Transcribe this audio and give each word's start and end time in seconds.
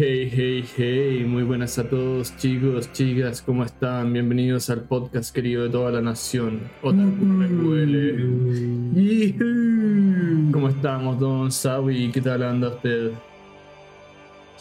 Hey, 0.00 0.30
hey, 0.32 0.64
hey, 0.76 1.24
muy 1.26 1.42
buenas 1.42 1.76
a 1.76 1.90
todos 1.90 2.36
chicos, 2.36 2.92
chicas, 2.92 3.42
¿cómo 3.42 3.64
están? 3.64 4.12
Bienvenidos 4.12 4.70
al 4.70 4.82
podcast 4.82 5.34
querido 5.34 5.64
de 5.64 5.70
toda 5.70 5.90
la 5.90 6.00
nación. 6.00 6.60
Otaku 6.82 7.40
Recuele. 7.40 8.14
¿Cómo 10.52 10.68
estamos, 10.68 11.18
don 11.18 11.50
Sawi? 11.50 12.12
¿Qué 12.12 12.20
tal 12.20 12.44
anda 12.44 12.68
usted? 12.68 13.10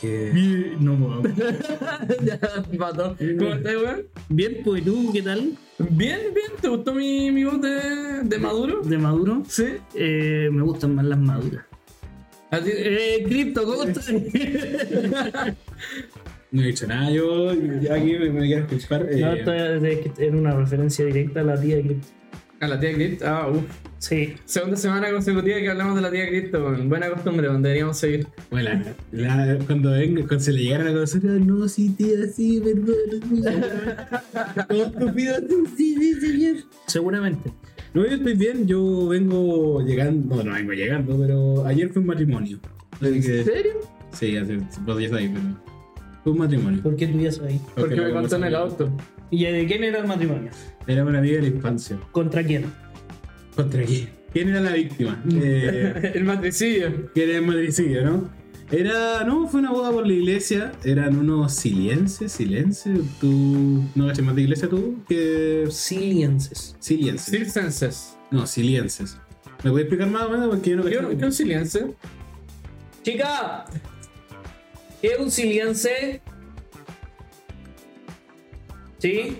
Bien, 0.01 0.77
no, 0.79 1.21
ya, 2.23 2.39
pato. 2.79 3.15
¿Cómo 3.37 3.53
estás, 3.53 3.75
weón? 3.75 4.07
Bien, 4.29 4.57
pues 4.65 4.83
tú, 4.83 5.11
¿qué 5.13 5.21
tal? 5.21 5.55
Bien, 5.77 6.19
bien, 6.33 6.51
¿te 6.59 6.67
gustó 6.67 6.95
mi, 6.95 7.29
mi 7.29 7.43
voz 7.43 7.61
de, 7.61 8.23
de 8.23 8.39
Maduro? 8.39 8.81
¿De 8.81 8.97
Maduro? 8.97 9.43
Sí. 9.47 9.65
Eh, 9.93 10.49
me 10.51 10.63
gustan 10.63 10.95
más 10.95 11.05
las 11.05 11.19
maduras. 11.19 11.76
¿A 12.51 12.59
ti- 12.61 12.71
Eh, 12.73 13.23
Crypto, 13.27 13.63
¿cómo 13.65 13.83
estás? 13.83 14.09
No 16.49 16.61
he 16.61 16.67
dicho 16.67 16.87
nada, 16.87 17.11
yo 17.11 17.53
ya 17.81 17.95
aquí 17.95 18.13
me, 18.13 18.29
me 18.29 18.45
quiero 18.47 18.63
escuchar. 18.65 19.05
eh, 19.11 19.19
No, 19.19 19.33
esto 19.33 19.51
era 19.53 20.37
una 20.37 20.55
referencia 20.55 21.03
directa 21.05 21.41
a 21.41 21.43
la 21.43 21.59
tía 21.59 21.81
que. 21.83 21.97
A 22.61 22.67
la 22.67 22.79
tía 22.79 22.93
Crypto, 22.93 23.25
ah, 23.27 23.49
uff. 23.49 23.63
Sí, 23.99 24.35
Segunda 24.45 24.77
semana 24.77 25.11
consecutiva 25.11 25.57
que 25.57 25.69
hablamos 25.69 25.95
de 25.95 26.01
la 26.03 26.11
tía 26.11 26.27
Crypto, 26.29 26.63
weón. 26.63 26.87
buena 26.87 27.09
costumbre, 27.09 27.49
weón, 27.49 27.63
deberíamos 27.63 27.97
seguir. 27.97 28.27
bueno, 28.49 28.69
la- 29.11 29.45
la- 29.45 29.57
cuando 29.65 29.91
venga, 29.91 30.21
cuando 30.25 30.39
se 30.39 30.53
le 30.53 30.61
llegara 30.63 30.85
la 30.85 30.93
cosa, 30.93 31.19
no, 31.23 31.67
sí, 31.67 31.89
tía, 31.97 32.27
sí, 32.33 32.61
perdón. 32.63 33.43
Todo 34.69 34.85
estúpido, 34.85 35.35
sí, 35.75 35.95
sí, 35.99 36.13
señor. 36.21 36.55
seguramente. 36.87 37.51
No, 37.97 38.05
yo 38.05 38.13
estoy 38.13 38.35
bien, 38.35 38.67
yo 38.67 39.07
vengo 39.07 39.81
llegando, 39.81 40.35
no, 40.35 40.43
no 40.43 40.53
vengo 40.53 40.71
llegando, 40.73 41.17
pero 41.17 41.65
ayer 41.65 41.89
fue 41.89 42.01
un 42.03 42.07
matrimonio. 42.09 42.59
Así 42.91 43.21
que, 43.21 43.43
serio? 43.43 43.73
sí, 44.11 44.37
hace, 44.37 44.57
vos 44.85 45.01
ya 45.01 45.09
pero 45.09 45.31
fue 46.23 46.31
un 46.31 46.37
matrimonio. 46.37 46.83
¿Por 46.83 46.95
qué 46.95 47.07
tú 47.07 47.19
ya? 47.19 47.31
Porque 47.73 47.95
la 47.95 48.03
me 48.03 48.13
contó 48.13 48.35
en 48.35 48.43
el 48.43 48.55
auto. 48.55 48.91
¿Y 49.31 49.45
de 49.45 49.65
quién 49.65 49.83
era 49.83 49.97
el 49.97 50.07
matrimonio? 50.07 50.51
Era 50.85 51.03
una 51.03 51.17
amiga 51.17 51.37
de 51.37 51.41
la 51.41 51.47
infancia. 51.47 51.97
¿Contra 52.11 52.43
quién? 52.43 52.65
¿Contra 53.55 53.83
quién? 53.83 54.09
¿Quién 54.31 54.49
era 54.49 54.61
la 54.61 54.73
víctima? 54.73 55.19
Eh, 55.33 56.11
el 56.13 56.23
matricidio. 56.23 57.11
que 57.15 57.23
era 57.23 57.39
en 57.39 57.47
matricidio, 57.47 58.03
¿no? 58.03 58.29
Era, 58.69 59.23
no, 59.23 59.47
fue 59.47 59.61
una 59.61 59.71
boda 59.71 59.91
por 59.91 60.05
la 60.05 60.11
iglesia, 60.11 60.73
eran 60.83 61.17
unos 61.17 61.53
silienses, 61.53 62.33
silences, 62.33 62.99
tú, 63.21 63.81
¿no 63.95 64.07
cachas 64.07 64.25
más 64.25 64.35
de 64.35 64.41
iglesia 64.41 64.67
tú? 64.67 64.97
Que 65.07 65.67
Silienses. 65.71 66.75
silienses, 66.79 67.29
Circenses. 67.31 68.17
no, 68.29 68.45
silienses. 68.45 69.17
¿Me 69.63 69.71
puedes 69.71 69.85
explicar 69.85 70.09
más 70.09 70.23
o 70.23 70.29
menos? 70.31 70.49
Porque 70.49 70.71
yo 70.71 70.75
no 70.75 70.83
¿Qué 70.83 70.95
cacho. 70.95 71.17
qué 71.17 71.25
un 71.25 71.31
siliense? 71.31 71.95
Chica, 73.03 73.65
¿qué 75.01 75.07
es 75.07 75.19
un 75.19 75.31
siliense? 75.31 76.21
¿Sí? 78.99 79.39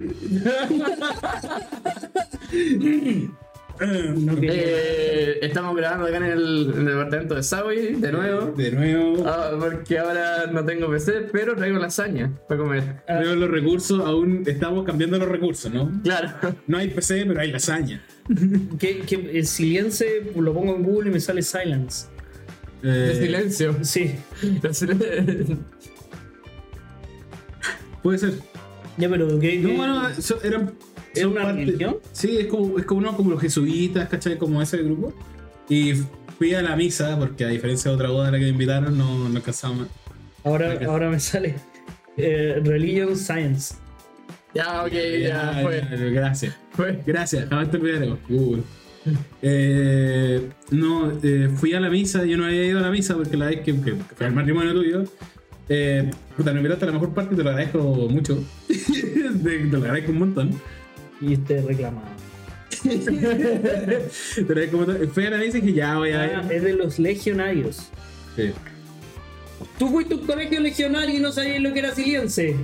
No 3.80 4.34
quería. 4.34 4.52
Eh, 4.54 5.38
estamos 5.42 5.74
grabando 5.76 6.06
acá 6.06 6.18
en 6.18 6.24
el, 6.24 6.70
en 6.74 6.78
el 6.80 6.86
departamento 6.86 7.34
de 7.34 7.42
Sawi, 7.42 7.76
de 7.94 8.12
nuevo. 8.12 8.52
De 8.56 8.70
nuevo, 8.72 9.24
Ah, 9.26 9.52
porque 9.58 9.98
ahora 9.98 10.46
no 10.52 10.64
tengo 10.64 10.90
PC, 10.90 11.28
pero 11.32 11.56
traigo 11.56 11.78
lasaña 11.78 12.30
para 12.48 12.60
comer. 12.60 13.02
Luego 13.08 13.34
los 13.36 13.50
recursos, 13.50 14.00
aún 14.04 14.42
estamos 14.46 14.84
cambiando 14.84 15.18
los 15.18 15.28
recursos, 15.28 15.72
¿no? 15.72 15.90
Claro. 16.02 16.30
No 16.66 16.76
hay 16.78 16.88
PC, 16.88 17.24
pero 17.26 17.40
hay 17.40 17.50
lasaña. 17.52 18.02
¿Qué, 18.78 19.00
qué- 19.06 19.30
el 19.38 19.46
siliense 19.46 20.30
lo 20.36 20.52
pongo 20.52 20.76
en 20.76 20.82
Google 20.82 21.10
y 21.10 21.12
me 21.14 21.20
sale 21.20 21.42
silence. 21.42 22.06
Eh, 22.82 22.86
De 22.88 23.14
silencio. 23.14 23.76
Sí. 23.82 24.14
De 24.42 25.56
Puede 28.02 28.18
ser. 28.18 28.32
Ya, 28.96 29.08
pero 29.08 29.38
¿qué, 29.38 29.58
No, 29.58 29.74
bueno, 29.74 30.02
eran. 30.42 30.72
¿Es 31.14 31.24
una 31.24 31.42
parte- 31.42 31.60
religión? 31.64 31.96
Sí, 32.12 32.38
es 32.38 32.46
como, 32.46 32.78
es 32.78 32.84
como, 32.84 33.00
uno, 33.00 33.16
como 33.16 33.30
los 33.30 33.40
jesuitas, 33.40 34.08
¿cachai? 34.08 34.38
Como 34.38 34.60
ese 34.62 34.78
grupo. 34.78 35.12
Y 35.68 35.92
fui 36.38 36.54
a 36.54 36.62
la 36.62 36.76
misa, 36.76 37.18
porque 37.18 37.44
a 37.44 37.48
diferencia 37.48 37.90
de 37.90 37.94
otra 37.96 38.10
boda 38.10 38.28
a 38.28 38.30
la 38.30 38.38
que 38.38 38.44
me 38.44 38.50
invitaron, 38.50 38.96
no, 38.96 39.28
no 39.28 39.36
alcanzamos. 39.36 39.88
ahora, 40.44 40.74
Ok. 40.74 40.82
ahora 40.82 41.10
me 41.10 41.20
sale 41.20 41.54
eh, 42.16 42.60
religion 42.64 43.16
science. 43.16 43.74
Ya, 44.54 44.82
ok, 44.82 44.92
ya, 45.22 45.60
fue. 45.62 45.80
ya, 45.90 45.96
Gracias. 46.06 46.56
Fue. 46.72 47.00
Gracias, 47.06 47.48
jamás 47.48 47.70
te 47.70 47.76
olvidaremos. 47.76 48.18
Google. 48.28 48.62
Eh, 49.42 50.48
no, 50.70 51.12
eh, 51.22 51.48
fui 51.56 51.72
a 51.74 51.80
la 51.80 51.88
misa, 51.88 52.24
yo 52.24 52.36
no 52.36 52.44
había 52.44 52.64
ido 52.64 52.78
a 52.78 52.82
la 52.82 52.90
misa 52.90 53.14
porque 53.16 53.36
la 53.36 53.46
vez 53.46 53.60
que, 53.60 53.80
que 53.80 53.94
fui 53.94 54.26
al 54.26 54.32
matrimonio 54.34 54.72
tuyo, 54.74 55.04
eh, 55.68 56.10
puta, 56.36 56.52
me 56.52 56.58
invitaste 56.58 56.84
a 56.84 56.88
la 56.88 56.92
mejor 56.94 57.14
parte 57.14 57.34
y 57.34 57.36
te 57.36 57.42
lo 57.44 57.50
agradezco 57.50 57.78
mucho. 58.10 58.42
te, 58.68 58.74
te 59.42 59.64
lo 59.68 59.78
agradezco 59.78 60.12
un 60.12 60.18
montón. 60.18 60.50
Y 61.20 61.34
este 61.34 61.60
reclamado. 61.62 62.08
Te 62.82 63.10
lo 63.12 64.48
agradezco 64.48 64.76
un 64.78 64.86
montón. 64.86 65.10
Fui 65.10 65.26
a 65.26 65.30
la 65.30 65.36
misa 65.38 65.58
y 65.58 65.60
dije, 65.60 65.74
ya 65.74 65.96
voy 65.98 66.10
a 66.12 66.22
Ah, 66.22 66.46
es 66.50 66.62
de 66.62 66.72
los 66.74 66.98
legionarios. 66.98 67.88
Sí. 68.36 68.52
Tú 69.78 69.88
fuiste 69.88 70.14
a 70.14 70.16
un 70.16 70.26
colegio 70.26 70.60
legionario 70.60 71.16
y 71.16 71.20
no 71.20 71.30
sabías 71.32 71.60
lo 71.60 71.72
que 71.72 71.78
era 71.80 71.94
siliense. 71.94 72.56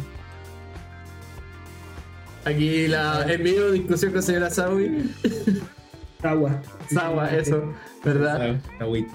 Aquí 2.44 2.86
la 2.86 3.26
en 3.30 3.42
vivo 3.42 3.70
discusión 3.72 4.12
con 4.12 4.22
señora 4.22 4.50
Sawi. 4.50 5.10
Agua. 6.22 6.62
Sawa, 6.92 7.28
eso, 7.36 7.72
¿verdad? 8.04 8.56
Güey. 8.86 9.06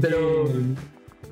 Pero. 0.00 0.52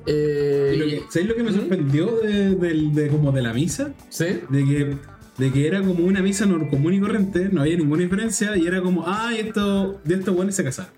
Eh, 0.05 0.75
lo 0.77 0.85
que- 0.85 1.01
¿Sabéis 1.09 1.29
lo 1.29 1.35
que 1.35 1.43
me 1.43 1.51
sorprendió 1.53 2.17
de, 2.17 2.55
del- 2.55 2.93
de 2.93 3.07
como 3.09 3.31
de 3.31 3.41
la 3.41 3.53
misa? 3.53 3.91
¿Sí? 4.09 4.41
De 4.49 4.65
que, 4.65 4.97
de 5.37 5.51
que 5.51 5.67
era 5.67 5.81
como 5.81 6.03
una 6.05 6.21
misa 6.21 6.45
común 6.69 6.93
y 6.93 6.99
corriente, 6.99 7.49
no 7.51 7.61
había 7.61 7.77
ninguna 7.77 8.01
diferencia, 8.03 8.55
y 8.57 8.65
era 8.65 8.81
como, 8.81 9.03
ah, 9.05 9.31
esto, 9.37 10.01
de 10.03 10.15
estos 10.15 10.35
buenos 10.35 10.55
se 10.55 10.63
casaron. 10.63 10.91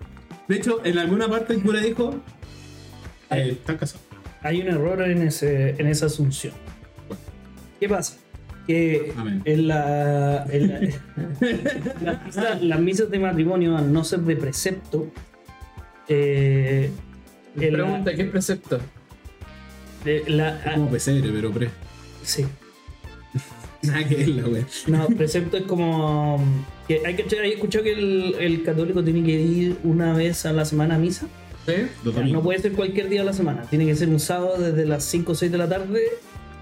De 0.48 0.56
hecho, 0.56 0.80
en 0.84 0.98
alguna 0.98 1.28
parte 1.28 1.54
el 1.54 1.62
cura 1.62 1.80
dijo, 1.80 2.14
eh, 3.30 3.50
están 3.52 3.76
casados. 3.76 4.04
Hay 4.42 4.60
un 4.62 4.68
error 4.68 5.02
en, 5.02 5.22
ese, 5.22 5.70
en 5.78 5.86
esa 5.86 6.06
asunción. 6.06 6.54
¿Qué 7.78 7.88
pasa? 7.88 8.16
Que 8.66 9.12
Amén. 9.16 9.42
en 9.44 9.68
la, 9.68 10.44
en 10.48 10.68
la- 10.68 10.80
las, 12.02 12.24
misas, 12.26 12.62
las 12.62 12.80
misas 12.80 13.10
de 13.10 13.18
matrimonio, 13.18 13.76
al 13.76 13.92
no 13.92 14.02
ser 14.04 14.20
de 14.20 14.36
precepto, 14.36 15.10
eh, 16.08 16.90
en 17.56 17.72
la- 17.72 17.78
Pregunta, 17.84 18.14
¿qué 18.14 18.24
precepto? 18.24 18.80
eh, 20.06 20.24
la- 20.28 20.58
Es 20.64 20.74
como 20.74 20.88
pesebre, 20.90 21.30
pero 21.32 21.50
pre. 21.52 21.68
sí. 22.22 22.46
Nada 23.82 24.06
que 24.06 24.20
es 24.22 24.28
la 24.28 24.46
wea. 24.46 24.66
No, 24.88 25.06
precepto 25.08 25.56
es 25.56 25.62
como. 25.64 26.42
Que 26.86 27.00
hay, 27.06 27.14
que, 27.16 27.38
hay 27.38 27.52
escuchado 27.52 27.84
que 27.84 27.92
el, 27.92 28.34
el 28.38 28.62
católico 28.62 29.02
tiene 29.02 29.22
que 29.24 29.32
ir 29.40 29.76
una 29.84 30.12
vez 30.12 30.44
a 30.46 30.52
la 30.52 30.64
semana 30.64 30.96
a 30.96 30.98
misa. 30.98 31.26
¿Sí? 31.66 31.74
Los 32.04 32.14
No 32.26 32.42
puede 32.42 32.58
ser 32.58 32.72
cualquier 32.72 33.08
día 33.08 33.20
de 33.20 33.26
la 33.26 33.32
semana. 33.32 33.62
Tiene 33.70 33.86
que 33.86 33.94
ser 33.94 34.08
un 34.08 34.20
sábado 34.20 34.58
desde 34.58 34.86
las 34.86 35.04
5 35.04 35.32
o 35.32 35.34
6 35.34 35.52
de 35.52 35.58
la 35.58 35.68
tarde 35.68 36.00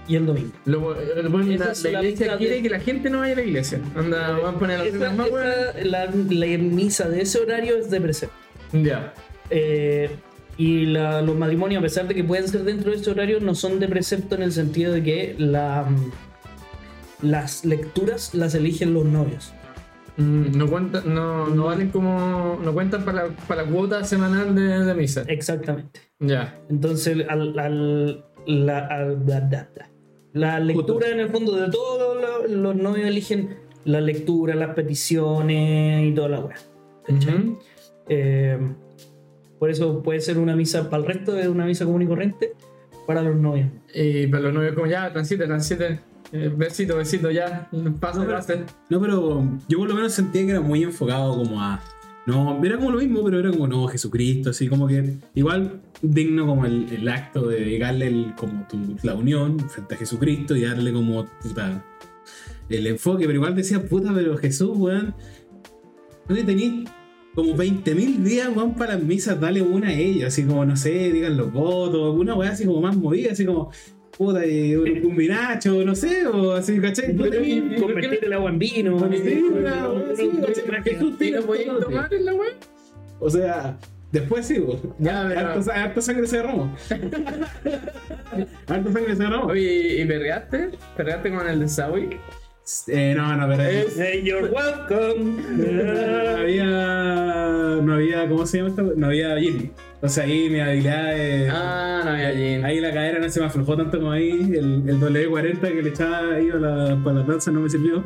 y 0.07 0.15
el 0.15 0.25
domingo. 0.25 0.51
Lo, 0.65 0.79
bueno, 0.81 1.51
Esa 1.51 1.65
la, 1.65 1.71
es 1.71 1.83
la 1.83 1.91
la 1.91 1.99
iglesia 2.03 2.25
misa 2.27 2.37
quiere 2.37 2.55
de- 2.55 2.61
que 2.63 2.69
la 2.69 2.79
gente 2.79 3.09
no 3.09 3.19
vaya 3.19 3.33
a 3.33 3.35
la 3.37 3.41
iglesia. 3.43 3.79
Anda, 3.95 4.31
van 4.39 4.55
a 4.55 4.59
poner 4.59 4.79
las 4.79 4.87
Esa- 4.87 5.11
más 5.11 5.27
esa- 5.27 5.83
la, 5.85 6.05
la 6.29 6.57
misa 6.57 7.09
de 7.09 7.21
ese 7.21 7.39
horario 7.39 7.77
es 7.77 7.89
de 7.89 8.01
precepto. 8.01 8.35
Ya. 8.73 9.13
Eh, 9.49 10.09
y 10.57 10.85
la- 10.87 11.21
los 11.21 11.35
matrimonios, 11.37 11.79
a 11.79 11.83
pesar 11.83 12.07
de 12.07 12.15
que 12.15 12.23
pueden 12.23 12.47
ser 12.47 12.63
dentro 12.63 12.91
de 12.91 12.97
ese 12.97 13.09
horario, 13.09 13.39
no 13.39 13.55
son 13.55 13.79
de 13.79 13.87
precepto 13.87 14.35
en 14.35 14.43
el 14.43 14.51
sentido 14.51 14.91
de 14.93 15.01
que 15.03 15.35
la, 15.37 15.87
las 17.21 17.65
lecturas 17.65 18.33
las 18.33 18.55
eligen 18.55 18.93
los 18.93 19.05
novios. 19.05 19.53
Mm, 20.17 20.57
No 20.57 20.67
cuentan, 20.67 21.13
no, 21.13 21.47
no 21.47 21.65
valen 21.65 21.89
como. 21.89 22.59
No 22.63 22.73
cuentan 22.73 23.03
para 23.05 23.25
la, 23.27 23.29
para 23.47 23.63
la 23.63 23.69
cuota 23.71 24.03
semanal 24.03 24.53
de, 24.55 24.85
de 24.85 24.93
misa. 24.93 25.23
Exactamente. 25.27 26.01
Ya. 26.19 26.59
Entonces, 26.69 27.25
al, 27.29 27.57
al- 27.59 28.25
la, 28.45 28.79
al- 28.87 29.25
da. 29.25 29.69
la 30.33 30.59
lectura 30.59 31.09
en 31.09 31.19
el 31.19 31.29
fondo 31.29 31.55
de 31.55 31.69
todos 31.71 32.21
los, 32.21 32.49
los 32.51 32.75
novios 32.75 33.07
eligen 33.07 33.57
la 33.85 34.01
lectura, 34.01 34.55
las 34.55 34.73
peticiones 34.75 36.05
y 36.07 36.13
toda 36.13 36.29
la 36.29 36.39
weá. 36.41 36.55
Ujú. 37.07 37.59
Eh, 38.09 38.57
por 39.59 39.69
eso 39.69 40.01
puede 40.03 40.19
ser 40.21 40.37
una 40.37 40.55
misa 40.55 40.89
para 40.89 41.03
el 41.03 41.07
resto 41.07 41.33
de 41.33 41.47
una 41.49 41.65
misa 41.65 41.85
común 41.85 42.01
y 42.01 42.07
corriente 42.07 42.53
para 43.07 43.21
los 43.21 43.35
novios. 43.35 43.67
Y 43.93 44.27
para 44.27 44.43
los 44.43 44.53
novios, 44.53 44.73
como 44.73 44.87
ya, 44.87 45.11
transite, 45.11 45.45
transite. 45.45 45.99
Eh, 46.31 46.51
besito, 46.55 46.97
besito, 46.97 47.31
ya. 47.31 47.69
Pase, 47.99 48.21
pase. 48.21 48.63
No, 48.89 49.01
pero 49.01 49.47
yo 49.67 49.79
por 49.79 49.87
lo 49.87 49.95
menos 49.95 50.13
sentía 50.13 50.45
que 50.45 50.51
era 50.51 50.61
muy 50.61 50.83
enfocado 50.83 51.35
como 51.35 51.61
a. 51.61 51.81
No, 52.25 52.63
era 52.63 52.77
como 52.77 52.91
lo 52.91 52.99
mismo, 52.99 53.23
pero 53.23 53.39
era 53.39 53.49
como 53.49 53.67
no, 53.67 53.87
Jesucristo, 53.87 54.51
así 54.51 54.67
como 54.67 54.85
que 54.85 55.15
igual 55.33 55.81
digno 56.01 56.45
como 56.45 56.65
el, 56.65 56.87
el 56.91 57.07
acto 57.07 57.47
de 57.47 57.77
el, 57.77 58.33
como 58.37 58.67
tu, 58.67 58.77
la 59.01 59.15
unión 59.15 59.59
frente 59.59 59.95
a 59.95 59.97
Jesucristo 59.97 60.55
y 60.55 60.61
darle 60.61 60.93
como 60.93 61.25
puta, 61.41 61.83
el 62.69 62.85
enfoque, 62.85 63.25
pero 63.25 63.35
igual 63.35 63.55
decía, 63.55 63.83
puta, 63.83 64.13
pero 64.13 64.37
Jesús, 64.37 64.77
weón, 64.77 65.15
no 66.27 66.35
le 66.35 66.43
tenías 66.43 66.91
como 67.33 67.55
20.000 67.55 68.17
días, 68.17 68.49
weón, 68.55 68.75
para 68.75 68.95
las 68.95 69.03
misas, 69.03 69.39
dale 69.39 69.61
una 69.63 69.89
a 69.89 69.93
ellos, 69.93 70.27
así 70.27 70.43
como, 70.43 70.65
no 70.65 70.75
sé, 70.75 71.11
digan 71.11 71.35
los 71.35 71.51
votos, 71.51 72.15
una 72.15 72.35
weá 72.35 72.51
así 72.51 72.65
como 72.65 72.81
más 72.81 72.95
movida, 72.95 73.31
así 73.31 73.45
como, 73.45 73.71
puta, 74.19 74.45
y 74.45 74.75
un, 74.75 75.05
un 75.05 75.15
vinacho, 75.15 75.73
no 75.85 75.95
sé, 75.95 76.27
o 76.27 76.51
así, 76.51 76.77
¿cachai? 76.81 77.15
Convertir 77.15 78.19
el 78.21 78.33
agua 78.33 78.49
en 78.49 78.59
vino. 78.59 78.99
Sí, 79.13 79.33
una 79.49 79.89
weá 79.89 80.11
así, 80.11 80.29
¿cachai? 80.45 80.83
¿Qué 80.83 80.97
¿Y 81.31 81.81
tomar 81.81 82.13
en 82.13 82.25
la 82.25 82.33
web? 82.33 82.53
O 83.21 83.29
sea, 83.29 83.77
después 84.11 84.45
sí, 84.45 84.59
weón. 84.59 84.93
Ya, 84.99 85.21
Harto, 85.53 85.71
harto 85.71 86.01
sangre 86.01 86.27
se 86.27 86.35
derramó. 86.35 86.75
harto 88.67 88.91
sangre 88.91 89.15
se 89.15 89.23
derramó. 89.23 89.45
Oye, 89.45 90.01
¿y 90.01 90.05
perreaste? 90.05 90.71
¿Perreaste 90.97 91.31
con 91.31 91.47
el 91.47 91.61
de 91.61 91.69
Sawi? 91.69 92.09
Eh, 92.87 93.13
no, 93.15 93.37
no, 93.37 93.47
pero 93.47 93.63
Es- 93.63 93.93
Say 93.93 94.21
you're 94.23 94.49
welcome. 94.49 95.41
no 96.33 96.37
había, 96.41 97.79
no 97.81 97.93
había, 97.93 98.27
¿cómo 98.27 98.45
se 98.45 98.57
llama 98.57 98.69
esto? 98.69 98.93
No 98.97 99.07
había 99.07 99.37
gin. 99.39 99.71
O 100.01 100.07
sea, 100.07 100.23
ahí 100.23 100.49
mi 100.49 100.59
habilidad 100.61 101.17
es... 101.19 101.51
Ah, 101.53 102.01
no 102.05 102.11
había 102.11 102.31
gin. 102.31 102.63
Ahí 102.65 102.79
la 102.79 102.93
cadera 102.93 103.19
no 103.19 103.29
se 103.29 103.39
me 103.41 103.45
aflojó 103.47 103.75
tanto 103.75 103.97
como 103.99 104.11
ahí. 104.11 104.29
El, 104.31 104.83
el 104.87 104.99
W40 104.99 105.59
que 105.61 105.81
le 105.81 105.89
echaba 105.89 106.35
ahí 106.35 106.49
a 106.49 106.55
la, 106.55 107.03
para 107.03 107.19
la 107.19 107.23
danza 107.25 107.51
no 107.51 107.59
me 107.61 107.69
sirvió. 107.69 108.03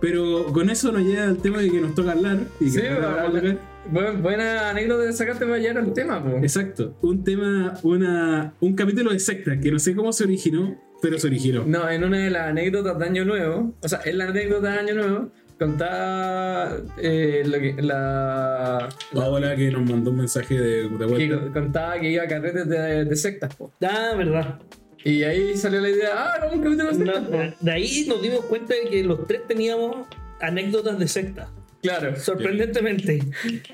Pero 0.00 0.46
con 0.52 0.70
eso 0.70 0.92
nos 0.92 1.02
llega 1.02 1.24
el 1.24 1.38
tema 1.38 1.58
de 1.58 1.70
que 1.70 1.80
nos 1.80 1.94
toca 1.94 2.12
hablar. 2.12 2.38
Y 2.60 2.66
que 2.66 2.70
Sí, 2.70 2.86
hablar. 2.86 3.58
Buen- 3.90 4.22
buena 4.22 4.70
anécdota 4.70 5.02
de 5.04 5.12
sacarte 5.12 5.44
para 5.44 5.58
llegar 5.58 5.78
al 5.78 5.92
tema, 5.92 6.22
po. 6.22 6.36
Exacto. 6.38 6.96
Un 7.02 7.24
tema, 7.24 7.74
una, 7.82 8.52
un 8.60 8.74
capítulo 8.76 9.10
de 9.12 9.18
secta 9.18 9.58
que 9.58 9.72
no 9.72 9.78
sé 9.78 9.96
cómo 9.96 10.12
se 10.12 10.24
originó, 10.24 10.78
pero 11.02 11.18
se 11.18 11.26
originó. 11.26 11.64
No, 11.66 11.88
en 11.90 12.04
una 12.04 12.18
de 12.18 12.30
las 12.30 12.48
anécdotas 12.48 12.98
de 12.98 13.04
Año 13.06 13.24
Nuevo, 13.24 13.74
o 13.82 13.88
sea, 13.88 14.00
en 14.04 14.18
la 14.18 14.26
anécdota 14.28 14.72
de 14.72 14.78
Año 14.78 14.94
Nuevo, 14.94 15.32
contaba 15.58 16.76
eh, 16.98 17.42
lo 17.46 17.58
que, 17.58 17.74
la, 17.82 18.88
La 19.12 19.24
abuela 19.24 19.56
que 19.56 19.70
nos 19.70 19.88
mandó 19.88 20.10
un 20.10 20.18
mensaje 20.18 20.58
de, 20.58 20.82
de 20.88 20.98
que 20.98 21.04
vuelta. 21.04 21.52
contaba 21.52 21.98
que 22.00 22.10
iba 22.10 22.22
a 22.24 22.28
carretes 22.28 22.68
de, 22.68 23.04
de 23.04 23.16
sectas, 23.16 23.54
po. 23.56 23.72
Ah, 23.82 24.14
verdad. 24.16 24.58
Y 25.04 25.22
ahí 25.22 25.56
salió 25.56 25.80
la 25.80 25.88
idea, 25.90 26.10
ah, 26.14 26.40
como 26.40 26.54
un 26.54 26.62
capítulo 26.62 26.88
de 26.90 26.94
sectas, 26.94 27.24
po. 27.28 27.36
No, 27.36 27.54
de 27.60 27.70
ahí 27.72 28.06
nos 28.08 28.22
dimos 28.22 28.44
cuenta 28.46 28.74
de 28.74 28.88
que 28.90 29.04
los 29.04 29.26
tres 29.26 29.46
teníamos 29.46 30.06
anécdotas 30.40 30.98
de 30.98 31.08
secta. 31.08 31.50
Claro. 31.82 32.16
Sorprendentemente. 32.16 33.18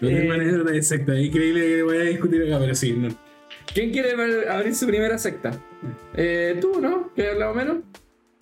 No 0.00 0.08
Eh, 0.08 0.14
tengo 0.16 0.28
manera 0.28 0.58
de 0.62 0.82
secta. 0.82 1.18
Increíble 1.18 1.60
que 1.66 1.82
voy 1.82 1.96
a 1.96 2.00
discutir 2.02 2.42
acá, 2.42 2.58
pero 2.60 2.74
sí, 2.74 2.92
no. 2.92 3.08
¿Quién 3.72 3.90
quiere 3.92 4.12
abrir 4.48 4.74
su 4.74 4.86
primera 4.86 5.16
secta? 5.16 5.52
Eh, 6.14 6.58
tú, 6.60 6.80
¿no? 6.80 7.12
¿Que 7.14 7.28
hablado 7.30 7.54
menos? 7.54 7.76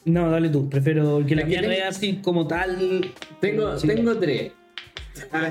No, 0.04 0.31
dale 0.31 0.49
tú. 0.49 0.69
Prefiero 0.69 1.25
que 1.26 1.37
la 1.37 1.44
no 1.44 1.49
tengo- 1.50 1.70
es 1.70 1.82
así 1.84 2.16
como 2.22 2.46
tal. 2.46 3.12
Tengo, 3.40 3.78
Sí. 3.78 3.87
tengo 3.87 4.16
tres. 4.19 4.52
Ah, 5.31 5.50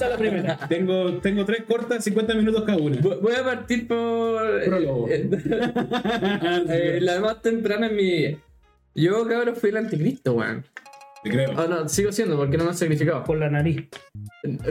la 0.00 0.16
primera. 0.16 0.56
tengo, 0.68 1.14
tengo 1.18 1.44
tres 1.44 1.64
cortas, 1.66 2.04
50 2.04 2.34
minutos 2.34 2.62
cada 2.64 2.78
una. 2.78 3.00
Voy 3.00 3.34
a 3.34 3.42
partir 3.42 3.88
por. 3.88 4.64
Prólogo. 4.64 5.08
eh, 5.08 5.28
eh, 6.68 6.98
la 7.00 7.20
más 7.20 7.42
temprana 7.42 7.86
en 7.88 7.96
mi 7.96 8.02
vida. 8.02 8.38
Yo, 8.94 9.26
cabrón, 9.26 9.56
fui 9.56 9.70
el 9.70 9.78
anticristo, 9.78 10.34
weón. 10.34 10.64
Te 11.22 11.30
creo. 11.30 11.50
Oh, 11.56 11.66
no, 11.68 11.88
sigo 11.88 12.10
siendo 12.12 12.36
porque 12.36 12.56
no 12.56 12.64
me 12.64 12.70
han 12.70 12.76
sacrificado. 12.76 13.22
Por 13.24 13.38
la 13.38 13.48
nariz. 13.48 13.88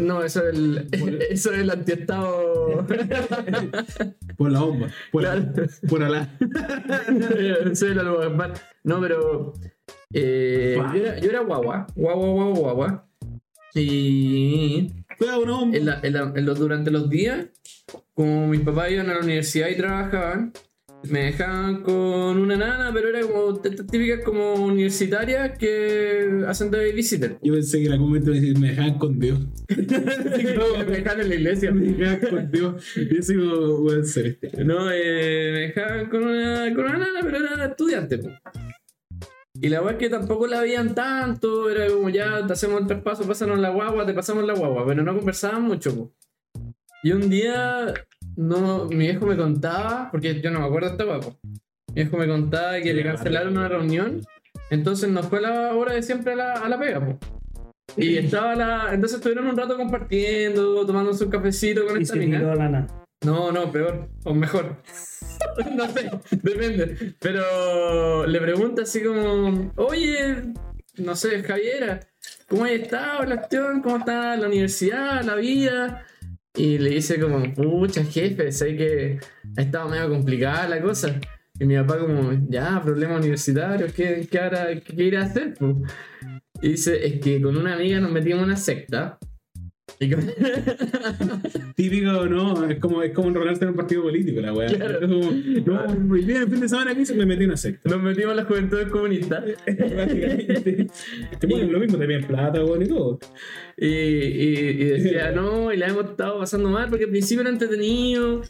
No, 0.01 0.21
eso 0.23 0.47
es 0.47 0.55
el, 0.57 0.87
eso 1.29 1.53
es 1.53 1.59
el 1.59 1.69
antiestado. 1.69 2.85
Por 4.37 4.51
la 4.51 4.59
bomba. 4.59 4.87
Por, 5.11 5.21
Claro. 5.23 5.45
por. 5.87 6.01
Soy 7.75 7.91
el 7.91 7.99
Allahu 7.99 8.21
Akbar. 8.23 8.53
No, 8.83 8.99
pero. 9.01 9.53
eh, 10.13 10.75
yo, 10.77 10.95
era, 10.95 11.19
yo 11.19 11.29
era 11.29 11.39
guagua. 11.41 11.87
Guagua, 11.95 12.27
guagua, 12.29 12.59
guagua. 12.59 13.07
Y. 13.75 14.91
Cuidado, 15.17 15.45
no, 15.45 15.73
en 15.73 15.85
la- 15.85 15.99
en 16.03 16.13
la- 16.13 16.33
en 16.35 16.45
los- 16.45 16.57
durante 16.59 16.89
los 16.91 17.09
días, 17.09 17.45
como 18.13 18.47
mis 18.47 18.61
papás 18.61 18.91
iban 18.91 19.09
a 19.09 19.13
la 19.15 19.19
universidad 19.19 19.69
y 19.69 19.77
trabajaban, 19.77 20.51
me 21.09 21.25
dejaban 21.25 21.81
con 21.81 22.37
una 22.37 22.55
nana, 22.55 22.91
pero 22.93 23.09
era 23.09 23.21
como 23.21 23.59
estas 23.63 23.87
típicas 23.87 24.23
como 24.23 24.53
universitarias 24.55 25.57
que 25.57 26.43
hacen 26.47 26.71
de 26.71 26.77
babysitter. 26.89 27.37
Yo 27.41 27.53
pensé 27.53 27.79
que 27.79 27.85
en 27.87 27.93
algún 27.93 28.09
momento 28.09 28.31
me 28.31 28.69
dejaban 28.69 28.97
con 28.97 29.19
Dios. 29.19 29.39
me 29.69 29.75
dejaban 29.77 31.21
en 31.21 31.29
la 31.29 31.35
iglesia. 31.35 31.71
Me 31.71 31.91
dejaban 31.91 32.29
con 32.29 32.51
Dios. 32.51 32.95
Yo 32.95 33.21
sigo, 33.21 34.03
ser 34.03 34.27
este. 34.27 34.63
No, 34.63 34.91
eh, 34.91 35.51
me 35.53 35.59
dejaban 35.59 36.09
con 36.09 36.23
una, 36.23 36.73
con 36.73 36.85
una 36.85 36.97
nana, 36.97 37.19
pero 37.23 37.37
era 37.37 37.65
estudiante. 37.65 38.19
Y 39.61 39.69
la 39.69 39.81
weá 39.81 39.91
es 39.91 39.97
que 39.97 40.09
tampoco 40.09 40.47
la 40.47 40.61
veían 40.61 40.95
tanto, 40.95 41.69
era 41.69 41.87
como 41.87 42.09
ya 42.09 42.45
te 42.47 42.53
hacemos 42.53 42.81
el 42.81 42.87
traspaso, 42.87 43.27
pásanos 43.27 43.59
la 43.59 43.69
guagua, 43.69 44.05
te 44.05 44.13
pasamos 44.13 44.43
la 44.43 44.53
guagua, 44.53 44.85
pero 44.87 45.03
no 45.03 45.15
conversaban 45.15 45.63
mucho. 45.63 45.95
po. 45.95 46.13
Y 47.03 47.11
un 47.11 47.29
día, 47.29 47.93
no, 48.35 48.85
mi 48.85 48.97
viejo 48.97 49.25
me 49.25 49.37
contaba, 49.37 50.09
porque 50.11 50.41
yo 50.41 50.51
no 50.51 50.59
me 50.59 50.65
acuerdo 50.65 50.89
esta 50.89 51.03
guapo. 51.03 51.37
Mi 51.43 51.95
viejo 51.95 52.17
me 52.17 52.27
contaba 52.27 52.79
que 52.81 52.93
le 52.93 53.03
cancelaron 53.03 53.57
una 53.57 53.67
reunión, 53.67 54.21
entonces 54.69 55.09
nos 55.09 55.27
fue 55.27 55.41
la 55.41 55.73
hora 55.75 55.93
de 55.93 56.03
siempre 56.03 56.33
a 56.33 56.35
la, 56.35 56.53
a 56.53 56.69
la 56.69 56.79
pega. 56.79 57.05
po. 57.05 57.19
Y 57.97 58.17
estaba 58.17 58.55
la. 58.55 58.93
Entonces 58.93 59.17
estuvieron 59.17 59.47
un 59.47 59.57
rato 59.57 59.75
compartiendo, 59.77 60.85
tomándose 60.85 61.25
un 61.25 61.31
cafecito 61.31 61.85
con 61.85 61.99
Y 61.99 62.03
esta 62.03 62.13
se 62.13 62.19
mina. 62.19 62.39
tiró. 62.39 62.87
No, 63.23 63.51
no, 63.51 63.71
peor. 63.71 64.09
O 64.23 64.33
mejor. 64.33 64.77
no 65.75 65.87
sé, 65.89 66.09
depende. 66.41 67.15
Pero 67.19 68.25
le 68.25 68.39
pregunta 68.39 68.83
así 68.83 69.03
como, 69.03 69.71
oye, 69.75 70.53
no 70.97 71.15
sé, 71.15 71.43
Javiera, 71.43 71.99
¿cómo 72.47 72.65
has 72.65 72.71
estado 72.71 73.23
la 73.25 73.35
acción? 73.35 73.81
¿Cómo 73.81 73.97
está 73.97 74.37
la 74.37 74.47
universidad, 74.47 75.23
la 75.23 75.35
vida? 75.35 76.05
Y 76.55 76.77
le 76.77 76.89
dice 76.91 77.19
como, 77.19 77.41
pucha, 77.53 78.03
jefe, 78.03 78.51
sé 78.51 78.75
que 78.75 79.19
ha 79.57 79.61
estado 79.61 79.89
medio 79.89 80.09
complicada 80.09 80.67
la 80.67 80.81
cosa. 80.81 81.19
Y 81.59 81.65
mi 81.65 81.75
papá 81.77 81.99
como, 81.99 82.31
ya, 82.49 82.81
problemas 82.83 83.19
universitarios, 83.19 83.93
¿qué, 83.93 84.27
qué, 84.29 84.39
hará, 84.39 84.67
qué, 84.67 84.95
qué 84.95 85.03
irá 85.03 85.21
a 85.21 85.25
hacer? 85.25 85.53
po?" 85.53 85.81
Y 86.61 86.69
dice, 86.69 87.05
es 87.05 87.19
que 87.19 87.41
con 87.41 87.57
una 87.57 87.75
amiga 87.75 87.99
nos 87.99 88.11
metimos 88.11 88.39
en 88.39 88.45
una 88.45 88.57
secta. 88.57 89.17
Típico, 91.75 92.25
no, 92.25 92.69
es 92.69 92.79
como, 92.79 93.01
es 93.03 93.11
como 93.13 93.27
enrolarse 93.29 93.63
en 93.63 93.69
un 93.71 93.75
partido 93.75 94.03
político, 94.03 94.41
la 94.41 94.53
weá. 94.53 94.67
Claro. 94.67 94.99
Como, 95.01 95.31
no, 95.31 96.15
bien, 96.15 96.37
el 96.43 96.49
fin 96.49 96.59
de 96.59 96.69
semana 96.69 96.95
que 96.95 97.01
hice 97.01 97.13
me 97.15 97.25
metí 97.25 97.43
en 97.43 97.49
una 97.49 97.57
secta. 97.57 97.89
nos 97.89 98.01
metimos 98.01 98.31
en 98.31 98.37
la 98.37 98.45
juventud 98.45 98.87
comunista. 98.89 99.43
Básicamente. 99.67 100.87
Te 101.39 101.47
ponen 101.47 101.71
lo 101.71 101.79
mismo, 101.79 101.97
te 101.97 102.05
piden 102.07 102.25
plata, 102.25 102.63
weón, 102.63 102.81
y 102.83 102.87
todo. 102.87 103.19
Y, 103.77 103.85
y- 103.87 104.69
y 104.81 104.83
decía, 104.85 105.31
no, 105.31 105.71
y 105.73 105.77
la 105.77 105.87
hemos 105.87 106.05
estado 106.11 106.39
pasando 106.39 106.69
mal 106.69 106.89
porque 106.89 107.05
al 107.05 107.11
principio 107.11 107.41
era 107.41 107.49
entretenido, 107.49 108.41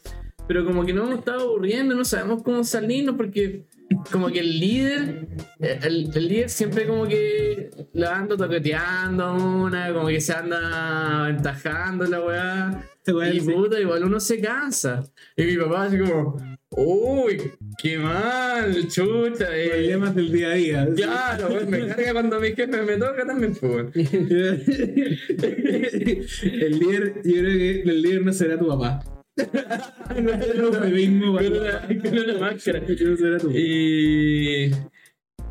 pero 0.48 0.66
como 0.66 0.86
que 0.86 0.94
nos 0.94 1.08
hemos 1.08 1.20
estado 1.20 1.42
aburriendo, 1.50 1.96
no 1.96 2.04
sabemos 2.06 2.44
cómo 2.44 2.64
salirnos 2.64 3.16
porque 3.16 3.64
como 4.12 4.28
que 4.30 4.40
el 4.40 4.60
líder, 4.60 5.28
el, 5.60 6.12
el 6.14 6.28
líder 6.28 6.50
siempre 6.50 6.86
como 6.86 7.08
que 7.08 7.70
la 7.94 8.18
anda 8.18 8.38
toqueteando 8.38 9.24
a 9.24 9.34
una, 9.34 9.94
como 9.94 10.08
que 10.08 10.22
se 10.22 10.34
anda 10.34 11.24
aventajando 11.24 12.06
la 12.06 12.22
weá. 12.22 12.88
Este 13.04 13.36
Y 13.36 13.40
puta, 13.42 13.80
igual 13.80 14.04
uno 14.04 14.20
se 14.20 14.40
cansa. 14.40 15.04
Y 15.36 15.44
mi 15.44 15.58
papá 15.58 15.86
así 15.86 15.98
como, 15.98 16.38
uy, 16.70 17.42
qué 17.82 17.98
mal, 17.98 18.88
chucha. 18.88 19.58
eh". 19.58 19.70
Problemas 19.70 20.14
del 20.16 20.32
día 20.32 20.50
a 20.50 20.54
día. 20.54 20.88
Claro, 20.96 21.48
weón, 21.48 21.68
me 21.70 21.88
carga 21.88 22.14
cuando 22.14 22.40
mi 22.40 22.50
jefe 22.50 22.68
me 22.68 22.98
toca 22.98 23.26
también, 23.26 23.56
pues. 23.56 23.88
el 23.96 24.64
líder, 26.80 27.16
yo 27.24 27.34
creo 27.34 27.58
que 27.58 27.82
el 27.82 28.02
líder 28.04 28.24
no 28.24 28.34
será 28.34 28.60
tu 28.60 28.68
papá. 28.68 29.00
Y, 33.54 34.72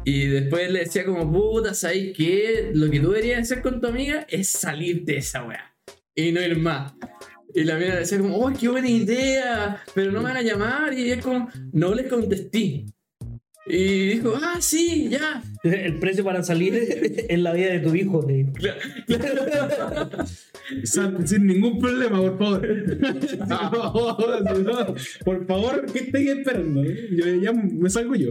y 0.05 0.27
después 0.27 0.71
le 0.71 0.81
decía 0.81 1.05
como, 1.05 1.31
puta, 1.31 1.75
¿sabes 1.75 2.13
qué? 2.17 2.71
Lo 2.75 2.91
que 2.91 3.01
tú 3.01 3.11
deberías 3.11 3.41
hacer 3.41 3.63
con 3.63 3.81
tu 3.81 3.87
amiga 3.87 4.27
es 4.29 4.51
salir 4.51 5.05
de 5.05 5.19
esa 5.19 5.45
weá. 5.45 5.75
Y 6.15 6.33
no 6.33 6.41
ir 6.43 6.59
más. 6.59 6.93
Y 7.55 7.65
la 7.65 7.77
mina 7.77 7.97
decía 7.97 8.19
como, 8.19 8.37
oh, 8.37 8.53
qué 8.53 8.69
buena 8.69 8.89
idea, 8.89 9.83
pero 9.95 10.13
no 10.13 10.19
me 10.19 10.29
van 10.29 10.37
a 10.37 10.43
llamar. 10.43 10.93
Y 10.95 11.11
es 11.11 11.23
como, 11.23 11.49
no 11.73 11.95
les 11.95 12.07
contesté. 12.07 12.87
Y 13.71 14.09
dijo, 14.15 14.35
ah, 14.43 14.57
sí, 14.61 15.09
ya. 15.11 15.43
El 15.63 15.99
precio 15.99 16.25
para 16.25 16.43
salir 16.43 16.75
es 17.29 17.39
la 17.39 17.53
vida 17.53 17.71
de 17.73 17.81
tu 17.81 17.95
hijo. 17.95 18.25
le 18.27 18.35
digo. 18.35 18.53
Sal- 20.85 21.27
Sin 21.27 21.47
ningún 21.47 21.79
problema, 21.81 22.19
por 22.21 22.39
favor. 22.39 22.69
por 25.25 25.47
favor, 25.47 25.87
¿qué 25.93 25.99
estáis 26.01 26.29
esperando? 26.31 26.83
Yo 26.85 27.27
ya 27.43 27.53
me 27.53 27.91
salgo 27.91 28.15
yo. 28.15 28.31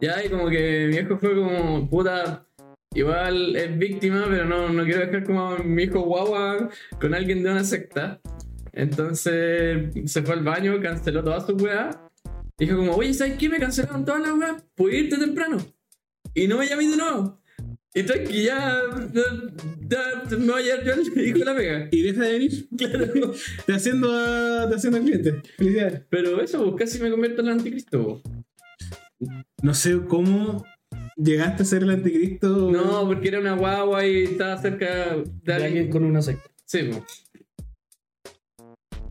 Ya, 0.00 0.24
y 0.24 0.28
como 0.28 0.48
que 0.48 0.86
mi 0.86 0.92
viejo 0.92 1.18
fue 1.18 1.34
como, 1.34 1.88
puta, 1.88 2.46
igual 2.94 3.56
es 3.56 3.76
víctima, 3.78 4.26
pero 4.28 4.44
no, 4.44 4.68
no 4.70 4.84
quiero 4.84 5.00
dejar 5.06 5.24
como 5.24 5.48
a 5.50 5.58
mi 5.58 5.84
hijo 5.84 6.00
guagua 6.00 6.68
con 7.00 7.14
alguien 7.14 7.42
de 7.42 7.50
una 7.50 7.64
secta. 7.64 8.20
Entonces 8.72 9.88
se 10.06 10.22
fue 10.22 10.34
al 10.34 10.42
baño, 10.44 10.80
canceló 10.80 11.22
toda 11.22 11.40
su 11.40 11.54
weá. 11.56 12.03
Dijo 12.58 12.76
como, 12.76 12.92
oye, 12.94 13.12
¿sabes 13.14 13.36
qué? 13.38 13.48
Me 13.48 13.58
cancelaron 13.58 14.04
todas 14.04 14.22
las 14.22 14.32
weas, 14.34 14.64
¿puedo 14.74 14.94
irte 14.94 15.16
temprano? 15.18 15.58
Y 16.34 16.46
no 16.46 16.58
me 16.58 16.68
llamé 16.68 16.88
de 16.88 16.96
nuevo. 16.96 17.40
Y 17.96 18.02
tranqui, 18.02 18.42
ya, 18.44 18.80
ya, 19.12 19.22
ya 19.88 20.36
me 20.36 20.46
voy 20.52 20.62
a 20.68 20.82
llevar 20.82 20.84
yo 20.84 20.92
el 21.14 21.26
hijo 21.28 21.38
de 21.38 21.44
la 21.44 21.54
pega. 21.54 21.88
Y 21.92 22.02
deja 22.02 22.22
de 22.24 22.32
venir. 22.32 22.68
Claro. 22.76 23.32
Te 23.66 23.72
haciendo, 23.72 24.12
a- 24.12 24.68
te 24.68 24.74
haciendo 24.74 24.98
al 24.98 25.04
cliente. 25.04 25.42
Felicidades. 25.56 26.02
Pero 26.10 26.40
eso, 26.40 26.64
pues, 26.64 26.74
casi 26.90 27.02
me 27.02 27.10
convierto 27.10 27.40
en 27.42 27.46
el 27.48 27.52
anticristo. 27.54 28.20
pues. 29.20 29.30
No 29.62 29.74
sé 29.74 30.00
cómo 30.08 30.64
llegaste 31.16 31.62
a 31.62 31.66
ser 31.66 31.82
el 31.84 31.90
anticristo. 31.90 32.70
No, 32.72 33.06
porque 33.06 33.28
era 33.28 33.38
una 33.40 33.54
guagua 33.54 34.04
y 34.06 34.24
estaba 34.24 34.60
cerca 34.60 35.14
de 35.16 35.24
De 35.44 35.52
alguien 35.52 35.66
alguien. 35.72 35.90
con 35.90 36.04
una 36.04 36.20
secta. 36.20 36.50
Sí, 36.64 36.80
pues. 36.90 37.02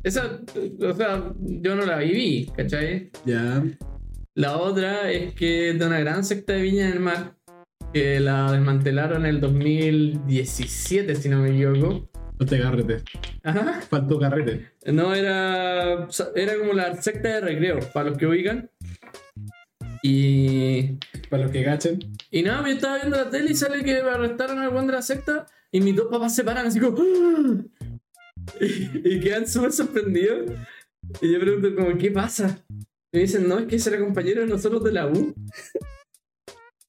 Esa, 0.03 0.41
o 0.81 0.93
sea, 0.93 1.33
yo 1.39 1.75
no 1.75 1.85
la 1.85 1.99
viví, 1.99 2.51
¿cachai? 2.55 3.09
Ya. 3.25 3.63
La 4.35 4.57
otra 4.57 5.09
es 5.09 5.33
que 5.33 5.69
es 5.69 5.79
de 5.79 5.85
una 5.85 5.99
gran 5.99 6.25
secta 6.25 6.53
de 6.53 6.61
Viña 6.61 6.89
del 6.89 6.99
Mar, 6.99 7.35
que 7.93 8.19
la 8.19 8.51
desmantelaron 8.51 9.25
en 9.25 9.35
el 9.35 9.39
2017, 9.39 11.15
si 11.15 11.29
no 11.29 11.39
me 11.39 11.51
equivoco. 11.51 12.09
Falta 12.37 12.59
carrete. 12.59 12.97
Ajá. 13.43 13.81
Faltó 13.89 14.19
carrete. 14.19 14.71
No, 14.87 15.13
era, 15.13 16.07
era 16.35 16.57
como 16.57 16.73
la 16.73 17.01
secta 17.01 17.29
de 17.29 17.41
recreo, 17.41 17.79
para 17.93 18.09
los 18.09 18.17
que 18.17 18.27
ubican. 18.27 18.69
Y, 20.01 20.97
Para 21.29 21.43
los 21.43 21.51
que 21.53 21.63
cachen. 21.63 21.99
y 22.29 22.43
nada, 22.43 22.67
yo 22.67 22.73
estaba 22.73 22.97
viendo 22.97 23.15
la 23.15 23.29
tele 23.29 23.51
y 23.51 23.55
sale 23.55 23.85
que 23.85 24.01
arrestaron 24.01 24.59
al 24.59 24.69
buen 24.69 24.85
de 24.85 24.93
la 24.93 25.01
secta 25.01 25.45
y 25.71 25.79
mis 25.79 25.95
dos 25.95 26.07
papás 26.11 26.35
se 26.35 26.43
paran 26.43 26.67
así 26.67 26.81
como... 26.81 26.97
Y, 28.61 28.65
y 29.15 29.19
quedan 29.19 29.47
súper 29.47 29.71
sorprendidos. 29.71 30.51
Y 31.21 31.31
yo 31.33 31.39
pregunto 31.39 31.75
como, 31.75 31.97
¿qué 31.97 32.11
pasa? 32.11 32.63
Y 32.69 33.17
me 33.17 33.19
dicen, 33.21 33.47
no, 33.47 33.59
es 33.59 33.65
que 33.67 33.75
ese 33.75 33.89
era 33.89 33.99
compañero 33.99 34.41
de 34.41 34.47
nosotros 34.47 34.83
de 34.83 34.91
la 34.91 35.07
U. 35.07 35.33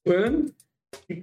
Bueno, 0.05 0.45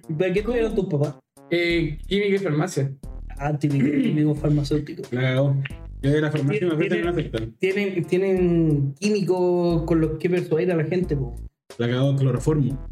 ¿De 0.09 0.33
qué 0.33 0.41
estudiaron 0.41 0.75
tus 0.75 0.87
papás? 0.87 1.15
eh, 1.51 1.99
química 2.07 2.35
y 2.35 2.39
farmacia. 2.39 2.93
Ah, 3.39 3.57
típico, 3.57 3.85
típico 4.03 4.35
farmacéutico. 4.35 5.03
La 5.13 5.21
cagó. 5.23 5.57
Yo 6.03 6.11
de 6.11 6.21
la 6.21 6.33
farmacia 6.33 6.67
me 6.67 6.73
ofrecen 6.75 6.89
Tiene- 6.99 7.09
una 7.13 7.15
secta. 7.23 7.39
Tienen, 7.61 8.05
tienen 8.07 8.95
químicos 8.99 9.85
con 9.85 10.01
los 10.01 10.19
que 10.19 10.29
persuadir 10.31 10.73
a 10.73 10.77
la 10.77 10.85
gente, 10.85 11.17
po. 11.17 11.37
La 11.79 11.89
cagó 11.89 12.17
cloroformo. 12.17 12.89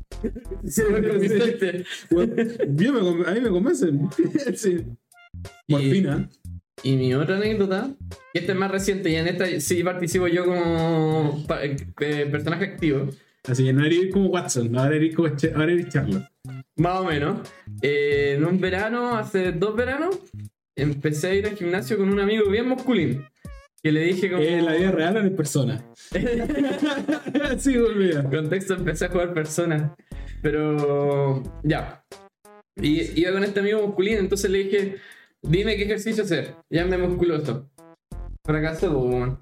Sí. 0.64 0.82
Bueno, 2.10 2.34
yo 2.68 2.92
me, 2.92 3.00
con- 3.00 3.28
a 3.28 3.32
mí 3.32 3.40
me 3.40 3.48
convencen. 3.50 4.08
sí. 4.54 4.84
Morfina. 5.68 6.30
Y 6.82 6.96
mi 6.96 7.12
otra 7.14 7.36
anécdota, 7.36 7.90
que 8.32 8.40
esta 8.40 8.52
es 8.52 8.58
más 8.58 8.70
reciente 8.70 9.10
y 9.10 9.16
en 9.16 9.26
esta 9.28 9.46
sí 9.60 9.82
participo 9.84 10.26
yo 10.28 10.46
como 10.46 11.44
eh, 12.00 12.26
personaje 12.30 12.64
activo, 12.64 13.08
Así 13.44 13.64
que 13.64 13.72
no 13.72 13.84
eres 13.84 14.12
como 14.12 14.26
Watson, 14.26 14.76
ahora 14.78 14.96
eres 14.96 15.14
como 15.16 15.28
Ch- 15.28 15.52
ahora 15.54 15.72
eres 15.72 15.88
Charlotte. 15.88 16.26
más 16.76 17.00
o 17.00 17.04
menos. 17.04 17.40
Eh, 17.80 18.34
en 18.36 18.44
un 18.44 18.60
verano, 18.60 19.16
hace 19.16 19.52
dos 19.52 19.74
veranos, 19.74 20.18
empecé 20.76 21.28
a 21.28 21.34
ir 21.34 21.46
al 21.46 21.56
gimnasio 21.56 21.96
con 21.96 22.10
un 22.10 22.20
amigo 22.20 22.50
bien 22.50 22.68
musculín. 22.68 23.24
Que 23.82 23.92
le 23.92 24.02
dije 24.02 24.30
como... 24.30 24.42
¿En 24.42 24.66
la 24.66 24.74
vida 24.74 24.90
real 24.92 25.16
o 25.16 25.20
en 25.20 25.34
persona? 25.34 25.82
sí, 27.58 27.78
volvía. 27.78 28.22
contexto 28.24 28.74
empecé 28.74 29.06
a 29.06 29.08
jugar 29.08 29.32
personas. 29.32 29.92
Pero 30.42 31.42
ya. 31.62 32.04
Y 32.76 33.20
iba 33.20 33.32
con 33.32 33.42
este 33.44 33.60
amigo 33.60 33.86
musculín, 33.86 34.18
entonces 34.18 34.50
le 34.50 34.58
dije, 34.64 34.96
dime 35.42 35.76
qué 35.76 35.84
ejercicio 35.84 36.24
hacer. 36.24 36.54
Ya 36.70 36.84
me 36.84 36.98
musculoso. 36.98 37.70
Fracaso, 38.44 38.98
weón. 38.98 39.40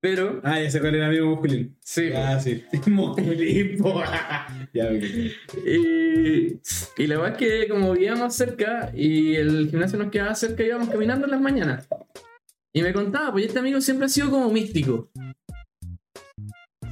Pero, 0.00 0.40
Ah, 0.44 0.60
ya 0.60 0.70
sé 0.70 0.80
cuál 0.80 0.96
era 0.96 1.06
el 1.06 1.10
amigo 1.12 1.30
musculín. 1.30 1.76
sí. 1.80 2.10
Ah, 2.14 2.38
sí. 2.38 2.62
musculín. 2.90 3.78
Ya. 4.74 4.90
Y, 4.92 6.60
y 6.98 7.06
la 7.06 7.18
verdad 7.18 7.40
es 7.40 7.62
que 7.62 7.68
como 7.68 7.92
vivíamos 7.92 8.34
cerca 8.34 8.90
y 8.94 9.36
el 9.36 9.68
gimnasio 9.70 9.98
nos 9.98 10.10
quedaba 10.10 10.34
cerca, 10.34 10.62
íbamos 10.64 10.88
caminando 10.90 11.24
en 11.26 11.30
las 11.30 11.40
mañanas. 11.40 11.88
Y 12.72 12.82
me 12.82 12.92
contaba, 12.92 13.30
pues 13.32 13.46
este 13.46 13.60
amigo 13.60 13.80
siempre 13.80 14.06
ha 14.06 14.08
sido 14.08 14.30
como 14.30 14.50
místico. 14.50 15.10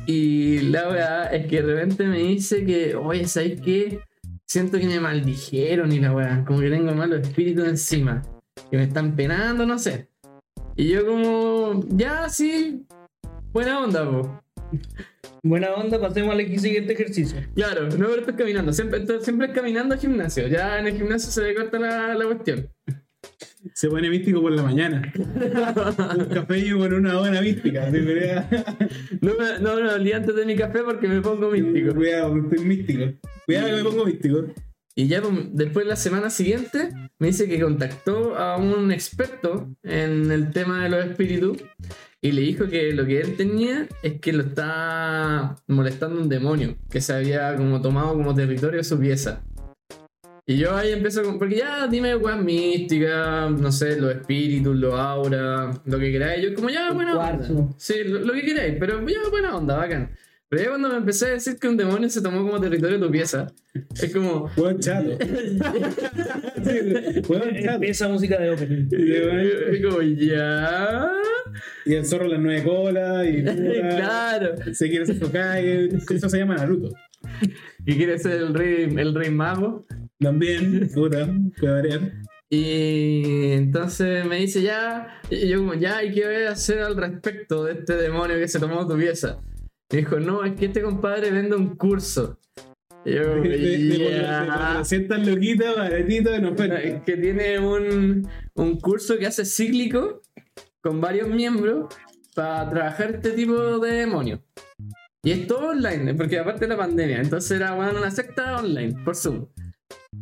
Y 0.07 0.61
la 0.61 0.89
verdad 0.89 1.35
es 1.35 1.47
que 1.47 1.63
de 1.63 1.75
repente 1.75 2.05
me 2.07 2.19
dice 2.19 2.65
que, 2.65 2.95
oye, 2.95 3.27
¿sabes 3.27 3.61
qué? 3.61 4.01
Siento 4.47 4.79
que 4.79 4.87
me 4.87 5.01
maldijeron 5.01 5.93
y 5.93 5.99
la 6.01 6.13
weá, 6.13 6.45
como 6.47 6.61
que 6.61 6.71
tengo 6.71 6.95
malos 6.95 7.21
espíritus 7.27 7.67
encima. 7.67 8.23
Que 8.71 8.77
me 8.77 8.85
están 8.85 9.15
penando, 9.17 9.67
no 9.67 9.79
sé. 9.79 10.09
Y 10.77 10.89
yo 10.89 11.07
como, 11.07 11.85
ya, 11.91 12.29
sí, 12.29 12.87
buena 13.53 13.81
onda, 13.81 14.09
po. 14.11 14.41
Buena 15.45 15.75
onda, 15.75 16.01
pasemos 16.01 16.33
al 16.37 16.59
siguiente 16.61 16.93
ejercicio. 16.93 17.41
Claro, 17.57 17.89
no, 17.89 17.97
pero 18.07 18.21
estoy 18.21 18.35
caminando. 18.35 18.73
Siempre, 18.73 19.05
siempre 19.23 19.49
es 19.49 19.53
caminando 19.53 19.95
al 19.95 20.01
gimnasio. 20.01 20.47
Ya 20.47 20.79
en 20.79 20.87
el 20.87 20.97
gimnasio 20.97 21.33
se 21.33 21.43
le 21.43 21.55
corta 21.57 21.81
la, 21.81 22.15
la 22.15 22.25
cuestión. 22.27 22.69
Se 23.75 23.89
pone 23.89 24.09
místico 24.09 24.41
por 24.41 24.53
la 24.53 24.63
mañana. 24.63 25.13
Un 25.17 26.25
café 26.27 26.59
y 26.59 26.71
con 26.71 26.93
una 26.93 27.19
hora 27.19 27.41
mística. 27.41 27.91
No, 27.91 29.35
me- 29.35 29.59
no, 29.61 29.81
no, 29.81 29.95
el 29.97 30.05
día 30.05 30.17
antes 30.19 30.35
de 30.37 30.47
mi 30.47 30.55
café 30.55 30.81
porque 30.85 31.09
me 31.09 31.21
pongo 31.21 31.51
místico. 31.51 31.93
Cuidado, 31.93 32.37
estoy 32.37 32.65
místico. 32.65 33.05
Cuidado 33.45 33.67
que 33.67 33.73
me 33.75 33.83
pongo 33.83 34.05
místico. 34.07 34.45
Y 34.95 35.09
ya 35.09 35.23
pues, 35.23 35.35
después 35.53 35.87
la 35.87 35.97
semana 35.97 36.29
siguiente 36.29 36.91
me 37.19 37.29
dice 37.29 37.49
que 37.49 37.61
contactó 37.61 38.37
a 38.37 38.57
un 38.57 38.93
experto 38.93 39.69
en 39.83 40.31
el 40.31 40.51
tema 40.51 40.85
de 40.85 40.91
los 40.91 41.07
espíritus 41.07 41.59
y 42.21 42.33
le 42.33 42.43
dijo 42.43 42.69
que 42.69 42.93
lo 42.93 43.07
que 43.07 43.21
él 43.21 43.37
tenía 43.37 43.89
es 44.03 44.21
que 44.21 44.33
lo 44.33 44.43
estaba 44.43 45.57
molestando 45.67 46.21
un 46.21 46.29
demonio 46.29 46.77
que 46.91 47.01
se 47.01 47.15
había 47.15 47.57
como 47.57 47.81
tomado 47.81 48.13
como 48.13 48.35
territorio 48.35 48.85
su 48.85 48.99
pieza. 48.99 49.43
Y 50.45 50.57
yo 50.57 50.75
ahí 50.75 50.93
empiezo 50.93 51.23
con, 51.23 51.39
porque 51.39 51.57
ya 51.57 51.87
dime 51.87 52.17
weas 52.17 52.43
místicas, 52.43 53.51
no 53.53 53.71
sé, 53.73 53.99
los 53.99 54.13
espíritus, 54.13 54.77
los 54.77 54.95
auras, 54.95 55.81
lo 55.85 55.99
que 55.99 56.13
queráis. 56.13 56.43
Yo 56.43 56.55
como 56.55 56.69
ya 56.69 56.93
buena 56.93 57.13
onda. 57.13 57.37
Cuarzo. 57.37 57.75
Sí, 57.79 58.05
lo, 58.05 58.21
lo 58.21 58.33
que 58.33 58.43
queráis, 58.43 58.75
pero 58.79 59.07
ya 59.07 59.29
buena 59.31 59.57
onda, 59.57 59.77
bacán. 59.77 60.11
Pero 60.53 60.65
ya 60.65 60.69
cuando 60.69 60.91
me 60.91 60.97
empecé 60.99 61.29
a 61.29 61.31
decir 61.31 61.57
que 61.59 61.67
un 61.67 61.79
demonio 61.79 62.11
se 62.11 62.21
tomó 62.21 62.43
como 62.43 62.61
territorio 62.61 62.99
de 62.99 63.07
tu 63.07 63.11
pieza, 63.11 63.47
es 63.73 64.13
como, 64.13 64.51
Hueón 64.55 64.81
chato. 64.81 65.09
Hueón 67.27 67.55
chato. 67.63 67.75
Empieza 67.77 68.07
música 68.09 68.39
de 68.39 68.51
opening. 68.51 68.87
Y 68.93 69.81
como, 69.81 70.03
ya. 70.03 71.11
Y 71.87 71.95
el 71.95 72.05
zorro 72.05 72.27
las 72.27 72.39
nueve 72.39 72.65
colas. 72.65 73.27
Y 73.29 73.43
claro. 73.97 74.57
Se 74.75 74.91
quiere 74.91 75.05
hacer 75.05 75.25
Hokage. 75.25 75.89
Eso 76.11 76.29
se 76.29 76.37
llama 76.37 76.57
Naruto. 76.57 76.95
Y 77.87 77.97
quiere 77.97 78.19
ser 78.19 78.33
el 78.33 78.53
rey, 78.53 78.95
el 78.95 79.15
rey 79.15 79.31
mago. 79.31 79.87
También, 80.21 80.91
puta, 80.93 81.31
puede 81.59 81.73
variar. 81.73 82.01
Y 82.51 83.53
entonces 83.53 84.27
me 84.27 84.37
dice 84.37 84.61
ya. 84.61 85.19
Y 85.31 85.49
yo, 85.49 85.61
como, 85.61 85.73
ya, 85.73 86.05
¿y 86.05 86.13
qué 86.13 86.27
voy 86.27 86.43
a 86.47 86.51
hacer 86.51 86.81
al 86.81 86.99
respecto 86.99 87.65
de 87.65 87.73
este 87.73 87.97
demonio 87.97 88.37
que 88.37 88.49
se 88.49 88.61
tomó 88.61 88.87
tu 88.87 88.99
pieza? 88.99 89.41
Dijo, 89.93 90.19
no, 90.19 90.43
es 90.43 90.55
que 90.55 90.67
este 90.67 90.81
compadre 90.81 91.31
vende 91.31 91.55
un 91.55 91.77
curso. 91.77 92.39
Y 93.05 93.13
yo, 93.13 93.35
De, 93.35 93.49
de, 93.49 93.79
de, 93.79 94.11
ya. 94.23 94.47
400 94.47 95.27
loquitas, 95.27 95.77
baratito, 95.77 96.33
en 96.33 96.47
oferta. 96.47 96.81
Es 96.81 97.03
que 97.03 97.17
tiene 97.19 97.59
un, 97.59 98.27
un 98.55 98.81
curso 98.81 99.19
que 99.19 99.27
hace 99.27 99.45
cíclico 99.45 100.23
con 100.81 101.01
varios 101.01 101.29
miembros 101.29 101.95
para 102.35 102.71
trabajar 102.71 103.17
este 103.17 103.33
tipo 103.33 103.79
de 103.81 103.93
demonios. 103.93 104.41
Y 105.23 105.31
es 105.31 105.47
todo 105.47 105.69
online, 105.69 106.15
porque 106.15 106.39
aparte 106.39 106.61
de 106.61 106.69
la 106.69 106.77
pandemia, 106.77 107.21
entonces 107.21 107.51
era 107.53 107.75
bueno, 107.75 107.99
una 107.99 108.11
secta 108.11 108.57
online, 108.57 109.05
por 109.05 109.15
Zoom. 109.15 109.47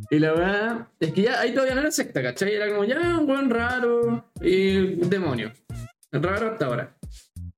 Y 0.09 0.19
la 0.19 0.33
verdad 0.33 0.87
es 0.99 1.13
que 1.13 1.21
ya 1.23 1.39
ahí 1.39 1.53
todavía 1.53 1.75
no 1.75 1.81
era 1.81 1.91
secta, 1.91 2.21
¿cachai? 2.21 2.53
Era 2.53 2.69
como 2.69 2.83
ya 2.83 3.17
un 3.17 3.25
buen 3.25 3.49
raro 3.49 4.31
y 4.41 4.97
demonio. 5.07 5.53
Raro 6.11 6.51
hasta 6.51 6.65
ahora. 6.65 6.97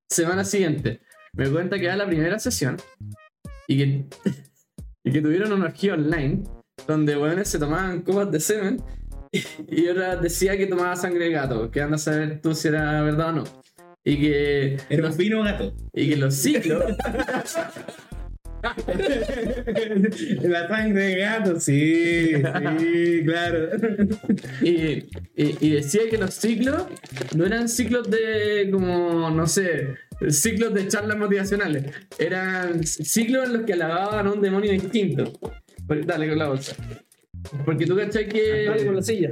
Semana 0.07 0.45
siguiente, 0.45 1.01
me 1.35 1.49
cuenta 1.49 1.79
que 1.79 1.85
era 1.85 1.95
la 1.97 2.05
primera 2.07 2.37
sesión 2.39 2.77
y 3.67 3.77
que, 3.77 4.05
y 5.03 5.11
que 5.11 5.21
tuvieron 5.21 5.51
una 5.53 5.65
orgía 5.65 5.93
online 5.95 6.43
donde 6.87 7.17
weones 7.17 7.47
se 7.47 7.59
tomaban 7.59 8.01
copas 8.01 8.31
de 8.31 8.39
semen 8.39 8.81
y 9.67 9.87
otra 9.87 10.15
decía 10.15 10.55
que 10.57 10.67
tomaba 10.67 10.95
sangre 10.95 11.25
de 11.25 11.31
gato, 11.31 11.71
que 11.71 11.81
anda 11.81 11.95
a 11.95 11.99
saber 11.99 12.39
tú 12.41 12.53
si 12.53 12.67
era 12.67 13.01
verdad 13.01 13.29
o 13.29 13.33
no. 13.33 13.43
Y 14.05 14.17
que, 14.19 14.77
Era 14.89 15.07
un 15.09 15.17
vino 15.17 15.41
gato. 15.43 15.73
y 15.93 16.09
que 16.09 16.17
los 16.17 16.35
ciclos, 16.43 16.83
La 20.41 20.67
sangre 20.67 21.03
de 21.03 21.15
gato, 21.17 21.59
sí, 21.59 22.33
sí, 22.79 23.21
claro. 23.25 23.69
y, 24.61 24.71
y- 25.35 25.57
y 25.59 25.69
decía 25.71 26.01
que 26.09 26.17
los 26.17 26.33
ciclos 26.33 26.85
no 27.35 27.45
eran 27.45 27.67
ciclos 27.69 28.09
de 28.09 28.69
como, 28.71 29.29
no 29.31 29.47
sé, 29.47 29.95
ciclos 30.29 30.73
de 30.73 30.87
charlas 30.87 31.17
motivacionales, 31.17 31.85
eran 32.17 32.83
ciclos 32.83 33.47
en 33.47 33.53
los 33.53 33.61
que 33.63 33.73
alababan 33.73 34.27
a 34.27 34.31
un 34.31 34.41
demonio 34.41 34.71
distinto. 34.71 35.31
Dale 36.05 36.29
con 36.29 36.37
la 36.39 36.47
bolsa. 36.49 36.75
Porque 37.65 37.85
tú 37.85 37.95
cachai 37.97 38.25
Dale 38.29 38.85
con 38.85 38.95
la 38.95 39.01
que 39.01 39.05
silla. 39.05 39.31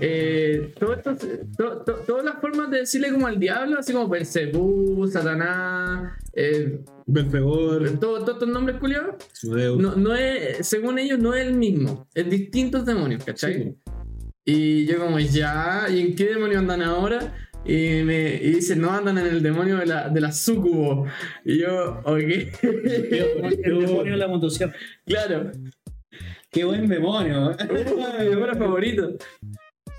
eh, 0.00 0.72
todo 0.78 0.94
esto, 0.94 1.16
to- 1.56 1.78
to- 1.84 1.94
todas 2.06 2.24
las 2.24 2.40
formas 2.40 2.70
de 2.70 2.78
decirle 2.80 3.10
como 3.10 3.26
al 3.26 3.38
diablo, 3.40 3.78
así 3.78 3.92
como 3.92 4.08
Belcebú, 4.08 5.06
Satanás, 5.08 6.12
eh, 6.32 6.80
Belfegor, 7.06 7.98
todo- 7.98 8.18
todos 8.24 8.34
estos 8.34 8.48
nombres 8.48 8.78
culiados, 8.78 9.16
no, 9.42 9.96
no 9.96 10.14
es, 10.14 10.64
según 10.66 10.98
ellos 11.00 11.18
no 11.18 11.34
es 11.34 11.46
el 11.46 11.54
mismo, 11.54 12.06
es 12.14 12.30
distintos 12.30 12.86
demonios, 12.86 13.24
¿cachai? 13.24 13.54
Sí. 13.54 13.74
Y 14.44 14.86
yo 14.86 14.98
como, 15.00 15.18
ya, 15.18 15.86
¿y 15.90 16.00
en 16.00 16.14
qué 16.14 16.26
demonio 16.26 16.58
andan 16.60 16.82
ahora? 16.82 17.47
Y 17.64 18.02
me 18.02 18.34
y 18.36 18.54
dice, 18.54 18.76
no, 18.76 18.90
andan 18.90 19.18
en 19.18 19.26
el 19.26 19.42
demonio 19.42 19.76
de 19.78 19.86
la, 19.86 20.08
de 20.08 20.20
la 20.20 20.32
sucubo. 20.32 21.06
Y 21.44 21.58
yo, 21.58 22.00
ok. 22.04 22.18
El 22.62 23.80
demonio 23.80 24.12
de 24.12 24.16
la 24.16 24.28
motosierra. 24.28 24.74
claro, 25.04 25.50
Qué 26.50 26.64
buen 26.64 26.88
demonio. 26.88 27.54
mi 27.70 28.24
demonio 28.24 28.54
favorito. 28.54 29.18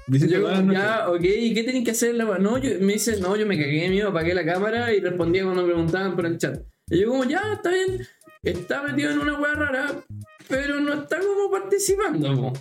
Yo 0.07 0.41
como, 0.41 0.73
ya, 0.73 1.07
ok, 1.09 1.21
¿y 1.23 1.53
qué 1.53 1.63
tenéis 1.63 1.85
que 1.85 1.91
hacer? 1.91 2.15
La... 2.15 2.25
wea? 2.25 2.39
No, 2.39 2.57
yo, 2.57 2.71
me 2.79 2.93
dice, 2.93 3.19
no, 3.19 3.35
yo 3.35 3.45
me 3.45 3.59
cagué 3.59 3.83
de 3.83 3.89
miedo, 3.89 4.09
apagué 4.09 4.33
la 4.33 4.43
cámara 4.43 4.91
y 4.91 4.99
respondía 4.99 5.43
cuando 5.43 5.61
me 5.61 5.71
preguntaban 5.71 6.15
por 6.15 6.25
el 6.25 6.39
chat. 6.39 6.63
Y 6.89 7.01
yo 7.01 7.09
como, 7.09 7.25
ya, 7.25 7.41
está 7.53 7.69
bien, 7.69 8.07
está 8.41 8.81
metido 8.81 9.11
en 9.11 9.19
una 9.19 9.39
wea 9.39 9.53
rara, 9.53 10.03
pero 10.47 10.79
no 10.79 10.93
está 10.93 11.19
como 11.19 11.51
participando. 11.51 12.35
po". 12.35 12.53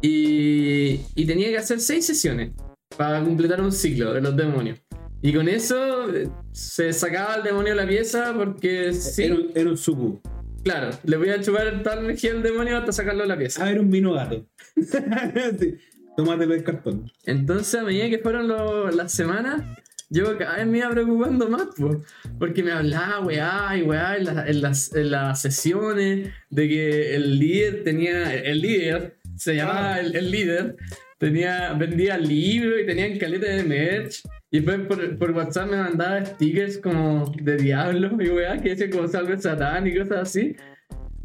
Y, 0.00 1.00
y 1.16 1.26
tenía 1.26 1.48
que 1.48 1.58
hacer 1.58 1.80
seis 1.80 2.06
sesiones 2.06 2.52
para 2.96 3.22
completar 3.22 3.60
un 3.60 3.72
ciclo 3.72 4.12
de 4.14 4.20
los 4.20 4.36
demonios. 4.36 4.78
Y 5.22 5.32
con 5.32 5.48
eso 5.48 6.10
eh, 6.14 6.28
se 6.52 6.92
sacaba 6.92 7.36
el 7.36 7.42
demonio 7.42 7.74
de 7.74 7.82
la 7.82 7.88
pieza 7.88 8.32
porque 8.36 8.92
sí, 8.92 9.24
Era, 9.24 9.34
un- 9.34 9.50
era 9.54 9.70
un 9.70 9.76
suku. 9.78 10.20
claro, 10.62 10.90
le 11.04 11.16
voy 11.16 11.30
a 11.30 11.40
chupar 11.40 11.82
toda 11.82 11.96
la 11.96 12.02
energía 12.02 12.32
al 12.32 12.42
demonio 12.42 12.76
hasta 12.76 12.92
sacarlo 12.92 13.22
de 13.22 13.28
la 13.28 13.38
pieza. 13.38 13.64
Ah, 13.64 13.70
era 13.70 13.80
un 13.80 13.90
vino 13.90 14.12
gato. 14.12 14.46
sí. 14.76 15.74
Tómatelo 16.16 16.52
del 16.54 16.62
cartón. 16.64 17.10
Entonces, 17.24 17.74
a 17.80 17.84
medida 17.84 18.08
que 18.08 18.18
fueron 18.18 18.48
lo- 18.48 18.90
las 18.90 19.12
semanas, 19.12 19.62
yo 20.08 20.38
cada 20.38 20.56
vez 20.56 20.66
me 20.66 20.78
iba 20.78 20.88
preocupando 20.90 21.48
más, 21.50 21.66
po, 21.76 22.02
porque 22.38 22.62
me 22.62 22.72
hablaba, 22.72 23.20
weá, 23.20 23.76
y 23.76 23.82
weá, 23.82 24.16
en, 24.16 24.24
la- 24.24 24.46
en 24.46 24.62
las, 24.62 24.94
en 24.94 25.10
las 25.10 25.42
sesiones, 25.42 26.30
de 26.48 26.68
que 26.68 27.16
el 27.16 27.38
líder 27.38 27.84
tenía, 27.84 28.34
el 28.34 28.60
líder, 28.60 29.18
se 29.36 29.56
llamaba 29.56 30.00
el, 30.00 30.14
el 30.16 30.30
líder, 30.30 30.76
tenía, 31.18 31.72
vendía 31.72 32.18
libros 32.18 32.80
y 32.82 32.86
tenían 32.86 33.18
caleta 33.18 33.46
de 33.46 33.64
merch. 33.64 34.22
Y 34.50 34.60
después 34.60 34.86
por, 34.86 35.18
por 35.18 35.30
WhatsApp 35.32 35.70
me 35.70 35.76
mandaba 35.76 36.24
stickers 36.24 36.78
como 36.78 37.32
de 37.40 37.56
diablo 37.56 38.22
y 38.22 38.28
weá, 38.28 38.60
que 38.60 38.70
decían 38.70 38.90
como 38.90 39.08
salve 39.08 39.38
satán 39.38 39.86
y 39.86 39.96
cosas 39.96 40.18
así. 40.18 40.56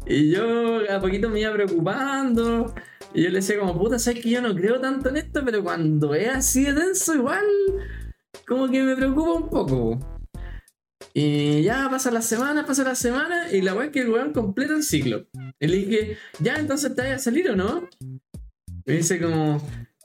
Y 0.06 0.30
yo 0.30 0.80
a 0.90 1.00
poquito 1.00 1.30
me 1.30 1.40
iba 1.40 1.52
preocupando. 1.52 2.74
Y 3.14 3.24
yo 3.24 3.30
le 3.30 3.36
decía 3.36 3.58
como, 3.58 3.78
puta, 3.78 3.98
sabes 3.98 4.22
que 4.22 4.30
yo 4.30 4.40
no 4.40 4.54
creo 4.54 4.80
tanto 4.80 5.10
en 5.10 5.18
esto, 5.18 5.42
pero 5.44 5.62
cuando 5.62 6.14
es 6.14 6.28
así 6.28 6.64
de 6.64 6.72
denso, 6.72 7.14
igual 7.14 7.44
como 8.46 8.70
que 8.70 8.82
me 8.82 8.96
preocupa 8.96 9.32
un 9.32 9.48
poco. 9.50 9.98
Y 11.14 11.62
ya 11.62 11.88
pasa 11.90 12.10
la 12.10 12.22
semana, 12.22 12.64
pasa 12.64 12.84
la 12.84 12.94
semana, 12.94 13.52
y 13.52 13.60
la 13.60 13.74
weá 13.74 13.86
es 13.86 13.92
que 13.92 14.00
el 14.00 14.08
weón 14.08 14.32
completa 14.32 14.74
el 14.74 14.82
ciclo. 14.82 15.26
Y 15.60 15.66
le 15.66 15.76
dije, 15.76 16.16
ya, 16.40 16.56
entonces 16.56 16.94
te 16.94 17.02
vas 17.02 17.12
a 17.12 17.18
salir 17.18 17.50
o 17.50 17.56
no? 17.56 17.88
Me 18.84 18.94
dice 18.94 19.20
como, 19.20 19.60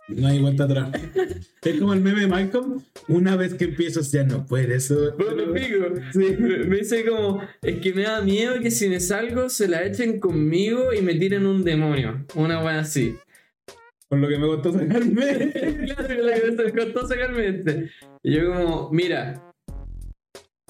No 0.08 0.28
hay 0.28 0.40
vuelta 0.40 0.66
atrás. 0.66 0.90
es 1.64 1.80
como 1.80 1.94
el 1.94 2.02
meme 2.02 2.22
de 2.22 2.28
Malcolm. 2.28 2.82
Una 3.08 3.36
vez 3.36 3.56
que 3.56 3.66
empiezas 3.66 4.12
ya 4.12 4.24
no 4.24 4.46
puedes. 4.46 4.94
Bueno, 5.18 5.54
pico. 5.54 5.86
Me 6.14 6.38
me 6.38 6.78
dice 6.78 7.06
como, 7.06 7.42
es 7.62 7.80
que 7.80 7.94
me 7.94 8.04
da 8.04 8.22
miedo 8.22 8.60
que 8.62 8.72
si 8.72 8.88
me 8.90 9.00
salgo 9.00 9.50
se 9.50 9.68
la 9.68 9.84
echen 9.84 10.20
conmigo 10.20 10.94
y 10.94 11.02
me 11.02 11.16
tiren 11.16 11.46
un 11.46 11.64
demonio. 11.64 12.26
Una 12.36 12.64
weá 12.64 12.80
así. 12.80 13.16
Por 14.08 14.20
lo 14.20 14.28
que 14.28 14.38
me 14.38 14.48
costó 14.48 14.72
sacarme. 14.74 15.52
claro, 15.86 16.08
que 16.08 16.64
me 16.64 16.72
costó 16.72 17.08
sacarme 17.08 17.48
este. 17.48 17.92
Y 18.24 18.34
yo 18.36 18.54
como, 18.54 18.90
mira, 18.92 19.54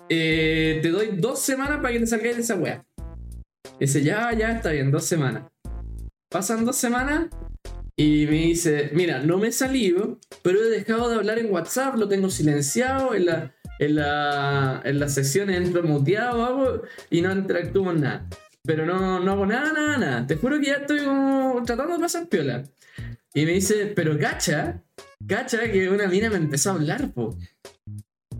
eh, 0.09 0.79
te 0.81 0.89
doy 0.89 1.09
dos 1.17 1.39
semanas 1.39 1.77
para 1.77 1.91
que 1.93 1.99
te 1.99 2.07
salgas 2.07 2.35
de 2.35 2.41
esa 2.41 2.55
wea. 2.55 2.83
Dice, 3.79 4.01
ya, 4.01 4.33
ya, 4.33 4.53
está 4.53 4.71
bien, 4.71 4.89
dos 4.89 5.05
semanas. 5.05 5.43
Pasan 6.29 6.65
dos 6.65 6.77
semanas 6.77 7.27
y 7.99 8.27
me 8.27 8.37
dice, 8.37 8.91
mira, 8.93 9.19
no 9.19 9.39
me 9.39 9.47
he 9.47 9.51
salido, 9.51 10.19
pero 10.43 10.63
he 10.63 10.69
dejado 10.69 11.09
de 11.09 11.15
hablar 11.15 11.39
en 11.39 11.51
WhatsApp, 11.51 11.95
lo 11.95 12.07
tengo 12.07 12.29
silenciado, 12.29 13.15
en 13.15 13.25
la, 13.25 13.55
en 13.79 13.95
la, 13.95 14.81
en 14.85 14.99
las 14.99 15.15
sesiones 15.15 15.57
entro 15.57 15.81
muteado 15.81 16.45
hago, 16.45 16.81
y 17.09 17.21
no 17.21 17.31
interactúo 17.31 17.91
en 17.91 18.01
nada. 18.01 18.29
Pero 18.63 18.85
no, 18.85 19.19
no 19.19 19.31
hago 19.31 19.47
nada, 19.47 19.73
nada, 19.73 19.97
nada. 19.97 20.27
Te 20.27 20.35
juro 20.35 20.59
que 20.59 20.67
ya 20.67 20.75
estoy 20.75 21.05
como 21.05 21.63
tratando 21.65 21.93
de 21.95 21.99
pasar 21.99 22.29
piola. 22.29 22.63
Y 23.33 23.45
me 23.45 23.53
dice, 23.53 23.91
pero 23.95 24.19
cacha, 24.19 24.83
cacha 25.27 25.71
que 25.71 25.89
una 25.89 26.07
mina 26.07 26.29
me 26.29 26.37
empezó 26.37 26.69
a 26.69 26.73
hablar, 26.73 27.11
po. 27.13 27.35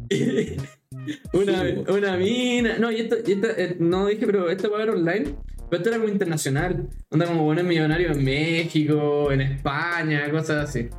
una, 1.34 1.64
una 1.88 2.18
mina. 2.18 2.78
No, 2.78 2.92
y 2.92 3.02
esto, 3.02 3.16
y 3.26 3.32
esto, 3.32 3.48
eh, 3.58 3.76
no 3.80 4.06
dije, 4.06 4.28
pero 4.28 4.52
esto 4.52 4.70
va 4.70 4.78
a 4.78 4.86
ver 4.86 4.92
online. 4.92 5.36
Pero 5.70 5.78
esto 5.78 5.90
era 5.90 6.00
como 6.00 6.12
internacional. 6.12 6.88
Onda 7.10 7.26
como 7.26 7.44
buenos 7.44 7.66
millonarios 7.66 8.18
en 8.18 8.24
México, 8.24 9.32
en 9.32 9.42
España, 9.42 10.30
cosas 10.32 10.70
así. 10.70 10.90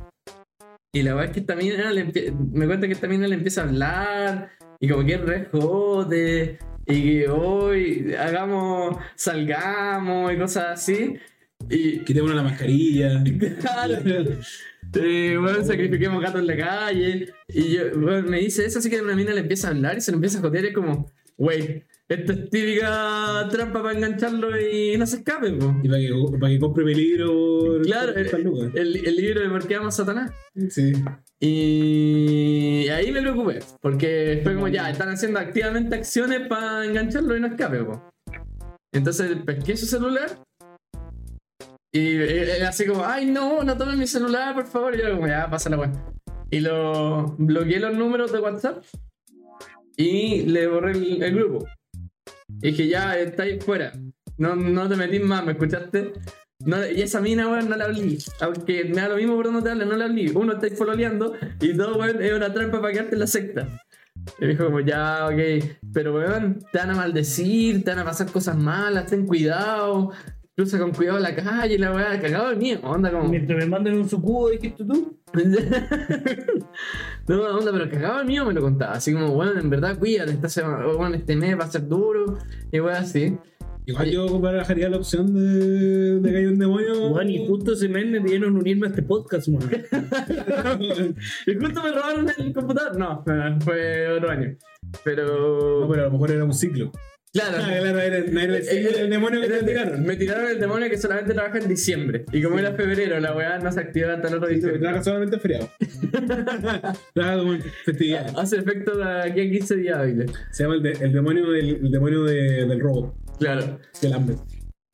Y 0.93 1.03
la 1.03 1.13
verdad 1.13 1.29
es 1.29 1.33
que 1.33 1.39
esta 1.41 1.55
mina 1.55 1.91
me 2.53 2.65
cuenta 2.65 2.87
que 2.87 2.93
esta 2.93 3.07
mina 3.07 3.27
le 3.27 3.35
empieza 3.35 3.61
a 3.61 3.65
hablar. 3.65 4.49
Y 4.79 4.89
como 4.89 5.05
que 5.05 5.13
es 5.15 5.21
re 5.21 5.45
jode. 5.51 6.59
Y 6.85 7.03
que 7.03 7.29
hoy 7.29 8.13
hagamos, 8.13 8.97
salgamos 9.15 10.33
y 10.33 10.37
cosas 10.37 10.65
así. 10.79 11.15
Y, 11.69 11.99
Quitémonos 11.99 12.35
la 12.35 12.43
mascarilla. 12.43 13.23
Claro. 13.61 13.97
Eh, 14.93 15.37
bueno, 15.39 15.63
sacrifiquemos 15.63 16.21
gatos 16.21 16.41
en 16.41 16.47
la 16.47 16.57
calle. 16.57 17.33
Y 17.47 17.73
yo, 17.73 17.99
bueno, 17.99 18.27
me 18.27 18.39
dice 18.39 18.65
eso, 18.65 18.79
así 18.79 18.89
que 18.89 19.01
una 19.01 19.15
mina 19.15 19.33
le 19.33 19.41
empieza 19.41 19.67
a 19.67 19.71
hablar 19.71 19.97
y 19.97 20.01
se 20.01 20.11
le 20.11 20.15
empieza 20.15 20.39
a 20.39 20.41
joder. 20.41 20.65
Y 20.65 20.67
es 20.69 20.73
como, 20.73 21.11
wey, 21.37 21.83
esto 22.09 22.33
es 22.33 22.49
típica 22.49 23.47
trampa 23.51 23.83
para 23.83 23.95
engancharlo 23.95 24.59
y 24.59 24.97
no 24.97 25.05
se 25.05 25.17
escape, 25.17 25.51
po. 25.51 25.75
Y 25.83 25.87
para 25.87 26.01
que, 26.01 26.37
para 26.39 26.51
que 26.51 26.59
compre 26.59 26.83
mi 26.83 26.95
libro. 26.95 27.81
Claro, 27.83 28.13
lucas. 28.39 28.71
el, 28.73 29.05
el 29.05 29.15
libro 29.15 29.41
de 29.41 29.49
por 29.49 29.67
qué 29.67 29.75
amo 29.75 29.89
a 29.89 29.91
Satanás. 29.91 30.31
Sí. 30.69 30.91
Y 31.39 32.87
ahí 32.89 33.11
me 33.11 33.21
preocupé, 33.21 33.59
porque 33.79 34.41
fue 34.43 34.55
como 34.55 34.67
ya, 34.67 34.89
están 34.89 35.09
haciendo 35.09 35.39
activamente 35.39 35.95
acciones 35.95 36.47
para 36.47 36.83
engancharlo 36.83 37.37
y 37.37 37.41
no 37.41 37.47
escape, 37.47 37.83
po. 37.83 38.11
Entonces 38.91 39.37
pesqué 39.45 39.77
su 39.77 39.85
celular 39.85 40.39
y 41.91 42.15
él 42.15 42.49
él 42.49 42.65
así 42.65 42.87
como, 42.87 43.05
ay 43.05 43.27
no, 43.27 43.63
no 43.63 43.77
tomen 43.77 43.99
mi 43.99 44.07
celular, 44.07 44.55
por 44.55 44.65
favor. 44.65 44.95
Y 44.95 45.01
yo 45.03 45.11
como, 45.11 45.27
ya, 45.27 45.47
pasa 45.47 45.69
la 45.69 45.77
weá. 45.77 45.91
Y 46.49 46.59
lo 46.61 47.35
bloqueé 47.37 47.79
los 47.79 47.95
números 47.95 48.31
de 48.31 48.39
WhatsApp 48.39 48.83
y 49.95 50.41
le 50.43 50.65
borré 50.65 50.93
el, 50.93 51.21
el 51.21 51.35
grupo. 51.35 51.67
Y 52.61 52.71
dije, 52.71 52.87
ya, 52.87 53.17
está 53.17 53.43
fuera. 53.59 53.91
No, 54.37 54.55
no 54.55 54.87
te 54.87 54.95
metís 54.95 55.21
más, 55.21 55.45
¿me 55.45 55.53
escuchaste? 55.53 56.13
No, 56.65 56.85
y 56.85 57.01
esa 57.01 57.21
mina, 57.21 57.47
weón, 57.47 57.69
no 57.69 57.77
la 57.77 57.85
hablé. 57.85 58.17
Aunque 58.41 58.83
me 58.85 58.95
da 58.95 59.09
lo 59.09 59.15
mismo 59.15 59.35
por 59.35 59.45
donde 59.45 59.61
te 59.61 59.69
hable, 59.69 59.85
no 59.85 59.95
la 59.95 60.05
hablé. 60.05 60.31
Uno, 60.31 60.53
estáis 60.53 60.73
pololeando 60.73 61.33
y 61.61 61.71
dos, 61.73 61.95
weón, 61.97 62.21
es 62.21 62.33
una 62.33 62.53
trampa 62.53 62.81
para 62.81 62.93
quedarte 62.93 63.15
en 63.15 63.19
la 63.19 63.27
secta. 63.27 63.67
Y 64.39 64.45
me 64.45 64.47
dijo 64.49 64.65
como, 64.65 64.81
ya, 64.81 65.27
ok. 65.27 65.65
Pero, 65.93 66.15
weón, 66.15 66.59
te 66.71 66.79
van 66.79 66.91
a 66.91 66.95
maldecir, 66.95 67.83
te 67.83 67.91
van 67.91 67.99
a 67.99 68.05
pasar 68.05 68.29
cosas 68.31 68.57
malas, 68.57 69.05
ten 69.05 69.25
cuidado. 69.25 70.11
Cruza 70.59 70.77
con 70.77 70.91
cuidado 70.91 71.19
la 71.19 71.33
calle, 71.33 71.79
la 71.79 71.93
weá, 71.93 72.19
cagado 72.19 72.49
de 72.49 72.57
miedo. 72.57 72.81
Onda 72.83 73.09
como... 73.09 73.29
Mientras 73.29 73.57
me 73.57 73.65
manden 73.65 73.97
un 73.97 74.09
sucubo, 74.09 74.49
dijiste 74.49 74.83
tú. 74.83 75.17
no, 77.29 77.41
onda, 77.57 77.71
pero 77.71 77.89
cagado 77.89 78.19
el 78.19 78.27
mío 78.27 78.43
me 78.43 78.53
lo 78.53 78.59
contaba. 78.59 78.91
Así 78.91 79.13
como, 79.13 79.31
bueno, 79.31 79.57
en 79.57 79.69
verdad, 79.69 79.97
cuídate, 79.97 80.33
esta 80.33 80.49
semana, 80.49 80.85
bueno, 80.87 81.15
este 81.15 81.37
mes 81.37 81.57
va 81.57 81.63
a 81.63 81.71
ser 81.71 81.87
duro. 81.87 82.39
Y 82.73 82.81
weón, 82.81 82.97
así. 82.97 83.37
Igual 83.85 84.11
yo 84.11 84.37
barajaría 84.41 84.89
la 84.89 84.97
opción 84.97 85.33
de, 85.33 86.19
de 86.19 86.29
que 86.29 86.37
haya 86.39 86.49
un 86.49 86.59
demonio. 86.59 87.07
Juan, 87.07 87.29
y 87.29 87.47
justo 87.47 87.71
ese 87.71 87.87
mes 87.87 88.07
me 88.07 88.19
pidieron 88.19 88.57
unirme 88.57 88.87
a 88.87 88.89
este 88.89 89.03
podcast, 89.03 89.47
man. 89.47 89.61
Y 91.47 91.55
justo 91.55 91.83
me 91.83 91.91
robaron 91.93 92.27
el 92.37 92.53
computador. 92.53 92.97
No, 92.97 93.23
no, 93.25 93.61
fue 93.61 94.11
otro 94.11 94.29
año. 94.29 94.57
Pero. 95.05 95.79
No, 95.79 95.87
pero 95.87 96.01
a 96.01 96.05
lo 96.07 96.11
mejor 96.11 96.31
era 96.31 96.43
un 96.43 96.53
ciclo. 96.53 96.91
Claro. 97.33 97.57
Ah, 97.59 97.65
claro, 97.67 97.99
era, 97.99 98.19
no 98.31 98.39
era 98.39 98.57
el, 98.57 98.63
ciclo 98.63 98.91
del 98.97 99.09
demonio 99.09 99.39
que 99.41 99.45
Era 99.47 99.59
te 99.59 99.65
tiraron. 99.65 100.03
Me 100.03 100.15
tiraron 100.15 100.47
el 100.49 100.59
demonio 100.59 100.89
que 100.89 100.97
solamente 100.97 101.33
trabaja 101.33 101.57
en 101.59 101.67
diciembre. 101.67 102.25
Y 102.31 102.41
como 102.41 102.59
era 102.59 102.73
febrero, 102.73 103.19
la 103.19 103.35
weá 103.35 103.59
no 103.59 103.71
se 103.71 103.79
activa 103.79 104.13
hasta 104.13 104.27
el 104.29 104.35
otro 104.35 104.47
diciembre. 104.49 104.79
trabaja 104.79 105.03
solamente 105.03 105.35
en 105.35 105.41
feriado. 105.41 105.69
trabaja 107.13 107.37
como 107.39 107.53
en 107.53 107.61
festividad. 107.85 108.33
Hace 108.37 108.57
efecto 108.57 108.97
de 108.97 109.21
aquí 109.21 109.41
a 109.41 109.49
15 109.51 109.75
días 109.77 109.97
hábiles. 109.99 110.31
Se 110.51 110.63
llama 110.63 110.75
el, 110.75 110.83
de- 110.83 110.91
el 111.05 111.13
demonio, 111.13 111.51
del, 111.51 111.69
el 111.85 111.91
demonio 111.91 112.23
de- 112.23 112.65
del 112.65 112.79
robo. 112.79 113.15
Claro. 113.39 113.79
Del 114.01 114.13
hambre. 114.13 114.35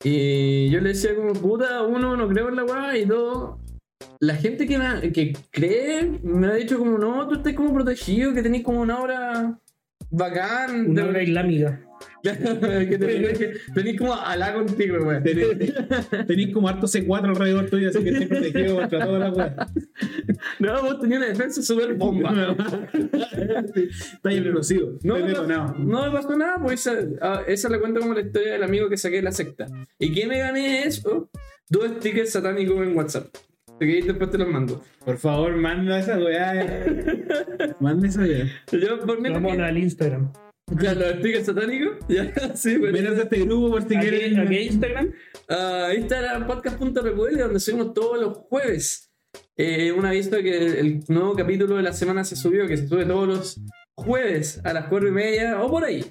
Y 0.04 0.70
yo 0.70 0.80
le 0.80 0.90
decía 0.90 1.14
como, 1.14 1.32
puta, 1.32 1.82
uno, 1.82 2.16
no 2.16 2.28
creo 2.28 2.48
en 2.50 2.56
la 2.56 2.64
weá, 2.64 2.96
y 2.98 3.06
dos, 3.06 3.56
la 4.20 4.34
gente 4.36 4.66
que, 4.66 4.78
me- 4.78 5.10
que 5.12 5.32
cree 5.50 6.20
me 6.22 6.46
ha 6.48 6.54
dicho 6.54 6.78
como, 6.78 6.98
no, 6.98 7.26
tú 7.28 7.36
estás 7.36 7.54
como 7.54 7.72
protegido, 7.74 8.34
que 8.34 8.42
tenés 8.42 8.62
como 8.62 8.80
una 8.82 9.00
obra 9.00 9.58
bacán. 10.10 10.90
Una 10.90 11.02
de- 11.02 11.08
obra 11.08 11.22
islámica. 11.22 11.82
Que 12.22 12.98
tenés, 12.98 13.38
que- 13.38 13.52
tenés 13.74 13.98
como 13.98 14.14
alá 14.14 14.54
contigo, 14.54 14.96
weón. 15.04 15.22
Tenés, 15.22 15.48
tenés 16.26 16.52
como 16.52 16.68
harto 16.68 16.86
C4 16.86 17.28
alrededor 17.30 17.70
tuyo, 17.70 17.88
así 17.90 18.02
que 18.02 18.10
estoy 18.10 18.26
protegido 18.26 18.76
contra 18.76 19.04
todas 19.04 19.20
las 19.20 19.36
weas. 19.36 19.54
No, 20.58 20.82
vos 20.82 21.00
tenías 21.00 21.18
una 21.20 21.28
defensa 21.28 21.62
súper 21.62 21.94
bomba. 21.94 22.30
Está 22.92 24.28
ahí 24.28 24.38
explosivo. 24.38 24.98
No, 25.02 25.14
detonado. 25.14 25.68
pasó, 25.72 25.78
no 25.84 26.04
me 26.04 26.10
pasó 26.10 26.36
nada, 26.36 26.58
pues 26.62 26.86
esa, 26.86 26.98
ah, 27.20 27.42
esa 27.46 27.68
la 27.68 27.78
cuento 27.78 28.00
como 28.00 28.14
la 28.14 28.20
historia 28.22 28.52
del 28.52 28.62
amigo 28.62 28.88
que 28.88 28.96
saqué 28.96 29.16
de 29.16 29.22
la 29.22 29.32
secta. 29.32 29.66
¿Y 29.98 30.12
qué 30.12 30.26
me 30.26 30.38
gané 30.38 30.84
eso? 30.84 31.30
Dos 31.68 31.88
stickers 31.98 32.30
satánicos 32.32 32.76
en 32.86 32.96
WhatsApp. 32.96 33.26
Que 33.78 34.00
después 34.02 34.30
te 34.30 34.38
los 34.38 34.48
mando. 34.48 34.82
Por 35.04 35.18
favor, 35.18 35.54
manda 35.54 35.98
esa 35.98 36.18
weá. 36.18 36.86
Manda 37.80 38.08
esa 38.08 38.22
weá. 38.22 38.46
Yo 38.72 38.98
por 39.00 39.20
mí. 39.20 39.28
Vamos 39.30 39.58
al 39.58 39.76
Instagram. 39.76 40.32
Ya, 40.68 40.94
los 40.94 41.10
stickers 41.20 41.46
satánicos. 41.46 41.96
Ya, 42.08 42.32
sí, 42.56 42.76
pero. 42.80 42.92
Menos 42.92 43.18
a 43.18 43.22
este 43.22 43.40
grupo 43.44 43.70
por 43.70 43.88
si 43.88 43.94
¿A 43.96 44.00
quieren. 44.00 44.40
a 44.40 44.48
qué 44.48 44.62
Instagram? 44.62 45.12
Ah, 45.48 45.90
Instagram 45.96 46.46
podcast.recuerde 46.46 47.42
donde 47.42 47.60
subimos 47.60 47.94
todos 47.94 48.20
los 48.20 48.36
jueves. 48.38 49.12
Eh, 49.56 49.92
un 49.92 50.04
aviso 50.04 50.30
de 50.30 50.42
que 50.42 50.80
el 50.80 51.04
nuevo 51.08 51.34
capítulo 51.34 51.76
de 51.76 51.82
la 51.82 51.92
semana 51.92 52.24
se 52.24 52.36
subió, 52.36 52.66
que 52.66 52.76
se 52.76 52.88
sube 52.88 53.04
todos 53.04 53.28
los 53.28 53.60
jueves 53.94 54.60
a 54.64 54.72
las 54.72 54.86
4 54.88 55.08
y 55.08 55.12
media 55.12 55.62
o 55.62 55.70
por 55.70 55.84
ahí. 55.84 56.04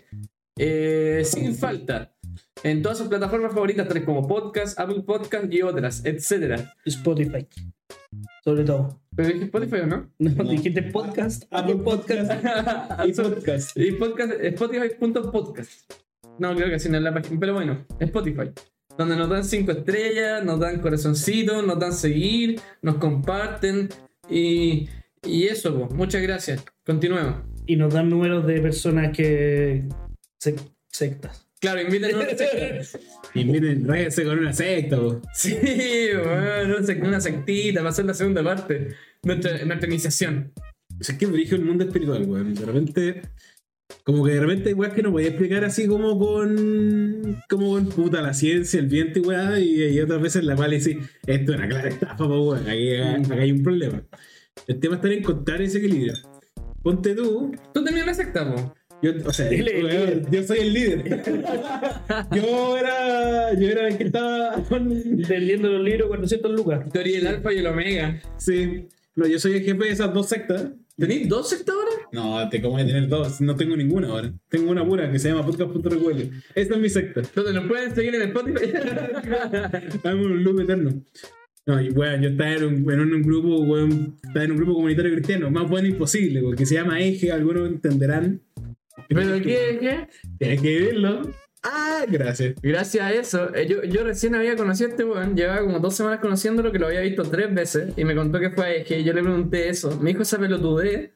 Eh, 0.58 1.22
sin 1.26 1.54
falta. 1.56 2.16
En 2.64 2.82
todas 2.82 2.98
sus 2.98 3.08
plataformas 3.08 3.52
favoritas, 3.54 3.88
tales 3.88 4.04
como 4.04 4.28
Podcast, 4.28 4.80
Apple 4.80 5.04
Podcast 5.06 5.52
y 5.52 5.62
otras, 5.62 6.04
etcétera. 6.06 6.74
Spotify. 6.86 7.48
Sobre 8.46 8.64
todo. 8.64 9.02
¿Pero 9.16 9.30
dije 9.30 9.46
Spotify 9.46 9.76
o 9.78 9.88
no? 9.88 10.12
No, 10.20 10.30
No. 10.44 10.44
dijiste 10.52 10.84
podcast. 10.84 11.44
Apple 11.52 11.78
Podcast 11.78 12.32
y 13.06 13.12
podcast. 13.14 13.78
y 13.78 13.92
podcast, 13.94 14.34
Spotify.podcast. 14.40 15.92
No, 16.38 16.54
creo 16.56 16.68
que 16.70 16.76
así 16.76 16.90
no 16.90 16.98
es 16.98 17.04
la 17.04 17.14
página, 17.14 17.40
pero 17.40 17.54
bueno, 17.54 17.86
Spotify. 18.00 18.52
Donde 18.98 19.16
nos 19.18 19.30
dan 19.30 19.44
5 19.44 19.72
estrellas, 19.72 20.44
nos 20.46 20.60
dan 20.60 20.80
corazoncitos, 20.80 21.66
nos 21.66 21.80
dan 21.80 21.92
seguir, 21.94 22.60
nos 22.82 22.96
comparten 22.98 23.90
y, 24.30 24.88
y 25.24 25.44
eso, 25.46 25.76
pues. 25.78 25.92
muchas 25.94 26.22
gracias. 26.22 26.64
Continuemos. 26.86 27.38
Y 27.66 27.76
nos 27.78 27.94
dan 27.94 28.10
números 28.10 28.46
de 28.46 28.62
personas 28.62 29.16
que. 29.16 29.86
sec- 30.40 30.72
sectas. 30.88 31.45
Claro, 31.66 31.82
invítenos 31.82 32.14
a 32.14 32.18
una 32.28 32.38
secta. 32.38 33.00
Miren, 33.34 33.88
réguense 33.88 34.24
con 34.24 34.38
una 34.40 34.54
secta, 34.54 34.98
po. 34.98 35.22
Sí, 35.34 35.56
bueno, 36.14 36.78
una 36.78 36.88
sec- 36.88 37.04
una 37.08 37.20
sectita 37.22 37.80
para 37.80 37.90
hacer 37.90 38.06
la 38.06 38.14
segunda 38.14 38.44
parte. 38.44 38.90
Nuestra, 39.24 39.66
nuestra 39.66 39.90
iniciación. 39.90 40.52
O 41.00 41.04
sea, 41.04 41.14
es 41.14 41.20
que 41.20 41.26
me 41.28 41.34
dirige 41.34 41.56
un 41.56 41.66
mundo 41.66 41.84
espiritual, 41.84 42.24
weón. 42.28 42.54
De 42.54 42.66
repente, 42.66 43.22
como 44.04 44.24
que 44.26 44.34
de 44.34 44.40
repente 44.42 44.74
weas 44.76 44.94
que 44.94 45.02
no 45.02 45.12
podía 45.12 45.30
explicar 45.30 45.64
así 45.66 45.88
como 45.88 46.18
con. 46.20 47.42
como 47.50 47.72
con 47.72 47.90
puta 47.90 48.22
la 48.22 48.34
ciencia, 48.36 48.80
el 48.80 48.88
viento 48.88 49.20
y 49.20 49.22
weá. 49.24 49.60
Y 49.60 50.00
otras 50.00 50.22
veces 50.22 50.42
en 50.42 50.48
la 50.48 50.56
cual 50.56 50.70
decís, 50.72 50.98
esto 51.26 51.52
es 51.52 51.58
una 51.58 51.68
clara 51.68 51.90
estafa, 51.90 52.16
po, 52.28 52.50
weón. 52.52 52.70
Aquí, 52.70 52.96
acá 52.96 53.42
hay 53.42 53.52
un 53.52 53.64
problema. 53.64 54.04
El 54.68 54.80
tema 54.80 54.96
está 54.96 55.08
en 55.08 55.14
encontrar 55.20 55.62
ese 55.64 55.80
equilibrio. 55.80 56.14
Ponte 56.84 57.16
tú. 57.16 57.52
Tú 57.74 57.84
tenías 57.84 58.04
una 58.04 58.14
secta, 58.14 58.54
po. 58.54 58.74
Yo, 59.02 59.12
o 59.26 59.34
sea, 59.34 59.52
yo 59.52 60.44
soy 60.44 60.60
el 60.60 60.74
líder. 60.74 61.04
yo 62.36 62.78
era. 62.78 63.54
Yo 63.54 63.70
era 63.70 63.88
el 63.88 63.98
que 63.98 64.06
estaba 64.06 64.54
con. 64.70 64.90
Vendiendo 65.28 65.70
los 65.70 65.82
libros 65.82 66.08
400 66.08 66.52
lucas. 66.52 66.90
Tú 66.92 67.00
eres 67.00 67.16
el 67.16 67.28
alfa 67.28 67.54
y 67.54 67.58
el 67.58 67.68
omega. 67.68 68.22
Sí. 68.38 68.88
No, 69.16 69.28
yo 69.28 69.40
soy 69.40 69.54
el 69.54 69.64
jefe 69.64 69.84
de 69.84 69.90
esas 69.90 70.14
dos 70.14 70.28
sectas. 70.28 70.68
¿Tenéis 70.98 71.28
dos 71.28 71.50
sectas 71.50 71.76
ahora? 71.76 71.92
No, 72.12 72.50
te 72.50 72.62
como 72.62 72.78
de 72.78 72.86
tener 72.86 73.08
dos. 73.10 73.42
No 73.42 73.56
tengo 73.56 73.76
ninguna 73.76 74.08
ahora. 74.08 74.34
Tengo 74.50 74.72
una 74.72 74.86
pura 74.86 75.12
que 75.12 75.20
se 75.20 75.30
llama 75.30 75.46
podcast.recuerdo. 75.46 76.24
Esta 76.54 76.76
es 76.76 76.80
mi 76.80 76.90
secta. 76.90 77.22
Donde 77.36 77.54
nos 77.54 77.68
pueden 77.68 77.94
seguir 77.94 78.16
en 78.16 78.22
Spotify. 78.24 78.74
Estamos 79.94 80.26
en 80.26 80.32
un 80.32 80.44
loop 80.44 80.62
eterno. 80.62 81.04
No, 81.68 81.82
y 81.82 81.90
weón, 81.90 82.22
yo 82.22 82.30
estaba 82.30 82.54
en 82.54 82.64
un, 82.64 82.92
en 82.92 83.14
un 83.16 83.22
grupo, 83.24 83.58
weón, 83.62 84.18
estaba 84.24 84.46
en 84.46 84.52
un 84.52 84.58
grupo 84.58 84.76
comunitario 84.76 85.12
cristiano, 85.14 85.50
más 85.50 85.68
bueno 85.68 85.88
imposible, 85.88 86.42
porque 86.44 86.64
se 86.64 86.76
llama 86.76 87.02
Eje, 87.02 87.32
algunos 87.32 87.68
entenderán. 87.68 88.42
¿Pero 89.10 89.42
qué? 89.42 89.78
¿Qué? 89.80 90.08
Tienes 90.38 90.62
que 90.62 90.68
vivirlo. 90.68 91.22
Ah, 91.64 92.06
gracias. 92.08 92.54
Gracias 92.62 93.04
a 93.04 93.12
eso, 93.12 93.56
eh, 93.56 93.68
yo, 93.68 93.84
yo 93.84 94.04
recién 94.04 94.36
había 94.36 94.56
conocido 94.56 94.88
a 94.88 94.92
este 94.92 95.04
weón, 95.04 95.36
llevaba 95.36 95.62
como 95.62 95.80
dos 95.80 95.96
semanas 95.96 96.20
conociéndolo, 96.20 96.72
que 96.72 96.78
lo 96.78 96.88
había 96.88 97.02
visto 97.02 97.24
tres 97.24 97.54
veces, 97.54 97.92
y 97.98 98.06
me 98.06 98.16
contó 98.16 98.40
que 98.40 98.52
fue 98.52 98.86
y 98.88 99.04
yo 99.04 99.14
le 99.14 99.24
pregunté 99.24 99.70
eso, 99.70 100.00
me 100.00 100.12
dijo 100.12 100.22
esa 100.22 100.38
pelotudez, 100.38 101.10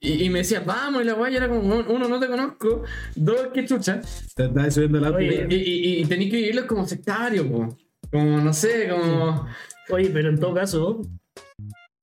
y, 0.00 0.24
y 0.24 0.30
me 0.30 0.40
decía, 0.40 0.64
vamos, 0.66 1.02
y 1.02 1.04
la 1.04 1.14
weá, 1.14 1.30
y 1.30 1.36
era 1.36 1.48
como, 1.48 1.60
uno, 1.60 2.08
no 2.08 2.18
te 2.18 2.26
conozco, 2.26 2.82
dos, 3.14 3.48
qué 3.54 3.64
chucha, 3.64 4.00
Te 4.34 4.70
subiendo 4.72 4.98
la 4.98 5.10
Oye, 5.10 5.46
y, 5.48 5.54
y, 5.54 6.00
y 6.00 6.04
tenéis 6.06 6.32
que 6.32 6.36
vivirlos 6.38 6.64
como 6.64 6.84
sectario, 6.84 7.48
po. 7.48 7.78
como, 8.10 8.40
no 8.40 8.52
sé, 8.52 8.88
como... 8.88 9.46
Oye, 9.90 10.10
pero 10.12 10.28
en 10.28 10.40
todo 10.40 10.54
caso, 10.54 11.02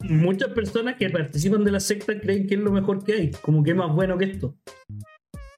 muchas 0.10 0.50
personas 0.50 0.96
que 0.96 1.10
participan 1.10 1.64
de 1.64 1.72
la 1.72 1.80
secta 1.80 2.20
creen 2.20 2.48
que 2.48 2.56
es 2.56 2.62
lo 2.62 2.72
mejor 2.72 3.04
que 3.04 3.14
hay. 3.14 3.32
Como 3.42 3.64
que 3.64 3.72
es 3.72 3.78
más 3.78 3.94
bueno 3.94 4.18
que 4.18 4.26
esto. 4.26 4.56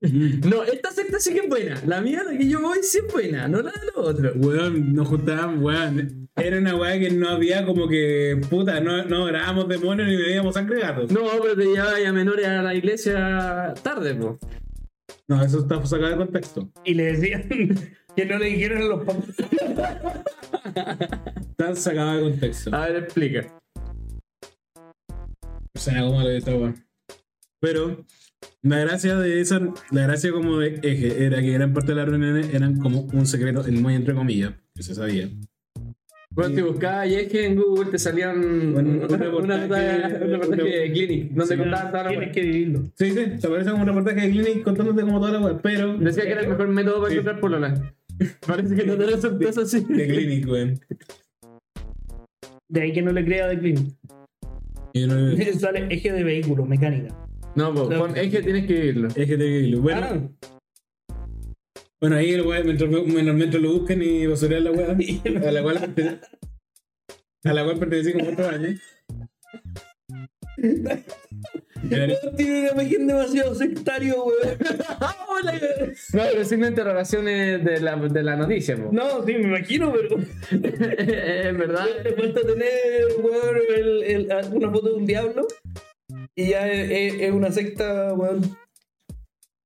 No, 0.01 0.63
esta 0.63 0.91
secta 0.91 1.19
sí 1.19 1.33
que 1.33 1.39
es 1.39 1.49
buena, 1.49 1.81
la 1.87 2.01
mía 2.01 2.23
de 2.23 2.37
que 2.37 2.47
yo 2.47 2.61
voy 2.61 2.77
sí 2.83 2.99
es 2.99 3.11
buena, 3.11 3.47
no 3.47 3.63
la 3.63 3.71
de 3.71 3.87
los 3.87 3.97
otros. 3.97 4.33
Weón, 4.35 4.93
nos 4.93 5.07
juntábamos, 5.07 5.63
weón. 5.63 6.29
Era 6.35 6.59
una 6.59 6.75
weá 6.75 6.99
que 6.99 7.09
no 7.09 7.29
había 7.29 7.65
como 7.65 7.87
que, 7.87 8.39
puta, 8.47 8.79
no, 8.79 9.03
no 9.05 9.23
orábamos 9.23 9.67
demonios 9.67 10.07
ni 10.07 10.15
bebíamos 10.15 10.53
sangre 10.53 10.81
gato. 10.81 11.07
No, 11.09 11.21
pero 11.41 11.55
te 11.55 11.65
llevaba 11.65 11.99
ya 11.99 12.13
menores 12.13 12.45
a 12.47 12.61
la 12.61 12.75
iglesia 12.75 13.73
tarde, 13.81 14.13
po. 14.13 14.37
No, 15.27 15.43
eso 15.43 15.59
está 15.59 15.83
sacado 15.83 16.11
de 16.11 16.17
contexto. 16.17 16.69
Y 16.85 16.93
le 16.93 17.13
decían 17.13 17.49
que 18.15 18.25
no 18.25 18.37
le 18.37 18.45
dijeran 18.45 18.83
a 18.83 18.85
los 18.85 19.03
papás. 19.03 19.25
Está 21.49 21.75
sacado 21.75 22.17
de 22.17 22.21
contexto. 22.21 22.75
A 22.75 22.87
ver, 22.87 23.03
explica. 23.03 23.47
O 25.77 25.79
sea, 25.79 26.01
como 26.01 26.21
lo 26.21 26.27
de 26.27 26.37
esta 26.37 26.55
weá. 26.55 26.73
Pero 27.59 28.03
la 28.63 28.79
gracia 28.79 29.15
de 29.15 29.41
esa, 29.41 29.59
la 29.91 30.01
gracia 30.07 30.31
como 30.31 30.57
de 30.57 30.79
eje 30.81 31.23
era 31.25 31.39
que 31.39 31.51
gran 31.51 31.71
parte 31.73 31.91
de 31.91 31.95
las 31.97 32.09
reuniones 32.09 32.51
eran 32.53 32.77
como 32.79 33.01
un 33.13 33.27
secreto, 33.27 33.65
en 33.67 33.81
muy 33.81 33.93
entre 33.93 34.15
comillas, 34.15 34.53
que 34.73 34.81
se 34.81 34.95
sabía. 34.95 35.29
Cuando 36.33 36.55
te 36.55 36.61
buscabas 36.63 37.09
Yeje 37.09 37.45
en 37.45 37.55
Google 37.55 37.89
te 37.91 37.97
salían 37.97 38.37
Un- 38.75 39.01
reportaje- 39.01 39.27
una 39.29 39.57
nota- 39.67 40.19
un 40.23 40.31
reportaje 40.31 40.63
de 40.79 40.91
Clinic 40.91 41.31
donde 41.31 41.55
Sí. 41.55 41.59
contaban 41.61 41.91
toda 41.91 42.03
la 42.03 42.09
Tienes 42.09 42.31
que 42.31 42.41
vivirlo. 42.41 42.83
Sí, 42.95 43.11
sí, 43.11 43.25
te 43.41 43.47
parece 43.47 43.69
como 43.71 43.81
un 43.83 43.87
reportaje 43.87 44.21
de 44.21 44.29
Clinic 44.31 44.63
contándote 44.63 45.01
como 45.01 45.19
toda 45.19 45.31
la 45.31 45.39
web, 45.39 45.59
pero 45.63 45.97
Decía 45.97 46.23
que 46.25 46.31
era 46.31 46.41
el 46.41 46.49
mejor 46.49 46.67
método 46.69 46.97
para 47.01 47.09
Sí. 47.09 47.13
encontrar 47.17 47.39
polola. 47.39 47.93
Parece 48.47 48.75
que 48.75 48.83
no 48.85 48.95
te 48.97 49.07
lo 49.07 49.21
sorpresa 49.21 49.61
así. 49.61 49.83
de 49.83 50.07
Clinic, 50.07 50.47
weón. 50.47 50.79
De 52.69 52.81
ahí 52.81 52.93
que 52.93 53.01
no 53.01 53.11
le 53.11 53.23
crea 53.25 53.47
de 53.47 53.59
Clinic. 53.59 53.95
Sale 55.59 55.87
eje 55.89 56.11
de 56.11 56.23
vehículo, 56.23 56.65
mecánica. 56.65 57.15
No, 57.55 57.73
po, 57.73 57.89
No. 57.89 57.99
pon- 57.99 58.17
es 58.17 58.31
que 58.31 58.41
tienes 58.41 58.65
que 58.67 58.73
vivirlo. 58.73 59.07
Eje 59.15 59.37
de 59.37 59.59
Clinic. 59.59 59.79
Bueno, 59.81 60.01
Ah, 60.03 60.19
bueno 61.99 62.15
ahí 62.15 62.31
el 62.31 62.41
weón, 62.45 62.65
mientras, 62.65 62.89
mientras, 62.89 63.35
mientras 63.35 63.61
lo 63.63 63.73
buscan 63.73 64.01
y 64.01 64.27
basurean 64.27 64.63
la 64.65 64.71
weá, 64.71 64.95
a 65.47 65.51
la 65.51 65.63
cual 65.63 65.77
a 67.43 67.53
la 67.53 67.63
cual 67.63 67.79
pertenecí 67.79 68.13
como 68.13 68.29
otros 68.29 68.47
años. 68.47 68.79
Tiene 71.89 72.17
una 72.71 72.71
imagen 72.83 73.07
demasiado 73.07 73.55
sectario, 73.55 74.25
weón. 74.25 74.57
No, 76.13 76.23
pero 76.31 76.43
de 76.43 76.67
interrogaciones 76.67 77.63
de 77.63 77.79
la, 77.79 77.95
de 77.95 78.23
la 78.23 78.35
noticia, 78.35 78.75
po. 78.75 78.89
No, 78.91 79.23
sí, 79.25 79.33
me 79.33 79.41
imagino, 79.47 79.93
pero. 79.93 80.17
es 80.51 81.57
verdad. 81.57 81.85
Te 82.01 82.13
falta 82.13 82.41
tener, 82.41 83.05
weón, 83.21 83.57
el- 83.75 84.03
el- 84.03 84.31
una 84.53 84.71
foto 84.71 84.89
de 84.89 84.95
un 84.95 85.05
diablo. 85.05 85.47
Y 86.35 86.49
ya 86.49 86.67
es, 86.67 86.89
es- 87.13 87.21
es 87.21 87.31
una 87.31 87.51
secta, 87.51 88.13
weón. 88.13 88.41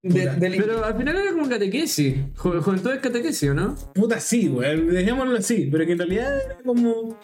De, 0.03 0.27
Pero 0.39 0.83
al 0.83 0.97
final 0.97 1.15
era 1.15 1.31
como 1.31 1.47
catequesis. 1.47 2.15
Ju- 2.35 2.59
Juventud 2.61 2.91
es 2.91 2.99
catequesis, 2.99 3.49
¿o 3.49 3.53
no? 3.53 3.75
Puta, 3.93 4.19
sí, 4.19 4.49
weón, 4.49 4.89
dejémoslo 4.91 5.37
así, 5.37 5.69
pero 5.71 5.85
que 5.85 5.91
en 5.93 5.97
realidad 5.99 6.35
era 6.45 6.57
como. 6.65 7.17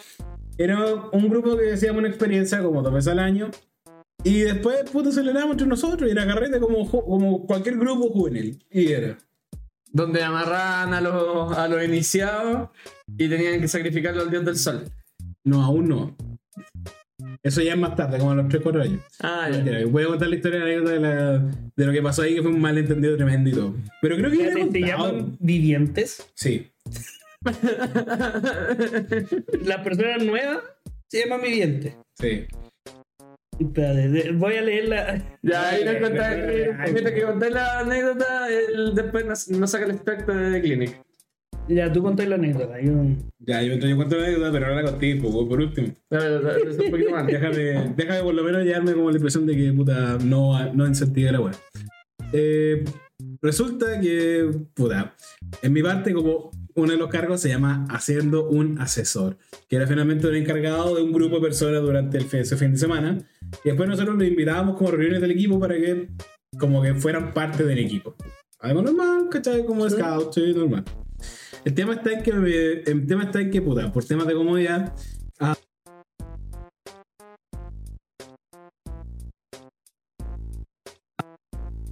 Era 0.57 0.85
un 1.11 1.29
grupo 1.29 1.55
que 1.57 1.73
hacíamos 1.73 1.99
una 1.99 2.07
experiencia 2.09 2.61
como 2.63 2.81
dos 2.81 2.93
veces 2.93 3.11
al 3.11 3.19
año. 3.19 3.49
Y 4.23 4.39
después, 4.41 4.89
puta, 4.91 5.11
celebrábamos 5.11 5.53
entre 5.53 5.67
nosotros 5.67 6.09
y 6.09 6.11
era 6.11 6.25
carrete 6.25 6.59
como, 6.59 6.89
como 6.89 7.45
cualquier 7.45 7.77
grupo 7.77 8.09
juvenil. 8.09 8.63
Y 8.71 8.91
era. 8.91 9.17
Donde 9.91 10.21
amarraban 10.23 10.93
a 10.93 11.01
los, 11.01 11.57
a 11.57 11.67
los 11.67 11.83
iniciados 11.83 12.69
y 13.17 13.29
tenían 13.29 13.61
que 13.61 13.67
sacrificarlo 13.67 14.21
al 14.21 14.29
dios 14.31 14.43
del 14.43 14.57
sol. 14.57 14.83
No, 15.45 15.63
aún 15.63 15.87
no. 15.87 16.17
Eso 17.41 17.61
ya 17.61 17.73
es 17.73 17.79
más 17.79 17.95
tarde, 17.95 18.17
como 18.17 18.31
a 18.31 18.35
los 18.35 18.49
3, 18.49 18.61
4 18.61 18.81
años. 18.81 19.01
Ah, 19.21 19.47
ya. 19.49 19.57
Mentira, 19.57 19.85
Voy 19.85 20.03
a 20.03 20.07
contar 20.07 20.27
la 20.27 20.35
historia 20.35 20.59
de, 20.65 20.99
la- 20.99 21.39
de 21.75 21.85
lo 21.85 21.91
que 21.93 22.01
pasó 22.01 22.23
ahí, 22.23 22.35
que 22.35 22.41
fue 22.41 22.51
un 22.51 22.59
malentendido 22.59 23.15
tremendo 23.15 23.49
y 23.49 23.53
todo. 23.53 23.75
Pero 24.01 24.17
creo 24.17 24.31
que 24.31 24.37
ya 24.37 24.53
¿Te, 24.53 24.65
te 24.65 24.81
llaman 24.81 25.37
vivientes? 25.39 26.27
Sí. 26.33 26.67
Las 29.65 29.78
personas 29.84 30.23
nuevas 30.23 30.60
se 31.08 31.23
llaman 31.23 31.41
vivientes. 31.41 31.93
Sí. 32.19 32.45
Espérate, 33.60 34.10
de- 34.10 34.32
voy 34.34 34.56
a 34.56 34.62
leer 34.62 34.89
la. 34.89 35.21
Ya, 35.41 35.69
ahí 35.69 35.84
no 35.84 36.00
conté. 36.00 36.73
Mientras 36.91 37.12
que 37.13 37.21
conté 37.23 37.50
la 37.50 37.80
anécdota, 37.80 38.47
él 38.50 38.93
después 38.93 39.26
nos, 39.26 39.50
nos 39.50 39.71
saca 39.71 39.86
el 39.86 39.91
extracto 39.91 40.34
de 40.34 40.52
The 40.52 40.62
Clinic. 40.62 41.02
Ya, 41.67 41.91
tú 41.91 42.02
contáis 42.02 42.30
la 42.30 42.36
anécdota. 42.36 42.80
Yo... 42.80 42.93
Ya, 43.39 43.62
yo 43.62 43.76
yo 43.76 43.95
cuento 43.97 44.15
la 44.15 44.28
anécdota, 44.28 44.52
pero 44.54 44.67
no 44.67 44.76
la 44.76 44.84
conté, 44.84 45.15
pues, 45.17 45.34
por 45.34 45.60
último. 45.60 45.88
Dale, 46.10 46.39
dale, 46.39 46.69
es 46.69 46.80
un 46.80 46.91
poquito 46.91 47.10
más. 47.12 47.28
Déjame, 47.28 47.93
déjame 47.95 48.21
por 48.23 48.34
lo 48.34 48.43
menos 48.43 48.63
llevarme 48.63 48.93
como 48.93 49.10
la 49.10 49.17
impresión 49.17 49.45
de 49.45 49.58
que 49.58 49.73
puta 49.73 50.17
no, 50.23 50.73
no 50.73 50.88
incentivé 50.88 51.32
la 51.32 51.41
weá. 51.41 51.54
Eh, 52.32 52.86
resulta 53.41 54.00
que, 54.00 54.50
puta, 54.76 55.13
en 55.62 55.73
mi 55.73 55.82
parte, 55.84 56.13
como 56.13 56.52
uno 56.77 56.91
de 56.91 56.97
los 56.97 57.09
cargos 57.09 57.41
se 57.41 57.49
llama 57.49 57.85
haciendo 57.89 58.47
un 58.47 58.79
asesor, 58.79 59.37
que 59.67 59.75
era 59.77 59.87
finalmente 59.87 60.27
un 60.27 60.35
encargado 60.35 60.95
de 60.95 61.01
un 61.01 61.11
grupo 61.11 61.35
de 61.37 61.41
personas 61.41 61.81
durante 61.81 62.17
el 62.17 62.25
fin, 62.25 62.41
ese 62.41 62.55
fin 62.55 62.71
de 62.71 62.77
semana. 62.77 63.17
Y 63.63 63.69
después 63.69 63.89
nosotros 63.89 64.15
los 64.15 64.27
invitábamos 64.27 64.77
como 64.77 64.91
reuniones 64.91 65.21
del 65.21 65.31
equipo 65.31 65.59
para 65.59 65.75
que, 65.75 66.09
como 66.59 66.81
que 66.81 66.93
fueran 66.93 67.33
parte 67.33 67.63
del 67.63 67.79
equipo. 67.79 68.15
Algo 68.59 68.83
normal, 68.83 69.27
¿cachai? 69.31 69.65
Como 69.65 69.89
scout, 69.89 70.33
sí, 70.33 70.53
normal. 70.53 70.83
El 71.65 71.73
tema 71.73 71.93
está 71.95 72.11
en 72.13 72.21
que, 72.23 72.33
me- 72.33 72.71
el 72.91 73.07
tema 73.07 73.23
está 73.23 73.41
en 73.41 73.49
que, 73.49 73.61
puta, 73.61 73.91
por 73.91 74.05
temas 74.05 74.27
de 74.27 74.35
comodidad, 74.35 74.93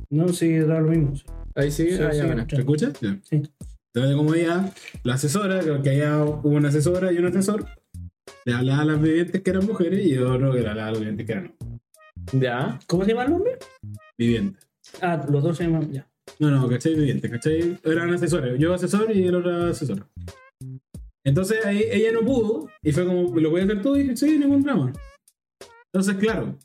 No, 0.10 0.30
sí, 0.30 0.58
da 0.60 0.80
lo 0.80 0.89
mismo. 0.89 1.15
sí. 1.15 1.24
Ahí 1.56 1.71
sí, 1.71 1.89
Sí, 1.91 2.02
ah, 2.04 2.12
sí. 2.12 2.17
ya, 2.17 2.26
bueno. 2.26 2.45
¿te 2.48 2.56
escuchas? 2.58 2.93
Ya. 3.02 3.19
Sí. 3.24 3.41
Entonces, 3.96 4.10
de 4.10 4.18
comodidad, 4.18 4.74
la 5.04 5.14
asesora, 5.14 5.62
creo 5.62 5.82
que 5.82 5.90
haya 5.90 6.22
una 6.22 6.68
asesora 6.68 7.14
y 7.14 7.18
un 7.18 7.28
asesor, 7.28 7.66
le 8.44 8.54
hablaba 8.54 8.82
a 8.82 8.86
las 8.86 9.02
vivientes 9.02 9.42
que 9.42 9.50
eran 9.50 9.66
mujeres 9.66 10.06
y 10.06 10.18
otro 10.18 10.52
que 10.52 10.60
le 10.60 10.68
hablaba 10.68 10.90
a 10.90 10.92
los 10.92 11.00
vivientes 11.00 11.26
que 11.26 11.32
eran 11.32 11.56
Ya. 12.34 12.78
¿Cómo 12.88 13.06
se 13.06 13.12
llama 13.12 13.24
el 13.24 13.32
nombre? 13.32 13.58
vivientes. 14.18 14.68
Ah, 15.02 15.26
los 15.30 15.42
dos 15.42 15.56
se 15.56 15.64
llaman. 15.64 15.94
Ya. 15.94 16.06
No, 16.40 16.52
no, 16.52 16.68
¿cachai? 16.68 16.94
Vivientes, 16.94 17.32
¿cachai? 17.32 17.78
Eran 17.86 18.14
asesores. 18.14 18.60
Yo 18.60 18.74
asesor 18.74 19.16
y 19.16 19.28
él 19.28 19.36
era 19.36 19.70
asesor. 19.70 20.06
Entonces 21.24 21.66
ahí 21.66 21.86
ella 21.90 22.12
no 22.12 22.20
pudo 22.26 22.68
y 22.84 22.92
fue 22.92 23.06
como, 23.06 23.40
¿lo 23.40 23.50
puedes 23.50 23.66
hacer 23.70 23.82
tú? 23.82 23.96
Y 23.96 24.04
dije, 24.04 24.18
sí, 24.18 24.38
ningún 24.38 24.62
drama. 24.64 24.92
Entonces, 25.94 26.16
claro, 26.18 26.58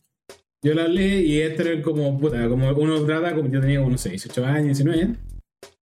yo 0.64 0.75
la 0.75 0.83
hablé 0.83 1.23
y 1.23 1.40
este 1.40 1.75
era 1.75 1.81
como, 1.83 2.19
puta, 2.19 2.49
como 2.49 2.69
uno 2.71 3.05
trata, 3.05 3.37
como 3.37 3.49
yo 3.49 3.61
tenía 3.61 3.81
unos 3.81 4.01
6, 4.01 4.27
8 4.31 4.45
años, 4.45 4.79
19 4.79 5.30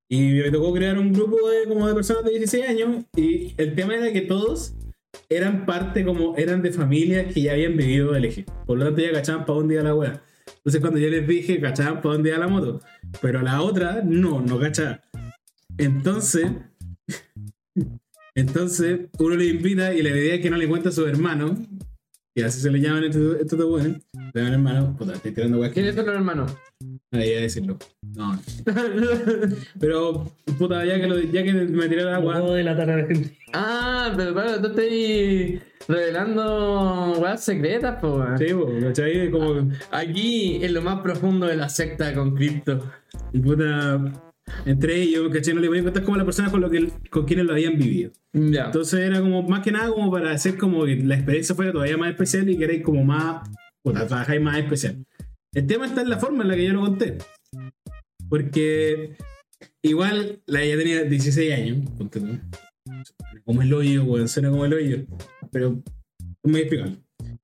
y 0.08 0.32
me 0.34 0.50
tocó 0.50 0.72
crear 0.72 0.98
un 0.98 1.12
grupo 1.12 1.36
de, 1.48 1.68
como 1.68 1.86
de 1.86 1.94
personas 1.94 2.24
de 2.24 2.30
16 2.30 2.68
años 2.68 3.04
y 3.14 3.54
el 3.58 3.74
tema 3.74 3.94
era 3.94 4.12
que 4.12 4.22
todos 4.22 4.74
eran 5.28 5.66
parte, 5.66 6.04
como 6.04 6.36
eran 6.36 6.62
de 6.62 6.72
familias 6.72 7.32
que 7.32 7.42
ya 7.42 7.52
habían 7.52 7.76
vivido 7.76 8.14
el 8.16 8.24
eje. 8.24 8.46
Por 8.66 8.78
lo 8.78 8.86
tanto 8.86 9.02
ya 9.02 9.12
cachaban 9.12 9.44
para 9.44 9.58
dónde 9.58 9.74
iba 9.74 9.82
la 9.82 9.94
wea. 9.94 10.22
Entonces 10.56 10.80
cuando 10.80 10.98
yo 10.98 11.08
les 11.08 11.26
dije, 11.26 11.60
cachaban 11.60 12.00
para 12.00 12.14
dónde 12.14 12.30
iba 12.30 12.38
la 12.38 12.48
moto. 12.48 12.80
Pero 13.20 13.42
la 13.42 13.60
otra, 13.60 14.02
no, 14.04 14.40
no 14.40 14.58
cachaba. 14.58 15.02
Entonces, 15.76 16.46
entonces 18.34 19.00
uno 19.18 19.36
le 19.36 19.46
invita 19.46 19.92
y 19.94 20.02
la 20.02 20.10
idea 20.10 20.36
es 20.36 20.40
que 20.40 20.50
no 20.50 20.56
le 20.56 20.68
cuenta 20.68 20.88
a 20.88 20.92
su 20.92 21.06
hermano, 21.06 21.56
y 22.38 22.42
así 22.42 22.60
se 22.60 22.70
le 22.70 22.80
llaman 22.80 23.04
estos 23.04 23.40
estos 23.40 23.58
dos 23.58 23.68
buenos, 23.68 23.98
le 24.12 24.40
llaman 24.40 24.52
hermano, 24.52 24.96
puta, 24.96 25.14
estoy 25.14 25.32
tirando 25.32 25.58
weas. 25.60 25.72
¿Quiénes 25.72 25.94
son 25.94 26.06
los 26.06 26.14
hermanos? 26.14 26.56
Ahí 27.10 27.34
a 27.34 27.40
decirlo. 27.40 27.78
No. 28.14 28.38
Pero, 29.80 30.30
puta, 30.58 30.84
ya 30.84 31.00
que, 31.00 31.06
lo- 31.06 31.20
ya 31.20 31.42
que 31.42 31.52
me 31.52 31.88
tiré 31.88 32.02
el 32.02 32.08
No 32.10 32.14
agua. 32.16 32.40
puedo 32.40 32.54
delatar 32.54 32.90
a 32.90 32.96
la 32.98 33.06
gente. 33.06 33.36
ah, 33.54 34.12
pero 34.16 34.32
claro, 34.34 34.60
tú 34.60 34.68
estás 34.68 35.88
revelando 35.88 37.14
weas 37.18 37.42
secretas, 37.44 38.00
po. 38.00 38.16
weón. 38.18 38.38
Sí, 38.38 38.46
pues, 38.54 38.84
¿cachai? 38.84 39.30
Como, 39.30 39.70
Aquí, 39.90 40.58
en 40.64 40.74
lo 40.74 40.82
más 40.82 41.00
profundo 41.00 41.46
de 41.46 41.56
la 41.56 41.68
secta 41.68 42.12
con 42.14 42.34
Cristo. 42.34 42.84
puta, 43.42 44.00
entre 44.64 45.00
ellos, 45.00 45.32
¿cachai? 45.32 45.54
No 45.54 45.60
le 45.60 45.68
voy 45.68 45.78
a 45.78 45.84
contar 45.84 46.04
como 46.04 46.16
las 46.16 46.24
personas 46.24 46.50
con, 46.50 46.60
lo 46.60 46.70
que, 46.70 46.88
con 47.10 47.24
quienes 47.24 47.46
lo 47.46 47.52
habían 47.52 47.78
vivido. 47.78 48.12
Ya. 48.32 48.66
Entonces 48.66 49.00
era 49.00 49.20
como 49.20 49.42
más 49.42 49.62
que 49.62 49.72
nada 49.72 49.90
como 49.90 50.10
para 50.10 50.30
hacer 50.30 50.56
como 50.56 50.84
que 50.84 50.96
la 50.96 51.14
experiencia 51.14 51.54
fuera 51.54 51.72
todavía 51.72 51.96
más 51.96 52.10
especial 52.10 52.48
y 52.48 52.58
queréis 52.58 52.82
como 52.82 53.04
más, 53.04 53.48
puta, 53.82 54.06
trabajáis 54.06 54.40
más 54.40 54.58
especial. 54.58 55.04
El 55.54 55.66
tema 55.66 55.86
está 55.86 56.02
en 56.02 56.10
la 56.10 56.18
forma 56.18 56.42
en 56.42 56.48
la 56.48 56.56
que 56.56 56.66
yo 56.66 56.72
lo 56.72 56.80
conté. 56.82 57.18
Porque 58.28 59.16
igual 59.82 60.42
la 60.46 60.62
ella 60.62 60.76
tenía 60.76 61.02
16 61.04 61.52
años. 61.52 61.88
Como 63.44 63.62
el 63.62 63.72
hoyo, 63.72 64.04
weón, 64.04 64.28
suena 64.28 64.50
como 64.50 64.64
el 64.66 64.74
hoyo. 64.74 65.06
Pero 65.50 65.82
me 66.42 66.52
voy 66.52 66.60
a 66.60 66.62
explicar. 66.62 66.88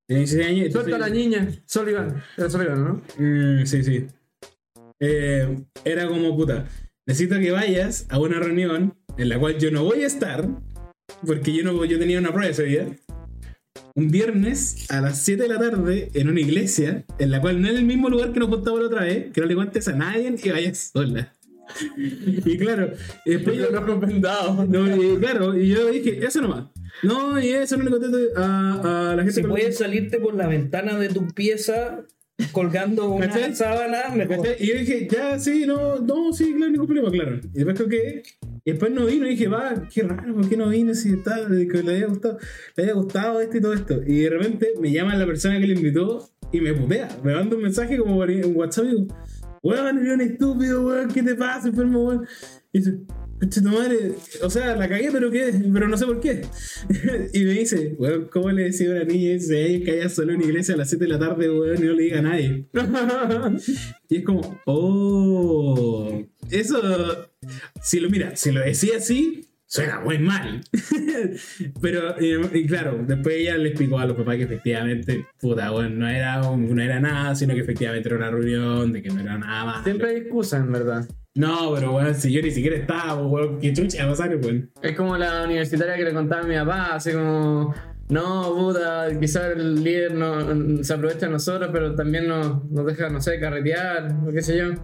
Tenía 0.07 0.19
16 0.21 0.47
años. 0.47 0.73
Suelta 0.73 0.97
a 0.97 0.99
la 0.99 1.09
niña. 1.09 1.49
Sullivan. 1.65 2.23
Era 2.37 2.51
Sullivan, 2.51 2.85
¿no? 2.85 3.03
Mm, 3.19 3.67
sí, 3.67 3.83
sí. 3.83 4.07
Eh, 5.01 5.65
era 5.85 6.07
como 6.07 6.37
puta. 6.37 6.67
Necesito 7.07 7.39
que 7.39 7.51
vayas 7.51 8.07
a 8.09 8.19
una 8.19 8.39
reunión 8.39 8.95
en 9.19 9.29
la 9.29 9.39
cual 9.39 9.59
yo 9.59 9.71
no 9.71 9.85
voy 9.85 10.05
a 10.05 10.07
estar, 10.07 10.49
porque 11.27 11.53
yo, 11.53 11.63
no, 11.63 11.85
yo 11.85 11.99
tenía 11.99 12.19
una 12.19 12.33
prueba 12.33 12.51
ese 12.51 12.65
día. 12.65 12.97
Un 13.95 14.11
viernes 14.11 14.91
a 14.91 15.03
las 15.03 15.21
7 15.21 15.43
de 15.43 15.49
la 15.51 15.59
tarde 15.59 16.11
en 16.15 16.31
una 16.31 16.41
iglesia, 16.41 17.05
en 17.19 17.31
la 17.31 17.43
cual 17.43 17.61
no 17.61 17.69
es 17.69 17.75
el 17.75 17.85
mismo 17.85 18.09
lugar 18.09 18.33
que 18.33 18.41
nos 18.41 18.49
contaba 18.49 18.81
la 18.81 18.87
otra 18.87 19.03
vez, 19.03 19.31
que 19.33 19.41
no 19.43 19.47
le 19.47 19.55
cuentes 19.55 19.87
a 19.89 19.93
nadie 19.93 20.35
y 20.43 20.49
vayas 20.49 20.91
sola. 20.93 21.31
Y 22.09 22.57
claro, 22.57 22.93
y 23.27 23.31
después 23.33 23.57
yo, 23.59 23.99
vendados. 23.99 24.67
no, 24.69 24.97
y 24.97 25.19
claro, 25.19 25.59
y 25.59 25.69
yo 25.69 25.91
dije, 25.91 26.25
eso 26.25 26.41
nomás. 26.41 26.71
No, 27.03 27.39
y 27.39 27.49
eso 27.49 27.77
no 27.77 27.85
le 27.85 27.91
conté 27.91 28.07
a, 28.37 29.11
a 29.11 29.17
la 29.17 29.23
gente. 29.25 29.43
Si 29.43 29.43
puedes 29.43 29.77
salirte 29.77 30.19
por 30.19 30.35
la 30.35 30.47
ventana 30.47 30.99
de 30.99 31.09
tu 31.09 31.27
pieza 31.29 32.07
colgando 32.53 33.11
una 33.11 33.29
¿Cachai? 33.29 33.55
sábana, 33.55 34.09
mejor. 34.15 34.47
Y 34.59 34.67
yo 34.67 34.75
dije, 34.79 35.09
ya, 35.11 35.39
sí, 35.39 35.65
no, 35.67 36.01
no, 36.01 36.33
sí, 36.33 36.53
claro, 36.55 36.73
ningún 36.73 36.87
problema, 36.87 37.11
claro. 37.11 37.41
Y 37.53 37.59
después 37.59 37.77
creo 37.77 37.89
que. 37.89 38.23
Y 38.67 38.71
después 38.71 38.93
no 38.93 39.05
vino 39.07 39.27
y 39.27 39.31
dije, 39.31 39.49
va, 39.49 39.87
qué 39.93 40.03
raro, 40.03 40.35
¿por 40.35 40.49
qué 40.49 40.57
no 40.57 40.69
vino 40.71 40.95
si 40.95 41.13
está, 41.13 41.37
que 41.47 41.83
le 41.83 41.93
había 41.93 42.07
gustado, 42.07 42.39
le 42.77 42.83
había 42.83 42.95
gustado 42.95 43.41
esto 43.41 43.59
y 43.59 43.61
todo 43.61 43.75
esto? 43.75 44.01
Y 44.07 44.21
de 44.21 44.31
repente 44.31 44.73
me 44.81 44.91
llama 44.91 45.15
la 45.17 45.27
persona 45.27 45.61
que 45.61 45.67
le 45.67 45.75
invitó 45.75 46.31
y 46.51 46.61
me 46.61 46.73
putea. 46.73 47.09
Me 47.23 47.35
manda 47.35 47.57
un 47.57 47.63
mensaje 47.63 47.99
como 47.99 48.17
por 48.17 48.31
en 48.31 48.57
WhatsApp 48.57 48.87
y 48.87 48.89
digo, 48.89 49.07
weón, 49.63 49.99
eres 49.99 50.15
un 50.15 50.21
estúpido, 50.23 50.87
weón, 50.87 51.09
¿qué 51.13 51.23
te 51.23 51.35
pasa, 51.35 51.69
enfermo, 51.69 52.05
weón? 52.05 52.27
Y 52.73 52.79
dice, 52.79 52.93
"Conche 52.93 53.24
tu 53.47 53.63
madre, 53.63 54.13
o 54.43 54.51
sea, 54.51 54.77
la 54.77 54.89
cagué, 54.89 55.11
pero 55.13 55.31
qué, 55.31 55.53
pero 55.73 55.89
no 55.89 55.97
sé 55.97 56.07
por 56.07 56.21
qué. 56.21 56.43
y 57.33 57.45
me 57.45 57.53
dice, 57.53 57.95
weón, 57.99 58.29
¿cómo 58.31 58.51
le 58.51 58.65
decía 58.65 58.89
a 58.89 58.93
una 58.93 59.05
niña 59.05 59.31
de 59.31 59.39
16 59.39 59.69
años 59.69 59.83
que 59.85 59.91
haya 59.93 60.09
solo 60.09 60.33
en 60.33 60.39
una 60.39 60.47
iglesia 60.47 60.75
a 60.75 60.79
las 60.79 60.89
7 60.89 61.05
de 61.05 61.11
la 61.11 61.19
tarde, 61.19 61.51
weón, 61.51 61.83
y 61.83 61.87
no 61.87 61.93
le 61.93 62.03
diga 62.03 62.19
a 62.19 62.23
nadie? 62.23 62.67
Y 64.09 64.19
es 64.19 64.25
como, 64.25 64.61
oh, 64.67 66.23
eso, 66.51 67.29
si 67.83 68.01
lo 68.01 68.11
mira, 68.11 68.37
si 68.37 68.53
lo 68.53 68.61
decía 68.61 68.99
así, 68.99 69.49
suena 69.67 70.01
muy 70.01 70.19
mal. 70.19 70.61
Pero, 71.81 72.15
y, 72.21 72.59
y 72.59 72.67
claro, 72.67 73.03
después 73.07 73.35
ella 73.37 73.57
le 73.57 73.71
explicó 73.71 73.99
a 73.99 74.07
los 74.07 74.17
papás 74.17 74.37
que 74.37 74.45
efectivamente, 74.45 75.27
puta, 75.41 75.71
bueno, 75.71 75.91
no 75.91 76.09
era, 76.09 76.41
no 76.41 76.83
era 76.83 77.01
nada, 77.01 77.35
sino 77.35 77.55
que 77.55 77.61
efectivamente 77.61 78.09
era 78.09 78.19
una 78.19 78.31
reunión, 78.31 78.93
de 78.93 79.03
que 79.03 79.09
no 79.09 79.21
era 79.21 79.39
nada 79.39 79.65
más. 79.65 79.85
Siempre 79.85 80.11
hay 80.11 80.17
excusas, 80.19 80.61
en 80.61 80.73
verdad. 80.73 81.09
No, 81.37 81.75
pero 81.75 81.91
bueno, 81.93 82.15
si 82.15 82.33
yo 82.33 82.41
ni 82.41 82.53
siquiera 82.53 82.77
estaba, 82.77 83.19
pues, 83.19 83.47
weón, 83.47 83.59
qué 83.59 83.73
chucha 83.73 84.07
va 84.07 84.13
a 84.13 84.17
pasar, 84.17 84.37
weón. 84.37 84.71
Es 84.81 84.97
como 84.97 85.17
la 85.17 85.45
universitaria 85.45 85.97
que 85.97 86.05
le 86.05 86.15
contaba 86.15 86.43
a 86.43 86.47
mi 86.47 86.55
papá, 86.55 86.95
así 86.95 87.13
como, 87.13 87.75
no, 88.09 88.55
puta, 88.55 89.09
quizás 89.19 89.57
el 89.57 89.83
líder 89.83 90.15
no, 90.15 90.85
se 90.85 90.95
aprovecha 90.95 91.27
de 91.27 91.33
nosotros, 91.33 91.71
pero 91.73 91.95
también 91.97 92.29
nos, 92.29 92.65
nos 92.71 92.87
deja, 92.87 93.11
no 93.11 93.21
sé, 93.21 93.41
carretear, 93.41 94.15
o 94.27 94.33
qué 94.33 94.43
sé 94.43 94.59
yo. 94.59 94.75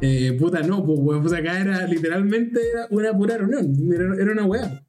Eh, 0.00 0.36
puta, 0.38 0.60
no, 0.62 0.84
pues, 0.84 0.98
weón, 1.00 1.22
pues 1.22 1.32
acá 1.32 1.60
era 1.60 1.86
literalmente 1.86 2.60
era 2.72 2.88
una 2.90 3.16
pura 3.16 3.38
reunión, 3.38 3.72
era, 3.92 4.14
era 4.20 4.32
una 4.32 4.44
weá. 4.44 4.82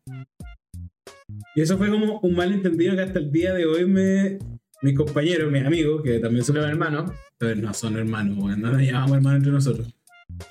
Y 1.55 1.61
eso 1.61 1.77
fue 1.77 1.89
como 1.89 2.19
un 2.19 2.35
malentendido 2.35 2.95
que 2.95 3.01
hasta 3.01 3.19
el 3.19 3.31
día 3.31 3.53
de 3.53 3.65
hoy 3.65 3.85
me. 3.85 4.39
Mis 4.81 4.95
compañeros, 4.95 5.51
mis 5.51 5.65
amigos, 5.65 6.01
que 6.03 6.19
también 6.19 6.43
son 6.43 6.57
Los 6.57 6.65
hermanos. 6.65 7.11
No 7.39 7.73
son 7.73 7.97
hermanos, 7.97 8.37
weón. 8.37 8.61
No 8.61 8.71
nos 8.71 8.81
llamamos 8.81 9.17
hermanos 9.17 9.37
entre 9.37 9.51
nosotros. 9.53 9.94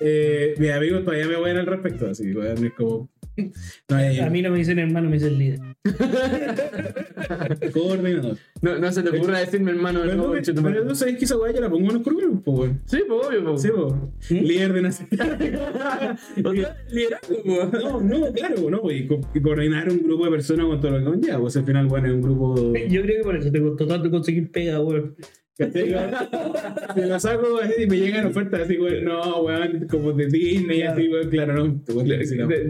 Eh, 0.01 0.55
mis 0.59 0.71
amigos 0.71 1.05
todavía 1.05 1.27
me 1.29 1.37
wean 1.41 1.57
al 1.59 1.67
respecto, 1.67 2.07
así, 2.09 2.33
weón. 2.33 2.65
Es 2.65 2.73
como. 2.73 3.09
No 3.89 3.97
A 3.97 4.31
mí 4.31 4.43
no 4.43 4.51
me 4.51 4.59
dicen 4.59 4.79
hermano, 4.79 5.09
me 5.11 5.17
dicen 5.17 5.37
líder. 5.37 5.59
coordinador. 7.73 8.37
No, 8.63 8.79
no 8.79 8.93
se 8.93 9.03
te 9.03 9.11
ocurra 9.11 9.41
decirme 9.41 9.73
hermano 9.73 10.01
de 10.03 10.05
Pero, 10.11 10.17
nuevo, 10.19 10.35
pero 10.45 10.63
madre. 10.63 10.83
tú 10.87 10.95
sabes 10.95 11.17
que 11.19 11.25
esa 11.25 11.37
weá 11.37 11.53
yo 11.53 11.61
la 11.61 11.69
pongo 11.69 11.89
en 11.89 11.95
los 11.95 12.03
currículum, 12.03 12.43
pues, 12.43 12.59
weón. 12.59 12.81
Sí, 12.87 12.99
pues 13.09 13.27
obvio, 13.27 13.45
pues. 13.45 13.63
Sí, 13.63 13.69
pues. 13.75 14.41
Líder 14.43 14.73
de 14.73 14.81
una 14.81 14.91
liderazgo. 16.91 17.71
No, 17.73 18.01
no, 18.01 18.33
claro, 18.33 18.71
no, 18.71 18.91
y, 18.91 19.07
co- 19.07 19.21
coordinar 19.43 19.89
un 19.91 20.03
grupo 20.03 20.25
de 20.27 20.31
personas 20.31 20.67
con 20.67 20.81
todo 20.81 20.93
lo 20.93 20.99
que 20.99 21.05
conlleva, 21.05 21.41
pues 21.41 21.57
al 21.57 21.65
final, 21.65 21.87
bueno, 21.87 22.07
es 22.09 22.15
un 22.15 22.23
grupo. 22.23 22.55
Yo 22.89 23.03
creo 23.03 23.17
que 23.19 23.23
por 23.25 23.37
eso 23.37 23.51
te 23.51 23.61
costó 23.61 23.87
tanto 23.87 24.11
conseguir 24.11 24.51
pega, 24.51 24.81
weón. 24.81 25.17
Me 26.97 27.07
la 27.07 27.21
saco 27.21 27.59
así 27.61 27.83
y 27.83 27.87
me 27.87 27.97
llegan 27.99 28.27
ofertas 28.27 28.63
así, 28.63 28.77
weón, 28.79 29.05
no, 29.05 29.43
weón, 29.43 29.87
como 29.89 30.13
de 30.13 30.27
Disney, 30.27 30.83
así, 30.83 31.09
weón, 31.09 31.31
claro, 31.31 31.53
no. 31.55 31.81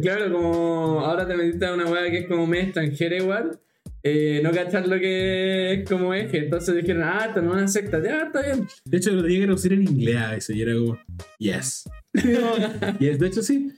Claro, 0.03 0.33
como 0.33 1.01
ahora 1.01 1.27
te 1.27 1.35
metiste 1.37 1.65
a 1.67 1.75
una 1.75 1.87
weá 1.87 2.11
que 2.11 2.19
es 2.19 2.27
como 2.27 2.47
media 2.47 2.65
extranjera 2.65 3.17
igual. 3.17 3.59
eh, 4.03 4.41
no 4.45 4.51
cachan 4.51 4.91
lo 4.91 4.99
que 5.01 5.73
es 5.73 5.89
como 5.89 6.13
eje. 6.13 6.37
Entonces 6.39 6.75
dijeron, 6.77 7.03
ah, 7.05 7.25
esto 7.29 7.41
no 7.41 7.53
es 7.53 7.57
una 7.57 7.69
secta. 7.69 8.03
Ya, 8.03 8.25
está 8.25 8.43
bien. 8.43 8.67
De 8.85 8.97
hecho, 8.99 9.13
lo 9.13 9.23
tenía 9.23 9.39
que 9.41 9.45
traducir 9.47 9.73
en 9.73 9.83
inglés 9.83 10.17
a 10.17 10.37
eso 10.37 10.53
y 10.53 10.61
era 10.61 10.75
como, 10.75 10.99
yes. 11.39 11.85
yes, 13.01 13.19
de 13.19 13.27
hecho, 13.27 13.43
sí. 13.43 13.73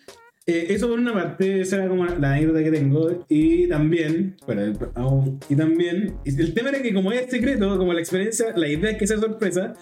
Eh, 0.48 0.66
eso 0.70 0.88
por 0.88 0.98
una 1.00 1.12
parte, 1.12 1.60
esa 1.60 1.76
era 1.76 1.88
como 1.88 2.04
la 2.06 2.32
anécdota 2.34 2.62
que 2.62 2.70
tengo. 2.70 3.24
Y 3.28 3.66
también, 3.68 4.36
bueno, 4.46 4.72
aún- 4.94 5.40
y 5.48 5.56
también, 5.56 6.16
el 6.24 6.54
tema 6.54 6.68
era 6.68 6.80
que 6.82 6.94
como 6.94 7.10
es 7.12 7.28
secreto, 7.30 7.76
como 7.76 7.92
la 7.92 8.00
experiencia, 8.00 8.52
la 8.56 8.68
idea 8.68 8.90
es 8.92 8.96
que 8.98 9.06
sea 9.08 9.18
sorpresa, 9.18 9.74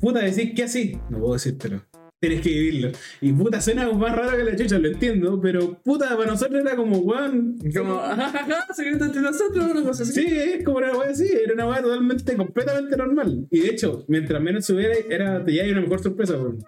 puta, 0.00 0.20
decir 0.20 0.54
que 0.54 0.62
así, 0.62 0.96
no 1.10 1.18
puedo 1.18 1.32
decírtelo. 1.32 1.82
Tienes 2.20 2.40
que 2.42 2.48
vivirlo. 2.50 2.90
Y 3.20 3.32
puta, 3.32 3.60
suena 3.60 3.88
más 3.92 4.14
raro 4.16 4.36
que 4.36 4.42
la 4.42 4.56
chucha, 4.56 4.78
lo 4.78 4.88
entiendo, 4.88 5.40
pero 5.40 5.80
puta, 5.84 6.16
para 6.16 6.30
nosotros 6.32 6.60
era 6.60 6.74
como, 6.76 6.98
weón. 6.98 7.58
Como, 7.76 7.96
jajaja, 7.98 8.66
secreto 8.74 9.04
entre 9.04 9.20
nosotros, 9.22 9.64
una 9.70 9.82
cosa 9.84 10.02
así. 10.04 10.12
Sí, 10.12 10.26
es 10.28 10.64
como 10.64 10.78
una 10.78 10.96
weá 10.96 11.10
así, 11.10 11.28
era 11.44 11.54
una 11.54 11.68
weá 11.68 11.80
totalmente, 11.82 12.36
completamente 12.36 12.96
normal. 12.96 13.46
Y 13.50 13.60
de 13.60 13.68
hecho, 13.68 14.04
mientras 14.08 14.40
menos 14.42 14.64
subiera, 14.64 14.94
era, 15.08 15.44
te 15.44 15.52
llevaba 15.52 15.72
una 15.72 15.80
mejor 15.82 16.02
sorpresa, 16.02 16.34
weón. 16.36 16.58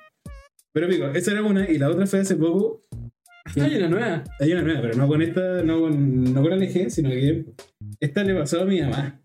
Pero 0.73 0.87
digo, 0.87 1.09
esa 1.09 1.33
era 1.33 1.43
una, 1.43 1.69
y 1.69 1.79
la 1.79 1.91
otra 1.91 2.07
fue 2.07 2.21
hace 2.21 2.37
poco. 2.37 2.85
Hay 3.59 3.77
una 3.77 3.89
nueva. 3.89 4.25
Hay 4.39 4.53
una 4.53 4.63
nueva, 4.63 4.81
pero 4.83 4.95
no 4.97 5.09
con 5.09 5.23
esta, 5.23 5.63
no 5.63 5.81
con, 5.81 6.33
no 6.35 6.43
con 6.43 6.53
el 6.53 6.63
eje, 6.63 6.91
sino 6.91 7.11
que 7.11 7.45
esta 8.01 8.23
le 8.25 8.35
pasó 8.35 8.63
a 8.63 8.65
mi 8.65 8.81
mamá. 8.81 9.21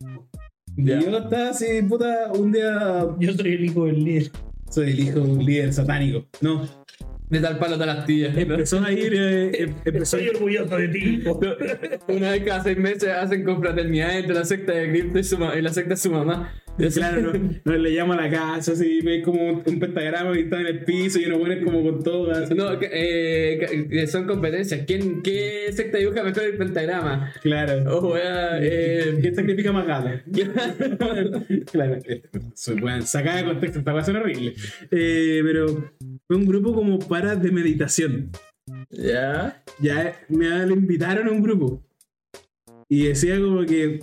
Ya. 0.78 1.00
Y 1.00 1.04
yo 1.06 1.18
estaba 1.18 1.50
así, 1.50 1.66
puta, 1.88 2.32
un 2.34 2.52
día 2.52 3.08
Yo 3.20 3.34
soy 3.34 3.54
el 3.54 3.66
hijo 3.66 3.86
del 3.86 4.04
líder. 4.04 4.32
soy 4.70 4.92
el 4.92 5.00
hijo 5.00 5.20
de 5.22 5.32
un 5.32 5.46
líder 5.46 5.72
satánico. 5.74 6.26
No, 6.42 6.68
De 7.30 7.40
tal 7.40 7.58
palo 7.60 7.78
tal 7.78 7.90
astilla. 7.90 8.34
empezó 8.36 8.84
a 8.84 8.92
ir, 8.92 9.14
eh, 9.16 9.64
em- 9.64 9.76
empezó 9.86 10.18
a 10.18 10.20
Soy 10.20 10.30
orgulloso 10.30 10.76
de 10.78 10.88
ti. 10.90 11.24
Una 12.10 12.32
vez 12.32 12.44
cada 12.44 12.64
seis 12.64 12.78
meses 12.78 13.10
hacen 13.10 13.44
confraternidad 13.46 14.18
entre 14.20 14.36
la 14.36 14.44
secta 14.46 14.74
de 14.74 14.90
Crypto 14.90 15.20
y, 15.20 15.24
su 15.24 15.38
y 15.58 15.62
la 15.62 15.72
secta 15.72 15.92
de 15.92 15.98
su 15.98 16.12
mamá. 16.12 16.52
Claro, 16.94 17.22
no, 17.22 17.34
no, 17.64 17.78
le 17.78 17.90
llamo 17.92 18.14
a 18.14 18.18
la 18.18 18.30
casa, 18.30 18.74
así, 18.74 19.02
ve 19.02 19.22
como 19.22 19.42
un, 19.42 19.64
un 19.66 19.80
pentagrama 19.80 20.38
está 20.38 20.60
en 20.60 20.68
el 20.68 20.84
piso 20.84 21.20
y 21.20 21.26
uno 21.26 21.40
pone 21.40 21.62
como 21.62 21.82
con 21.84 22.04
todas. 22.04 22.52
No, 22.52 22.78
eh, 22.82 24.06
son 24.08 24.28
competencias. 24.28 24.82
¿Quién, 24.86 25.22
¿Qué 25.22 25.72
secta 25.72 25.98
dibuja 25.98 26.24
mejor 26.24 26.44
el 26.44 26.58
pentagrama? 26.58 27.32
Claro. 27.42 27.98
Ojo, 27.98 28.14
wea, 28.14 28.60
eh, 28.62 29.18
¿Quién 29.22 29.36
sacrifica 29.36 29.72
más 29.72 29.88
gato? 29.88 30.10
claro, 31.72 31.98
pueden 32.82 33.04
sacar 33.04 33.38
de 33.38 33.46
contexto, 33.46 33.80
esta 33.80 33.92
cosa 33.92 34.06
suena 34.06 34.20
horrible. 34.22 34.54
Eh, 34.92 35.42
pero 35.44 35.94
fue 36.28 36.38
un 36.38 36.46
grupo 36.46 36.74
como 36.74 37.00
para 37.00 37.36
de 37.36 37.52
meditación. 37.52 38.32
ya. 38.90 39.64
Ya 39.80 40.20
me 40.30 40.48
lo 40.66 40.74
invitaron 40.74 41.28
a 41.28 41.32
un 41.32 41.42
grupo. 41.42 41.84
Y 42.90 43.08
decía 43.08 43.40
como 43.40 43.66
que. 43.66 44.00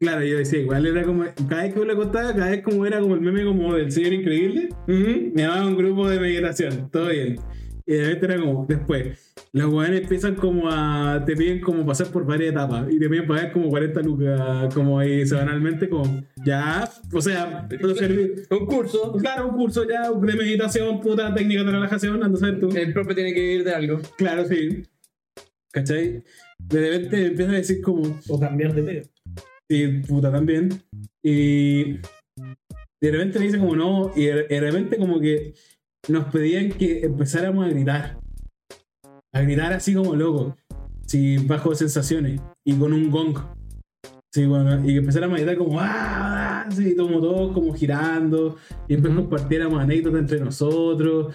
Claro, 0.00 0.24
yo 0.24 0.38
decía, 0.38 0.60
igual 0.60 0.86
era 0.86 1.02
como. 1.02 1.24
Cada 1.48 1.62
vez 1.64 1.74
que 1.74 1.84
lo 1.84 1.96
contaba, 1.96 2.32
cada 2.32 2.50
vez 2.50 2.62
como 2.62 2.86
era 2.86 3.00
como 3.00 3.14
el 3.16 3.20
meme 3.20 3.44
como 3.44 3.74
del 3.74 3.90
señor 3.90 4.12
increíble. 4.12 4.68
Ujú. 4.86 5.32
Me 5.34 5.42
llamaban 5.42 5.66
un 5.68 5.76
grupo 5.76 6.08
de 6.08 6.20
meditación, 6.20 6.88
todo 6.90 7.08
bien. 7.08 7.36
Y 7.84 7.94
de 7.94 8.04
repente 8.04 8.26
era 8.26 8.38
como, 8.38 8.66
después, 8.68 9.34
los 9.52 9.72
weones 9.72 10.02
empiezan 10.02 10.34
como 10.34 10.68
a, 10.70 11.24
te 11.24 11.34
piden 11.34 11.58
como 11.62 11.86
pasar 11.86 12.08
por 12.08 12.26
varias 12.26 12.50
etapas 12.52 12.86
y 12.92 12.98
te 12.98 13.08
piden 13.08 13.26
pagar 13.26 13.50
como 13.50 13.70
40 13.70 14.02
lucas, 14.02 14.74
como 14.74 14.98
ahí 14.98 15.26
semanalmente, 15.26 15.88
como, 15.88 16.22
ya, 16.44 16.86
o 17.10 17.20
sea, 17.22 17.66
Un 18.50 18.66
curso. 18.66 19.14
claro, 19.14 19.48
un 19.48 19.56
curso 19.56 19.88
ya 19.88 20.10
de 20.12 20.36
meditación, 20.36 21.00
puta 21.00 21.32
técnica 21.32 21.64
de 21.64 21.72
relajación, 21.72 22.22
ando 22.22 22.36
a 22.36 22.40
saber 22.40 22.60
tú. 22.60 22.68
El 22.76 22.92
profe 22.92 23.14
tiene 23.14 23.32
que 23.32 23.40
vivir 23.40 23.64
de 23.64 23.72
algo. 23.72 24.00
Claro, 24.18 24.44
sí. 24.44 24.82
¿Cachai? 25.72 26.22
De 26.58 26.90
repente 26.90 27.26
empieza 27.26 27.52
a 27.52 27.54
decir 27.54 27.80
como, 27.80 28.20
O 28.28 28.38
cambiar 28.38 28.74
de 28.74 28.82
pega. 28.82 29.02
Sí, 29.70 30.02
puta 30.06 30.32
también. 30.32 30.82
Y 31.22 31.98
de 33.00 33.12
repente 33.12 33.38
me 33.38 33.46
dice 33.46 33.58
como 33.58 33.76
no, 33.76 34.12
y 34.16 34.24
de 34.24 34.60
repente 34.60 34.96
como 34.96 35.20
que 35.20 35.54
nos 36.08 36.24
pedían 36.32 36.70
que 36.70 37.00
empezáramos 37.04 37.66
a 37.66 37.68
gritar. 37.68 38.18
A 39.32 39.42
gritar 39.42 39.72
así 39.72 39.94
como 39.94 40.16
loco. 40.16 40.56
Sí, 41.06 41.38
bajo 41.38 41.74
sensaciones. 41.74 42.40
Y 42.64 42.74
con 42.74 42.92
un 42.92 43.10
gong. 43.10 43.38
Sí, 44.32 44.46
bueno, 44.46 44.82
y 44.84 44.92
que 44.92 44.98
empezáramos 44.98 45.36
a 45.36 45.42
gritar 45.42 45.58
como 45.58 45.80
¡ah! 45.80 46.62
Así, 46.62 46.96
como 46.96 47.20
todos 47.20 47.52
como 47.52 47.74
girando. 47.74 48.56
Y 48.88 48.94
después 48.94 49.14
compartiéramos 49.14 49.80
anécdotas 49.80 50.20
entre 50.20 50.40
nosotros. 50.40 51.34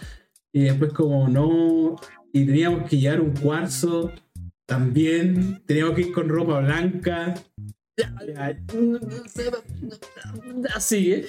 Y 0.52 0.64
después 0.64 0.92
como 0.94 1.28
no. 1.28 1.96
Y 2.32 2.46
teníamos 2.46 2.90
que 2.90 2.98
llevar 2.98 3.22
un 3.22 3.32
cuarzo. 3.32 4.12
También. 4.68 5.64
Teníamos 5.66 5.96
que 5.96 6.02
ir 6.02 6.12
con 6.12 6.30
ropa 6.30 6.60
blanca. 6.60 7.36
Ya, 7.98 8.14
Así, 10.76 11.14
¿eh? 11.14 11.26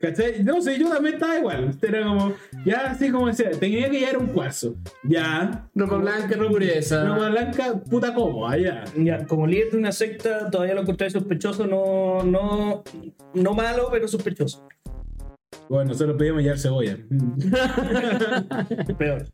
¿Cachai? 0.00 0.42
No 0.42 0.62
sé, 0.62 0.78
yo 0.78 0.88
también 0.88 1.16
estaba 1.16 1.38
igual. 1.38 1.76
Era 1.82 2.04
como, 2.04 2.32
ya 2.64 2.90
así 2.90 3.10
como 3.10 3.26
decía, 3.26 3.50
tenía 3.50 3.90
que 3.90 4.00
llevar 4.00 4.16
un 4.16 4.28
cuarzo. 4.28 4.74
Ya. 5.04 5.68
Ropa 5.74 5.98
blanca, 5.98 6.36
no 6.36 6.48
pureza. 6.48 7.06
Ropa 7.06 7.28
blanca, 7.28 7.74
puta 7.88 8.14
cómoda, 8.14 8.56
ya. 8.56 8.84
Ya, 8.96 9.26
como 9.26 9.46
líder 9.46 9.72
de 9.72 9.78
una 9.78 9.92
secta, 9.92 10.50
todavía 10.50 10.74
lo 10.74 10.80
encontré 10.80 11.10
sospechoso, 11.10 11.66
no, 11.66 12.24
no, 12.24 12.82
no 13.34 13.54
malo, 13.54 13.88
pero 13.92 14.08
sospechoso. 14.08 14.66
Bueno, 15.68 15.90
nosotros 15.90 16.16
pedíamos 16.16 16.42
llevar 16.42 16.58
cebolla. 16.58 16.96
Peor. 18.98 19.26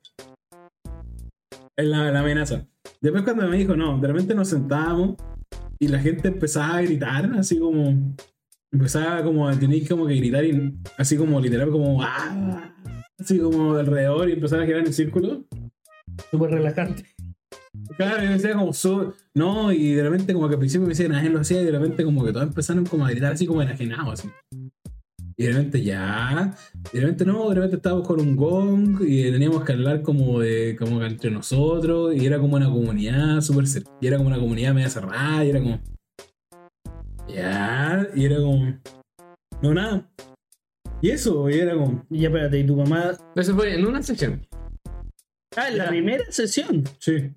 Es 1.76 1.86
la, 1.86 2.10
la 2.10 2.20
amenaza. 2.20 2.66
Después 3.00 3.22
cuando 3.22 3.48
me 3.48 3.56
dijo, 3.56 3.76
no, 3.76 3.98
de 3.98 4.08
repente 4.08 4.34
nos 4.34 4.48
sentábamos 4.48 5.14
y 5.78 5.88
la 5.88 5.98
gente 6.00 6.28
empezaba 6.28 6.76
a 6.76 6.82
gritar, 6.82 7.30
así 7.38 7.58
como. 7.58 8.14
Empezaba 8.72 9.22
como 9.22 9.48
a 9.48 9.58
tener 9.58 9.86
como 9.88 10.06
que 10.06 10.16
gritar 10.16 10.44
y 10.44 10.74
así 10.98 11.16
como 11.16 11.40
literal 11.40 11.70
como 11.70 12.02
¡ah! 12.02 12.74
así 13.18 13.38
como 13.38 13.74
alrededor 13.74 14.28
y 14.28 14.32
empezaba 14.32 14.62
a 14.62 14.66
girar 14.66 14.80
en 14.80 14.88
el 14.88 14.92
círculo. 14.92 15.44
Súper 16.30 16.50
relajante. 16.50 17.04
Claro, 17.96 18.24
y 18.24 18.26
me 18.26 18.32
decía 18.34 18.54
como 18.54 18.72
su- 18.72 19.14
no, 19.34 19.72
y 19.72 19.92
de 19.92 20.02
repente 20.02 20.34
como 20.34 20.48
que 20.48 20.54
al 20.54 20.58
principio 20.58 20.82
me 20.82 20.90
decía 20.90 21.06
que 21.06 21.12
nadie 21.12 21.30
lo 21.30 21.40
hacía 21.40 21.62
y 21.62 21.64
de 21.64 21.70
repente 21.70 22.04
como 22.04 22.24
que 22.24 22.32
todos 22.32 22.46
empezaron 22.48 22.84
como 22.84 23.06
a 23.06 23.10
gritar 23.10 23.32
así 23.32 23.46
como 23.46 23.62
enajenados 23.62 24.20
así. 24.20 24.28
Y 25.38 25.44
de 25.44 25.52
repente 25.52 25.82
ya, 25.82 26.56
y 26.92 26.96
de 26.96 27.00
repente 27.02 27.26
no, 27.26 27.50
de 27.50 27.56
repente 27.56 27.76
estábamos 27.76 28.08
con 28.08 28.20
un 28.20 28.36
gong 28.36 29.02
y 29.06 29.30
teníamos 29.30 29.64
que 29.64 29.72
hablar 29.72 30.00
como 30.00 30.40
de 30.40 30.76
como 30.76 30.98
que 30.98 31.06
entre 31.06 31.30
nosotros 31.30 32.16
y 32.16 32.24
era 32.24 32.38
como 32.38 32.56
una 32.56 32.70
comunidad 32.70 33.42
súper 33.42 33.66
y 34.00 34.06
era 34.06 34.16
como 34.16 34.28
una 34.28 34.38
comunidad 34.38 34.72
media 34.72 34.88
cerrada 34.88 35.44
y 35.44 35.50
era 35.50 35.60
como 35.60 35.80
ya, 37.28 38.08
y 38.14 38.24
era 38.24 38.36
como 38.36 38.78
no 39.60 39.74
nada. 39.74 40.10
Y 41.02 41.10
eso, 41.10 41.50
y 41.50 41.58
era 41.58 41.74
como 41.74 42.06
Y 42.08 42.20
ya, 42.20 42.28
espérate, 42.28 42.58
¿y 42.58 42.66
tu 42.66 42.76
mamá? 42.76 43.12
Eso 43.34 43.54
fue 43.54 43.74
en 43.74 43.86
una 43.86 44.02
sección. 44.02 44.46
Ah, 45.54 45.68
en 45.68 45.78
la 45.78 45.88
primera 45.88 46.24
sesión. 46.30 46.84
sí, 46.98 47.30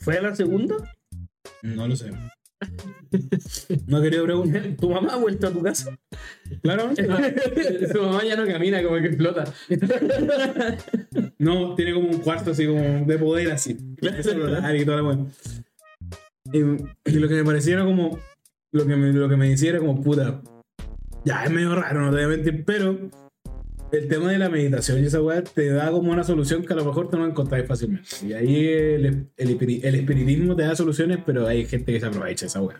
¿Fue 0.00 0.18
a 0.18 0.22
la 0.22 0.34
segunda? 0.34 0.76
no 1.62 1.88
lo 1.88 1.96
sé. 1.96 2.10
No 3.86 4.00
quería 4.02 4.22
preguntar. 4.22 4.62
¿Tu 4.78 4.90
mamá 4.90 5.14
ha 5.14 5.16
vuelto 5.16 5.46
a 5.46 5.50
tu 5.50 5.62
casa? 5.62 5.96
Claramente. 6.62 7.06
Su 7.92 8.02
mamá 8.02 8.24
ya 8.24 8.36
no 8.36 8.46
camina, 8.46 8.82
como 8.82 8.96
que 8.96 9.06
explota. 9.06 9.44
No, 11.38 11.74
tiene 11.74 11.94
como 11.94 12.08
un 12.08 12.18
cuarto 12.18 12.50
así 12.50 12.66
como 12.66 12.80
de 12.80 13.18
poder 13.18 13.52
así. 13.52 13.76
y 14.00 14.84
toda 14.84 14.96
la 14.96 15.02
wea. 15.02 15.26
Y, 16.52 16.58
y 16.58 17.18
lo 17.18 17.28
que 17.28 17.34
me 17.34 17.44
parecía 17.44 17.74
era 17.74 17.84
como. 17.84 18.18
Lo 18.72 18.86
que 18.86 18.96
me, 18.96 19.12
lo 19.12 19.28
que 19.28 19.36
me 19.36 19.48
decía 19.48 19.70
era 19.70 19.78
como 19.78 20.02
puta. 20.02 20.42
Ya 21.24 21.44
es 21.44 21.50
medio 21.50 21.74
raro, 21.74 22.00
no 22.00 22.10
te 22.10 22.16
voy 22.16 22.24
a 22.24 22.28
mentir, 22.28 22.64
pero 22.64 23.10
el 23.92 24.08
tema 24.08 24.30
de 24.30 24.38
la 24.38 24.48
meditación 24.48 25.00
y 25.02 25.06
esa 25.06 25.22
weá 25.22 25.42
te 25.42 25.70
da 25.70 25.90
como 25.90 26.12
una 26.12 26.24
solución 26.24 26.64
que 26.64 26.72
a 26.72 26.76
lo 26.76 26.84
mejor 26.84 27.08
tú 27.08 27.16
no 27.18 27.26
encontráis 27.26 27.66
fácilmente. 27.66 28.08
Y 28.22 28.32
ahí 28.32 28.66
el, 28.66 29.28
el, 29.36 29.58
espiri- 29.58 29.80
el 29.84 29.94
espiritismo 29.94 30.56
te 30.56 30.62
da 30.62 30.74
soluciones, 30.74 31.18
pero 31.24 31.46
hay 31.46 31.64
gente 31.66 31.92
que 31.92 32.00
se 32.00 32.06
aprovecha 32.06 32.46
esa 32.46 32.60
weá. 32.62 32.76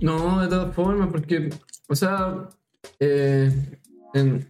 No, 0.00 0.42
de 0.42 0.48
todas 0.48 0.74
formas, 0.74 1.08
porque, 1.10 1.50
o 1.88 1.94
sea, 1.94 2.48
eh, 3.00 3.50
en, 4.14 4.46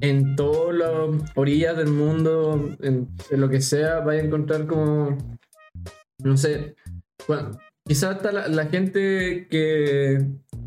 en 0.00 0.36
todas 0.36 0.74
las 0.76 1.30
orillas 1.36 1.76
del 1.76 1.88
mundo, 1.88 2.76
en, 2.80 3.08
lo 3.30 3.48
que 3.48 3.60
sea, 3.60 4.00
vais 4.00 4.22
a 4.22 4.26
encontrar 4.26 4.66
como, 4.66 5.16
no 6.22 6.36
sé, 6.36 6.74
bueno, 7.28 7.50
quizás 7.86 8.16
está 8.16 8.32
la, 8.32 8.66
gente 8.66 9.46
que, 9.50 10.26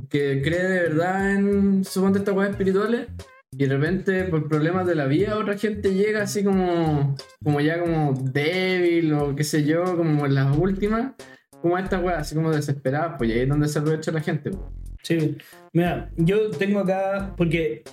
que 0.09 0.41
cree 0.43 0.63
de 0.63 0.79
verdad 0.89 1.31
en, 1.35 1.83
suponte, 1.83 2.19
estas 2.19 2.33
cosas 2.33 2.51
espirituales. 2.51 3.07
Y 3.57 3.65
de 3.65 3.77
repente, 3.77 4.23
por 4.25 4.47
problemas 4.47 4.87
de 4.87 4.95
la 4.95 5.05
vida, 5.05 5.37
otra 5.37 5.57
gente 5.57 5.93
llega 5.93 6.23
así 6.23 6.43
como, 6.43 7.15
como 7.43 7.59
ya 7.61 7.79
como 7.79 8.13
débil 8.13 9.13
o 9.13 9.35
qué 9.35 9.43
sé 9.43 9.63
yo, 9.63 9.83
como 9.95 10.25
en 10.25 10.35
las 10.35 10.57
últimas, 10.57 11.13
como 11.61 11.77
esta 11.77 11.99
weá, 11.99 12.17
así 12.19 12.35
como 12.35 12.51
desesperada, 12.51 13.17
pues 13.17 13.29
y 13.29 13.33
ahí 13.33 13.39
es 13.41 13.49
donde 13.49 13.67
se 13.67 13.79
aprovecha 13.79 14.11
la 14.11 14.21
gente. 14.21 14.49
pues. 14.51 14.63
Sí. 15.03 15.37
Mira, 15.73 16.09
yo 16.17 16.49
tengo 16.51 16.79
acá, 16.79 17.33
porque 17.37 17.83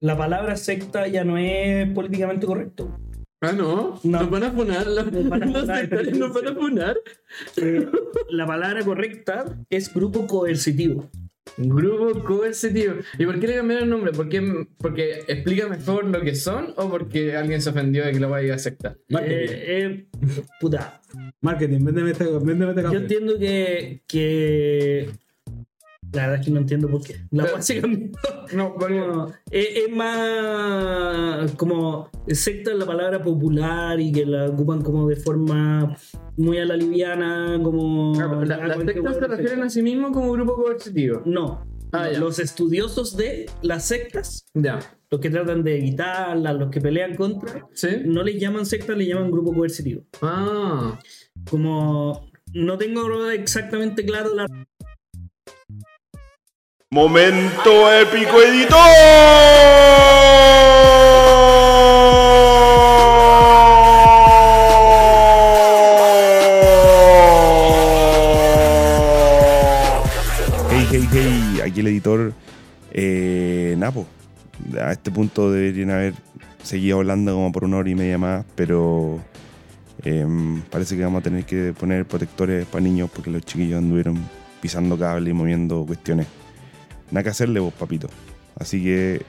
la 0.00 0.16
palabra 0.16 0.56
secta 0.56 1.06
ya 1.06 1.22
no 1.24 1.38
es 1.38 1.88
políticamente 1.92 2.46
correcto. 2.46 2.98
Ah, 3.40 3.52
no. 3.52 4.00
No. 4.02 4.20
Nos 4.20 4.30
van 4.30 4.42
a 4.44 4.50
funar. 4.50 4.86
Los, 4.86 5.12
Nos 5.12 5.28
van 5.28 5.42
a 5.42 5.46
los 5.46 5.60
funar. 5.60 5.80
sectarios 5.80 6.18
nos 6.18 6.32
van 6.32 6.48
a 6.48 6.54
funar. 6.54 6.96
Eh, 7.58 7.86
la 8.30 8.46
palabra 8.46 8.82
correcta 8.82 9.44
es 9.68 9.92
grupo 9.92 10.26
coercitivo. 10.26 11.10
Grupo 11.56 12.24
coercitivo. 12.24 12.94
¿Y 13.18 13.26
por 13.26 13.38
qué 13.38 13.46
le 13.46 13.56
cambiaron 13.56 13.84
el 13.84 13.90
nombre? 13.90 14.12
¿Por 14.12 14.28
qué- 14.28 14.66
porque 14.78 15.20
explica 15.28 15.68
mejor 15.68 16.04
lo 16.06 16.20
que 16.22 16.34
son 16.34 16.72
o 16.76 16.88
porque 16.90 17.36
alguien 17.36 17.60
se 17.62 17.70
ofendió 17.70 18.04
de 18.04 18.12
que 18.12 18.20
lo 18.20 18.30
vaya 18.30 18.52
a 18.54 18.56
aceptar? 18.56 18.96
Marketing. 19.08 19.34
Eh, 19.36 19.64
eh, 19.84 20.06
puta, 20.60 21.00
Marketing, 21.40 21.84
véndeme 21.84 22.10
este, 22.10 22.24
véndeme 22.24 22.70
este 22.70 22.82
yo 22.82 22.92
entiendo 22.94 23.38
que, 23.38 24.02
que. 24.06 25.10
La 26.14 26.22
verdad 26.22 26.40
es 26.40 26.46
que 26.46 26.52
no 26.52 26.60
entiendo 26.60 26.88
por 26.88 27.02
qué. 27.02 27.16
La 27.30 27.44
Pero- 27.44 27.62
se 27.62 27.80
cambió. 27.80 28.10
No, 28.54 28.74
porque. 28.74 29.00
Como, 29.00 29.26
es, 29.50 29.68
es 29.76 29.90
más 29.94 31.52
como 31.52 32.10
secta 32.28 32.72
la 32.74 32.86
palabra 32.86 33.22
popular 33.22 34.00
y 34.00 34.12
que 34.12 34.24
la 34.26 34.46
ocupan 34.46 34.82
como 34.82 35.08
de 35.08 35.16
forma 35.16 35.96
muy 36.36 36.58
a 36.58 36.64
la 36.64 36.76
liviana, 36.76 37.58
como. 37.62 38.12
Ah, 38.20 38.44
la- 38.44 38.66
las 38.68 38.78
sectas 38.78 39.16
se 39.16 39.26
refieren 39.26 39.62
a 39.62 39.70
sí 39.70 39.82
mismos 39.82 40.12
como 40.12 40.32
grupo 40.32 40.54
coercitivo. 40.56 41.22
No. 41.24 41.66
Ah, 41.92 42.08
los 42.18 42.40
estudiosos 42.40 43.16
de 43.16 43.46
las 43.62 43.84
sectas, 43.84 44.46
Ya. 44.52 44.80
los 45.10 45.20
que 45.20 45.30
tratan 45.30 45.62
de 45.62 45.78
evitarlas, 45.78 46.56
los 46.56 46.68
que 46.68 46.80
pelean 46.80 47.14
contra, 47.14 47.68
¿Sí? 47.72 47.86
no 48.04 48.24
les 48.24 48.40
llaman 48.40 48.66
secta, 48.66 48.94
les 48.94 49.06
llaman 49.06 49.30
grupo 49.30 49.54
coercitivo. 49.54 50.02
Ah. 50.20 50.98
Como 51.48 52.30
no 52.52 52.78
tengo 52.78 53.30
exactamente 53.30 54.04
claro 54.04 54.34
la 54.34 54.46
Momento 56.94 57.90
épico 57.90 58.40
editor. 58.40 58.78
Hey, 70.70 70.86
hey, 70.88 71.08
hey, 71.10 71.60
aquí 71.64 71.80
el 71.80 71.88
editor 71.88 72.32
eh, 72.92 73.74
Napo. 73.76 74.06
A 74.80 74.92
este 74.92 75.10
punto 75.10 75.50
deberían 75.50 75.90
haber 75.90 76.14
seguido 76.62 76.98
hablando 76.98 77.34
como 77.34 77.50
por 77.50 77.64
una 77.64 77.78
hora 77.78 77.90
y 77.90 77.96
media 77.96 78.18
más, 78.18 78.44
pero 78.54 79.18
em, 80.04 80.62
parece 80.70 80.96
que 80.96 81.02
vamos 81.02 81.22
a 81.22 81.24
tener 81.24 81.44
que 81.44 81.72
poner 81.72 82.06
protectores 82.06 82.66
para 82.66 82.84
niños 82.84 83.10
porque 83.12 83.32
los 83.32 83.42
chiquillos 83.42 83.78
anduvieron 83.78 84.16
pisando 84.60 84.96
cable 84.96 85.30
y 85.30 85.32
moviendo 85.32 85.84
cuestiones. 85.84 86.43
Nada 87.14 87.22
que 87.22 87.30
hacerle 87.30 87.60
vos, 87.60 87.72
papito. 87.72 88.08
Así 88.58 88.82
que, 88.82 89.22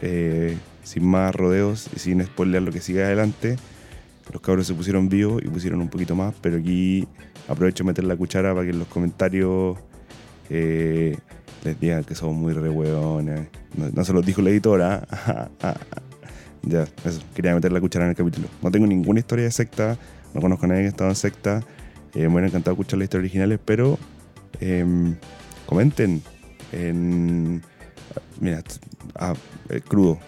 eh, 0.00 0.56
sin 0.82 1.06
más 1.06 1.34
rodeos 1.34 1.90
y 1.94 1.98
sin 1.98 2.24
spoilear 2.24 2.62
lo 2.62 2.72
que 2.72 2.80
sigue 2.80 3.04
adelante, 3.04 3.56
los 4.32 4.40
cabros 4.40 4.66
se 4.66 4.72
pusieron 4.72 5.10
vivos 5.10 5.42
y 5.44 5.48
pusieron 5.48 5.82
un 5.82 5.90
poquito 5.90 6.16
más, 6.16 6.34
pero 6.40 6.56
aquí 6.56 7.06
aprovecho 7.46 7.84
de 7.84 7.88
meter 7.88 8.04
la 8.04 8.16
cuchara 8.16 8.54
para 8.54 8.64
que 8.64 8.70
en 8.70 8.78
los 8.78 8.88
comentarios 8.88 9.76
eh, 10.48 11.18
les 11.64 11.78
digan 11.78 12.02
que 12.02 12.14
somos 12.14 12.34
muy 12.34 12.54
re 12.54 12.70
hueones. 12.70 13.48
No, 13.76 14.04
se 14.06 14.14
los 14.14 14.24
dijo 14.24 14.40
la 14.40 14.48
editora. 14.48 15.06
ya, 16.62 16.88
eso. 17.04 17.20
Quería 17.34 17.54
meter 17.54 17.72
la 17.72 17.80
cuchara 17.82 18.06
en 18.06 18.12
el 18.12 18.16
capítulo. 18.16 18.48
No 18.62 18.70
tengo 18.70 18.86
ninguna 18.86 19.20
historia 19.20 19.44
de 19.44 19.50
secta, 19.50 19.98
no 20.32 20.40
conozco 20.40 20.64
a 20.64 20.68
nadie 20.68 20.80
que 20.80 20.86
ha 20.86 20.90
estado 20.92 21.10
en 21.10 21.16
secta. 21.16 21.62
Eh, 22.14 22.20
me 22.20 22.28
hubiera 22.28 22.46
encantado 22.46 22.72
escuchar 22.72 22.98
las 22.98 23.04
historias 23.04 23.24
originales, 23.24 23.60
pero 23.62 23.98
em, 24.60 25.14
comenten 25.66 26.22
en. 26.72 27.62
Mira, 28.40 28.62
ah, 29.16 29.34
el 29.68 29.82
crudo, 29.82 30.18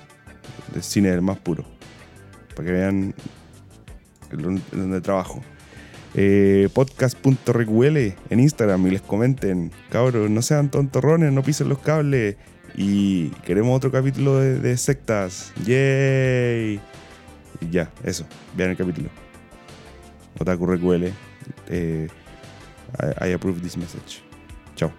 del 0.72 0.82
cine 0.82 1.10
del 1.10 1.22
más 1.22 1.38
puro, 1.38 1.64
para 2.54 2.66
que 2.66 2.72
vean 2.72 3.14
el- 4.30 4.40
el 4.40 4.62
donde 4.72 5.00
trabajo. 5.00 5.40
Eh, 6.14 6.68
podcast.reql 6.74 7.96
en 8.30 8.40
Instagram 8.40 8.84
y 8.88 8.90
les 8.90 9.02
comenten, 9.02 9.70
cabros, 9.90 10.28
no 10.28 10.42
sean 10.42 10.70
tontorrones, 10.70 11.32
no 11.32 11.42
pisen 11.42 11.68
los 11.68 11.78
cables. 11.78 12.36
Y 12.76 13.28
queremos 13.44 13.76
otro 13.76 13.90
capítulo 13.90 14.38
de, 14.38 14.76
sectas. 14.76 15.52
¡Yay! 15.64 16.80
Y 17.60 17.70
ya, 17.70 17.90
eso, 18.04 18.24
vean 18.56 18.70
el 18.70 18.76
capítulo. 18.76 19.08
Otaku 20.38 20.66
eh, 21.68 22.08
I, 23.20 23.28
I 23.28 23.32
approve 23.32 23.60
this 23.60 23.76
message. 23.76 24.22
Chao. 24.76 24.92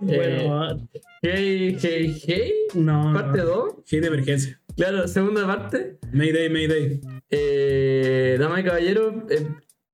Bueno, 0.00 0.88
Hey, 1.22 1.76
hey, 1.80 2.14
hey. 2.26 2.52
no. 2.74 3.12
Parte 3.12 3.40
2. 3.40 3.74
Hit 3.86 4.00
de 4.02 4.06
emergencia. 4.08 4.60
Claro, 4.76 5.08
segunda 5.08 5.46
parte. 5.46 5.98
Mayday, 6.12 6.48
Mayday. 6.50 7.00
Eh, 7.30 8.36
Damas 8.38 8.60
y 8.60 8.64
caballeros, 8.64 9.14
eh, 9.30 9.46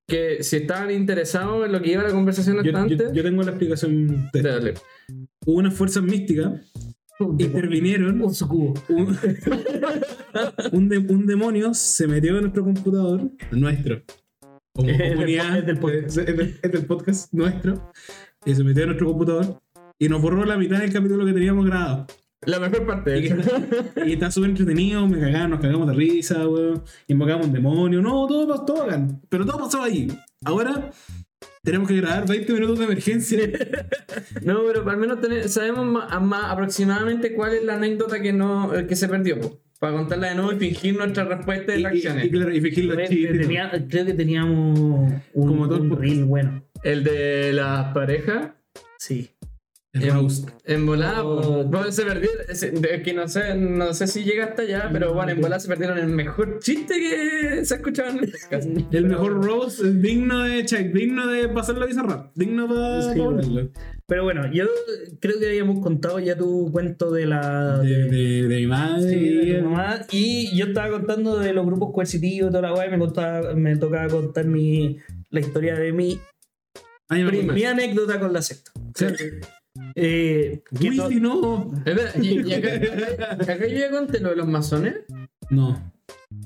que 0.06 0.42
si 0.42 0.56
estaban 0.56 0.90
interesados 0.90 1.64
en 1.64 1.72
lo 1.72 1.80
que 1.80 1.92
iba 1.92 2.02
la 2.02 2.10
conversación 2.10 2.58
hasta 2.58 2.70
yo- 2.70 2.76
antes, 2.78 3.12
yo 3.12 3.22
tengo 3.22 3.42
la 3.42 3.50
explicación 3.52 4.28
de 4.32 4.42
dale. 4.42 4.74
Hubo 5.46 5.58
unas 5.58 5.74
fuerzas 5.74 6.02
místicas 6.02 6.52
intervinieron. 7.38 8.20
un 8.20 8.34
sucubo. 8.34 8.74
Un, 8.88 9.16
un, 10.72 10.88
de- 10.88 10.98
un 10.98 11.26
demonio 11.26 11.72
se 11.74 12.06
metió 12.08 12.34
en 12.36 12.42
nuestro 12.42 12.64
computador, 12.64 13.30
nuestro. 13.52 14.02
Como 14.74 14.88
comunidad, 14.98 15.58
es 15.60 15.66
del 15.66 15.78
podcast. 15.78 16.18
es 16.18 16.26
del- 16.36 16.58
es 16.62 16.72
del 16.72 16.86
podcast 16.86 17.32
nuestro. 17.32 17.92
Y 18.44 18.54
se 18.54 18.64
metió 18.64 18.82
en 18.82 18.88
nuestro 18.88 19.06
computador 19.08 19.60
y 20.04 20.08
nos 20.08 20.20
borró 20.20 20.44
la 20.44 20.56
mitad 20.56 20.78
del 20.80 20.92
capítulo 20.92 21.24
que 21.24 21.32
teníamos 21.32 21.64
grabado. 21.66 22.06
La 22.44 22.58
mejor 22.58 22.84
parte. 22.86 23.18
Y, 23.20 24.08
y 24.08 24.12
está 24.14 24.30
súper 24.32 24.50
entretenido, 24.50 25.06
me 25.06 25.20
cagaban, 25.20 25.50
nos 25.50 25.60
cagamos 25.60 25.86
de 25.86 25.94
risa, 25.94 26.48
weón. 26.48 26.82
Invocamos 27.06 27.46
un 27.46 27.52
demonio, 27.52 28.02
no, 28.02 28.26
todo, 28.26 28.46
todo, 28.48 28.64
todo 28.64 28.78
bacán. 28.86 29.20
Pero 29.28 29.46
todo 29.46 29.58
pasó 29.58 29.80
ahí. 29.82 30.08
Ahora 30.44 30.90
tenemos 31.62 31.86
que 31.88 31.96
grabar 31.98 32.26
20 32.26 32.52
minutos 32.52 32.78
de 32.80 32.84
emergencia. 32.86 33.38
No, 34.42 34.60
pero 34.66 34.88
al 34.90 34.96
menos 34.96 35.18
sabemos 35.52 35.86
más, 35.86 36.20
más 36.20 36.50
aproximadamente 36.50 37.32
cuál 37.34 37.54
es 37.54 37.64
la 37.64 37.74
anécdota 37.76 38.20
que 38.20 38.32
no 38.32 38.74
eh, 38.74 38.86
que 38.86 38.96
se 38.96 39.08
perdió. 39.08 39.40
po, 39.40 39.60
para 39.78 39.94
contarla 39.96 40.28
de 40.30 40.34
nuevo 40.34 40.52
y 40.52 40.56
fingir 40.58 40.96
nuestra 40.96 41.24
respuesta 41.24 41.72
de 41.72 41.78
y, 41.78 41.82
las 41.82 41.92
y- 41.94 41.96
acciones. 41.98 42.24
y 42.26 42.30
claro, 42.30 42.52
y 42.54 42.60
fingir 42.60 42.84
los 42.86 42.96
chistes. 43.08 43.32
que, 43.32 43.38
tenía- 43.38 43.70
creo 43.88 44.04
que 44.06 44.14
teníamos 44.14 44.78
un, 44.78 45.22
Como 45.32 45.66
todo 45.68 45.76
el 45.76 45.82
un 45.82 45.88
podcast. 45.90 46.10
reel 46.10 46.24
bueno. 46.24 46.64
El 46.82 47.04
de 47.04 47.52
las 47.52 47.92
parejas. 47.94 48.50
Sí. 48.98 49.30
En, 49.94 50.26
en 50.64 50.86
volada, 50.86 51.22
Oh. 51.22 51.64
Bueno, 51.64 51.92
se 51.92 52.02
perdió. 52.04 52.30
ese- 52.48 52.70
de- 52.70 53.02
que 53.02 53.12
no 53.12 53.28
sé, 53.28 53.54
no 53.54 53.92
sé 53.92 54.06
si 54.06 54.24
llega 54.24 54.46
hasta 54.46 54.62
allá, 54.62 54.88
pero 54.90 55.12
bueno, 55.12 55.32
en 55.32 55.40
volada 55.42 55.60
se 55.60 55.68
perdieron 55.68 55.98
el 55.98 56.06
mejor 56.08 56.60
chiste 56.60 56.94
que 56.98 57.64
se 57.66 57.74
ha 57.74 57.76
escuchado 57.76 58.08
en 58.10 58.20
el 58.20 58.30
podcast. 58.32 58.68
El 58.90 59.06
mejor 59.06 59.44
roast 59.44 59.80
es 59.80 60.00
digno 60.00 60.44
de 60.44 60.64
check, 60.64 60.94
digno 60.94 61.26
de 61.26 61.46
pasarlo 61.50 61.84
a 61.84 61.86
Bizarrap, 61.86 62.32
digno 62.34 62.66
para 62.68 63.12
Sí, 63.12 63.18
ponerlo. 63.20 63.68
Pero 64.06 64.24
bueno, 64.24 64.50
yo 64.50 64.64
creo 65.20 65.38
que 65.38 65.46
habíamos 65.48 65.80
contado 65.80 66.18
ya 66.20 66.36
tu 66.38 66.70
cuento 66.72 67.10
de 67.12 67.26
la. 67.26 67.78
De, 67.80 68.04
de, 68.08 68.48
de 68.48 68.56
mi 68.56 68.66
madre. 68.66 69.10
Sí, 69.10 69.28
de 69.28 69.44
y- 69.58 69.60
tu 69.60 69.68
mamá. 69.68 70.00
Y 70.10 70.56
yo 70.56 70.66
estaba 70.66 70.88
contando 70.90 71.38
de 71.38 71.52
los 71.52 71.66
grupos 71.66 71.92
coercitivos 71.92 72.48
y 72.48 72.52
toda 72.52 72.62
la 72.70 72.74
weá. 72.74 72.86
y 72.86 72.90
Me, 72.90 72.98
contaba- 72.98 73.54
me 73.54 73.76
tocaba 73.76 74.08
contar 74.08 74.46
mi, 74.46 74.96
la 75.28 75.40
historia 75.40 75.74
de 75.76 75.92
mi, 75.92 76.18
Ay, 77.10 77.24
mi, 77.24 77.64
anécdota 77.64 78.18
con 78.18 78.32
la 78.32 78.40
secta. 78.40 78.72
Sí. 78.94 79.04
Eh, 79.94 80.62
que 80.78 80.88
Uy, 80.90 80.96
to- 80.96 81.08
si 81.08 81.20
no. 81.20 81.70
Espera, 81.84 82.12
y, 82.20 82.46
y 82.48 82.54
acá, 82.54 83.32
acá 83.34 83.66
yo 83.66 83.78
ya 83.78 83.90
conté 83.90 84.20
lo 84.20 84.30
de 84.30 84.36
los 84.36 84.48
masones, 84.48 84.96
No. 85.50 85.90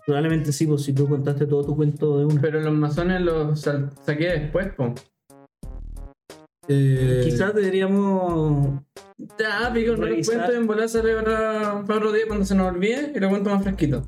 Probablemente 0.05 0.53
sí, 0.53 0.67
pues 0.67 0.83
si 0.83 0.93
tú 0.93 1.09
contaste 1.09 1.47
todo 1.47 1.65
tu 1.65 1.77
cuento 1.77 2.19
de 2.19 2.25
una. 2.27 2.41
pero 2.41 2.61
los 2.61 2.75
masones 2.75 3.21
los 3.23 3.61
sal- 3.61 3.91
saqué 4.05 4.27
después, 4.31 4.73
po. 4.75 4.95
Eh, 6.69 7.23
Quizás 7.25 7.55
deberíamos. 7.55 8.81
Ya, 9.39 9.73
pico, 9.73 9.97
no 9.97 10.07
lo 10.07 10.17
cuento 10.25 10.53
en 10.53 10.67
volar 10.67 10.89
sale 10.89 11.15
para, 11.15 11.85
para 11.87 11.99
otro 11.99 12.13
día 12.13 12.25
cuando 12.27 12.45
se 12.45 12.55
nos 12.57 12.73
olvide 12.73 13.13
y 13.15 13.19
lo 13.21 13.29
cuento 13.29 13.51
más 13.51 13.63
fresquito. 13.63 14.03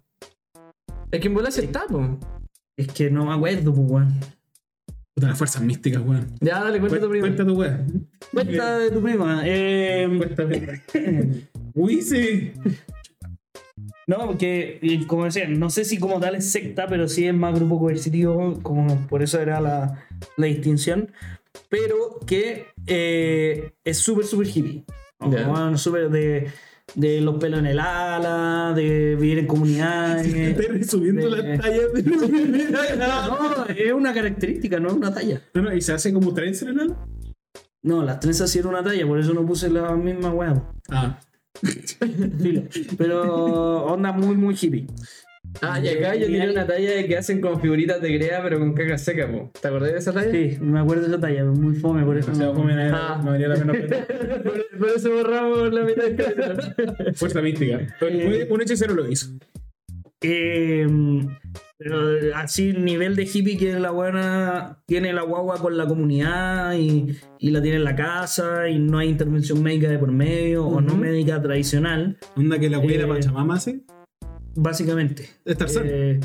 Es 1.10 1.20
que 1.20 1.28
en 1.28 1.34
volar 1.34 1.52
se 1.52 1.64
está, 1.64 1.86
po. 1.86 2.18
Es 2.76 2.88
que 2.88 3.10
no 3.10 3.24
me 3.26 3.34
acuerdo, 3.34 3.72
pues, 3.74 3.90
weón. 3.90 4.14
Puta, 5.18 5.28
las 5.28 5.38
fuerzas 5.38 5.62
místicas, 5.62 6.02
weón. 6.04 6.34
Ya, 6.40 6.62
dale, 6.62 6.78
cuenta 6.80 7.00
tu 7.00 7.08
Cuenta 7.08 7.44
primero. 7.44 7.46
tu 7.46 7.58
weón. 7.60 8.08
Cuenta 8.32 8.78
de 8.78 8.90
tu 8.90 9.02
prima. 9.02 9.42
Eh, 9.44 10.08
Cuéntame. 10.16 10.80
Uy, 11.74 12.02
sí. 12.02 12.52
no, 14.06 14.26
porque, 14.26 14.78
eh, 14.82 15.06
como 15.06 15.24
decía, 15.24 15.48
no 15.48 15.70
sé 15.70 15.84
si 15.84 15.98
como 15.98 16.20
tal 16.20 16.34
es 16.36 16.50
secta, 16.50 16.86
pero 16.86 17.08
sí 17.08 17.26
es 17.26 17.34
más 17.34 17.54
grupo 17.54 17.78
coercitivo, 17.78 18.60
como 18.62 19.06
por 19.08 19.22
eso 19.22 19.40
era 19.40 19.60
la, 19.60 20.04
la 20.36 20.46
distinción. 20.46 21.10
Pero 21.68 22.20
que 22.26 22.66
eh, 22.86 23.72
es 23.84 23.98
súper, 23.98 24.24
súper 24.24 24.46
hippie. 24.48 24.84
¿no? 25.20 25.32
Ya. 25.32 25.48
Bueno, 25.48 25.76
súper 25.76 26.10
de, 26.10 26.48
de 26.94 27.20
los 27.20 27.36
pelos 27.36 27.60
en 27.60 27.66
el 27.66 27.78
ala, 27.78 28.72
de 28.74 29.14
vivir 29.16 29.38
en 29.38 29.46
comunidades. 29.46 30.26
Estoy 30.34 30.66
resumiendo 30.66 31.30
de- 31.30 31.42
las 31.42 31.60
tallas 31.60 31.92
de 31.92 32.02
No, 32.98 33.66
es 33.66 33.92
una 33.92 34.12
característica, 34.14 34.80
no 34.80 34.88
es 34.88 34.94
una 34.94 35.12
talla. 35.12 35.42
No, 35.54 35.62
no, 35.62 35.74
¿Y 35.74 35.80
se 35.80 35.92
hace 35.92 36.12
como 36.12 36.32
trenza 36.34 36.64
en 36.64 36.70
el 36.72 36.80
ala? 36.80 37.06
No, 37.82 38.02
las 38.02 38.18
trenzas 38.20 38.50
sí 38.50 38.58
era 38.58 38.68
una 38.68 38.82
talla, 38.82 39.06
por 39.06 39.18
eso 39.18 39.32
no 39.32 39.46
puse 39.46 39.70
la 39.70 39.94
misma 39.94 40.30
weá. 40.30 40.72
Ah. 40.90 41.20
Pero 42.96 43.84
onda 43.84 44.12
muy, 44.12 44.36
muy 44.36 44.56
hippie. 44.60 44.86
Ah, 45.60 45.80
y 45.80 45.88
acá 45.88 46.14
yo 46.14 46.26
tenía 46.26 46.50
una 46.50 46.66
talla 46.66 46.90
de 46.92 47.06
que 47.06 47.16
hacen 47.16 47.40
con 47.40 47.60
figuritas 47.60 48.00
de 48.00 48.16
crea, 48.16 48.40
pero 48.42 48.58
con 48.60 48.74
caca 48.74 48.96
seca, 48.98 49.26
po. 49.30 49.50
¿Te 49.60 49.66
acordás 49.68 49.92
de 49.92 49.98
esa 49.98 50.12
talla? 50.12 50.30
Sí, 50.30 50.56
me 50.60 50.78
acuerdo 50.78 51.02
de 51.02 51.08
esa 51.08 51.20
talla, 51.20 51.44
muy 51.44 51.74
fome, 51.74 52.04
por 52.04 52.16
eso. 52.16 52.30
o 52.30 52.34
sea, 52.34 52.52
no- 52.52 52.70
era- 52.70 52.90
Ah. 53.14 53.20
no 53.24 53.30
valía 53.32 53.48
la 53.48 53.54
pena. 53.56 53.72
Por, 54.44 54.78
por 54.78 54.88
eso 54.94 55.10
borramos 55.10 55.72
la 55.72 55.82
mitad 55.82 56.04
capítulo. 56.16 57.14
Fuerza 57.14 57.42
mística. 57.42 57.80
Fue- 57.98 58.46
Un 58.50 58.62
hechicero 58.62 58.94
lo 58.94 59.08
hizo. 59.10 59.30
Eh, 60.20 60.86
pero 61.78 62.00
así, 62.34 62.72
nivel 62.72 63.14
de 63.16 63.22
hippie 63.22 63.56
que 63.56 63.78
la 63.78 63.90
buena 63.92 64.78
tiene 64.86 65.12
la 65.12 65.22
guagua 65.22 65.58
con 65.58 65.76
la 65.76 65.86
comunidad 65.86 66.74
y, 66.76 67.16
y 67.38 67.50
la 67.50 67.62
tiene 67.62 67.76
en 67.78 67.84
la 67.84 67.94
casa 67.94 68.68
y 68.68 68.78
no 68.80 68.98
hay 68.98 69.08
intervención 69.08 69.62
médica 69.62 69.88
de 69.88 69.98
por 69.98 70.10
medio 70.10 70.66
o 70.66 70.80
no 70.80 70.96
médica 70.96 71.40
tradicional, 71.40 72.18
Onda 72.36 72.58
que 72.58 72.68
la 72.68 72.80
cuida 72.80 73.04
Eh, 73.04 73.06
Pachamama 73.06 73.54
hace. 73.54 73.80
Básicamente. 74.54 75.28
Es 75.44 75.56
Tarzán. 75.56 75.84
Eh, 75.86 76.20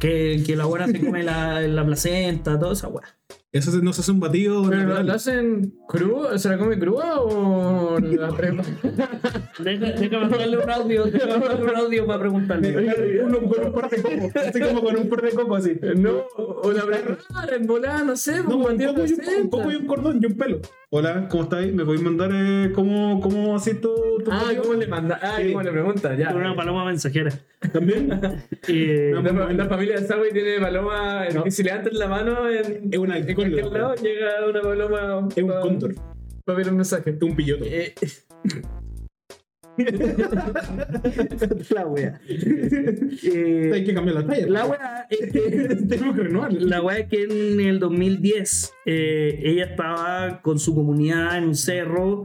que, 0.00 0.42
que 0.44 0.56
la 0.56 0.64
buena 0.64 0.86
se 0.88 1.00
come 1.00 1.22
la, 1.22 1.60
la 1.60 1.84
placenta, 1.86 2.58
toda 2.58 2.72
esa 2.72 2.88
weá. 2.88 3.04
Eso 3.52 3.70
no 3.82 3.92
se 3.92 4.02
hace 4.02 4.10
un 4.12 4.20
batido. 4.20 4.68
¿Pero 4.68 5.02
lo, 5.02 5.12
hacen 5.12 5.74
crudo? 5.88 6.36
¿Se 6.38 6.48
la 6.50 6.58
come 6.58 6.78
cruda 6.78 7.20
o 7.20 7.98
la 7.98 8.28
prepa? 8.28 8.62
Deja- 9.58 9.92
Déjame 9.92 10.36
darle 10.36 10.58
un 10.58 10.70
audio, 10.70 11.04
déjame 11.06 11.54
un 11.64 11.76
audio 11.76 12.06
para 12.06 12.18
preguntarle. 12.20 13.22
Uno 13.24 13.40
con 13.48 13.66
un 13.66 13.72
par 13.72 13.88
de 13.88 14.02
coco. 14.02 14.30
Así 14.46 14.60
como 14.60 14.82
con 14.82 14.96
un 14.96 15.08
par 15.08 15.22
de 15.22 15.30
coco 15.30 15.56
así. 15.56 15.72
No, 15.96 16.24
o 16.36 16.72
la 16.72 16.84
prepara 16.84 17.56
en 17.56 17.66
volada, 17.66 18.04
no 18.04 18.16
sé, 18.16 18.42
No, 18.42 18.56
un 18.58 19.48
coco 19.48 19.70
y 19.70 19.76
un 19.76 19.86
cordón 19.86 20.18
y 20.22 20.26
un 20.26 20.36
pelo. 20.36 20.60
Hola, 20.92 21.26
¿cómo 21.28 21.42
estáis? 21.42 21.74
¿Me 21.74 21.84
podéis 21.84 22.02
mandar 22.02 22.30
eh, 22.32 22.70
cómo, 22.72 23.20
cómo 23.20 23.56
haces 23.56 23.80
tu, 23.80 23.92
tu 24.24 24.30
Ah? 24.30 24.52
¿cómo 24.62 24.74
le 24.74 24.86
manda? 24.86 25.18
Ah, 25.20 25.34
Sí. 25.40 25.48
¿cómo 25.50 25.62
le 25.62 25.72
pregunta? 25.72 26.14
Ya. 26.14 26.32
Una 26.32 26.54
paloma 26.54 26.84
mensajera. 26.84 27.30
¿También? 27.72 28.08
Eh, 28.68 29.10
No, 29.12 29.20
La, 29.22 29.52
la 29.52 29.66
familia 29.66 29.96
de 30.00 30.06
Subway 30.06 30.32
tiene 30.32 30.60
paloma, 30.60 31.24
No. 31.34 31.42
que 31.44 31.50
si 31.50 31.62
le 31.64 31.70
levantan 31.70 31.98
la 31.98 32.06
mano 32.08 32.48
en, 32.48 32.88
Es 32.92 32.98
una 32.98 33.18
en 33.18 33.34
cualquier 33.34 33.66
lado 33.66 33.94
llega 33.96 34.48
una 34.48 34.62
paloma 34.62 35.28
Es 35.36 35.42
un 35.42 35.48
pa- 35.50 35.60
cóndor. 35.60 35.94
para 36.44 36.58
ver 36.58 36.68
un 36.68 36.76
mensaje. 36.76 37.10
Es 37.10 37.22
un 37.22 37.34
pilloto. 37.36 37.64
eh, 37.66 37.92
la 41.70 41.86
wea. 41.86 42.20
Eh, 42.28 43.70
Hay 43.72 43.84
que 43.84 43.94
cambiar 43.94 44.16
la 44.16 44.26
talla. 44.26 44.46
la 44.46 44.66
wea 44.66 45.06
es 45.10 45.32
que 45.32 45.40
Tengo 45.88 46.14
que 46.14 46.22
renovar. 46.22 46.52
La 46.52 46.82
weá 46.82 46.98
es 46.98 47.08
que 47.08 47.24
en 47.24 47.60
el 47.60 47.78
2010 47.78 48.72
eh, 48.86 49.40
ella 49.42 49.64
estaba 49.64 50.40
con 50.42 50.58
su 50.58 50.74
comunidad 50.74 51.38
en 51.38 51.44
un 51.44 51.54
cerro, 51.54 52.24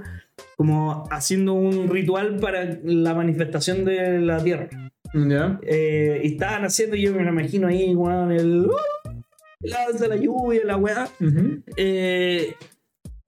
como 0.57 1.03
haciendo 1.11 1.53
un 1.53 1.89
ritual 1.89 2.37
para 2.37 2.79
la 2.83 3.13
manifestación 3.13 3.85
de 3.85 4.19
la 4.19 4.43
tierra. 4.43 4.69
Ya. 5.13 5.59
Eh, 5.63 6.21
y 6.23 6.27
estaban 6.33 6.63
haciendo, 6.63 6.95
yo 6.95 7.13
me 7.13 7.23
lo 7.23 7.29
imagino 7.31 7.67
ahí, 7.67 7.93
weón, 7.93 8.31
el. 8.31 8.67
el 9.61 9.69
danza 9.69 10.05
de 10.05 10.09
la 10.09 10.15
lluvia, 10.15 10.61
la 10.63 10.77
weá. 10.77 11.07
Eh, 11.75 12.53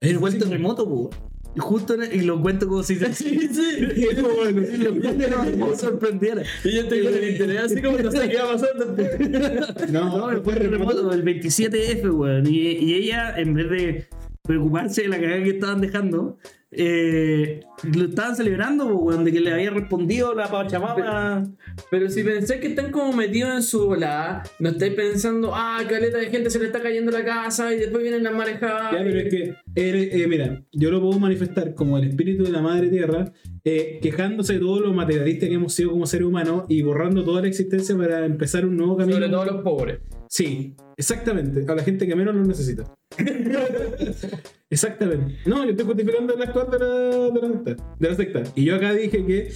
el 0.00 0.18
fue 0.18 0.30
el 0.30 0.38
terremoto, 0.38 0.88
po. 0.88 1.10
Y 1.56 1.60
Justo 1.60 1.94
en 1.94 2.02
el- 2.02 2.14
y 2.14 2.20
lo 2.24 2.40
cuento 2.42 2.66
como 2.66 2.82
si 2.82 2.96
sí, 2.98 3.04
sí. 3.14 3.80
lo 4.16 4.94
cuento 5.00 5.36
como 5.58 5.74
si 5.74 5.80
sorprendiera. 5.80 6.42
Y 6.64 6.72
yo 6.72 6.80
estoy 6.82 7.02
con 7.04 7.14
el 7.14 7.30
interés 7.30 7.58
así 7.62 7.80
como 7.82 7.98
no 7.98 8.10
sé 8.10 8.28
qué 8.28 8.36
va 8.38 8.44
a 8.44 8.52
pasar. 8.52 8.70
No, 9.90 10.30
No, 10.32 10.42
fue 10.42 10.54
terremoto 10.54 11.12
el 11.12 11.24
27F, 11.24 12.10
weón. 12.12 12.46
Y, 12.46 12.58
y 12.58 12.94
ella, 12.94 13.34
en 13.38 13.54
vez 13.54 13.70
de 13.70 14.06
preocuparse 14.44 15.02
de 15.02 15.08
la 15.08 15.18
cagada 15.18 15.42
que 15.42 15.50
estaban 15.50 15.80
dejando, 15.80 16.36
eh, 16.70 17.60
lo 17.82 18.04
estaban 18.04 18.36
celebrando, 18.36 18.86
weón, 18.88 19.24
de 19.24 19.32
que 19.32 19.40
le 19.40 19.52
había 19.52 19.70
respondido 19.70 20.34
la 20.34 20.48
Pachamama. 20.48 21.44
Pero 21.90 22.10
si 22.10 22.22
pensé 22.22 22.60
que 22.60 22.66
están 22.66 22.90
como 22.90 23.14
metidos 23.14 23.54
en 23.54 23.62
su 23.62 23.86
volada, 23.86 24.42
no 24.58 24.68
estáis 24.68 24.92
pensando, 24.92 25.52
ah, 25.54 25.80
caleta 25.88 26.18
de 26.18 26.26
gente 26.26 26.50
se 26.50 26.58
le 26.58 26.66
está 26.66 26.82
cayendo 26.82 27.10
la 27.10 27.24
casa 27.24 27.72
y 27.72 27.78
después 27.78 28.02
vienen 28.02 28.22
las 28.22 28.34
marejadas. 28.34 28.92
Ya, 28.92 28.98
pero 29.02 29.18
es 29.18 29.30
que, 29.30 29.42
eh, 29.76 30.10
eh, 30.12 30.26
mira, 30.26 30.62
yo 30.72 30.90
lo 30.90 31.00
puedo 31.00 31.18
manifestar 31.18 31.74
como 31.74 31.96
el 31.96 32.04
espíritu 32.08 32.44
de 32.44 32.50
la 32.50 32.60
madre 32.60 32.88
tierra, 32.90 33.32
eh, 33.64 33.98
quejándose 34.02 34.54
de 34.54 34.58
todo 34.58 34.80
lo 34.80 34.92
materialista 34.92 35.46
que 35.46 35.54
hemos 35.54 35.72
sido 35.72 35.90
como 35.92 36.06
seres 36.06 36.26
humanos 36.26 36.64
y 36.68 36.82
borrando 36.82 37.24
toda 37.24 37.40
la 37.40 37.48
existencia 37.48 37.96
para 37.96 38.26
empezar 38.26 38.66
un 38.66 38.76
nuevo 38.76 38.98
camino. 38.98 39.16
Sobre 39.16 39.30
todo 39.30 39.44
los 39.46 39.62
pobres. 39.62 40.00
Sí, 40.34 40.74
exactamente. 40.96 41.64
A 41.70 41.76
la 41.76 41.82
gente 41.84 42.08
que 42.08 42.16
menos 42.16 42.34
lo 42.34 42.42
necesita. 42.42 42.92
exactamente. 44.68 45.38
No, 45.46 45.64
yo 45.64 45.70
estoy 45.70 45.86
justificando 45.86 46.34
el 46.34 46.42
actual 46.42 46.70
de 46.72 46.78
la, 46.80 47.30
de 47.30 47.40
la 47.40 47.48
secta. 47.52 47.96
De 48.00 48.08
la 48.08 48.14
secta. 48.16 48.42
Y 48.56 48.64
yo 48.64 48.74
acá 48.74 48.92
dije 48.94 49.24
que, 49.24 49.52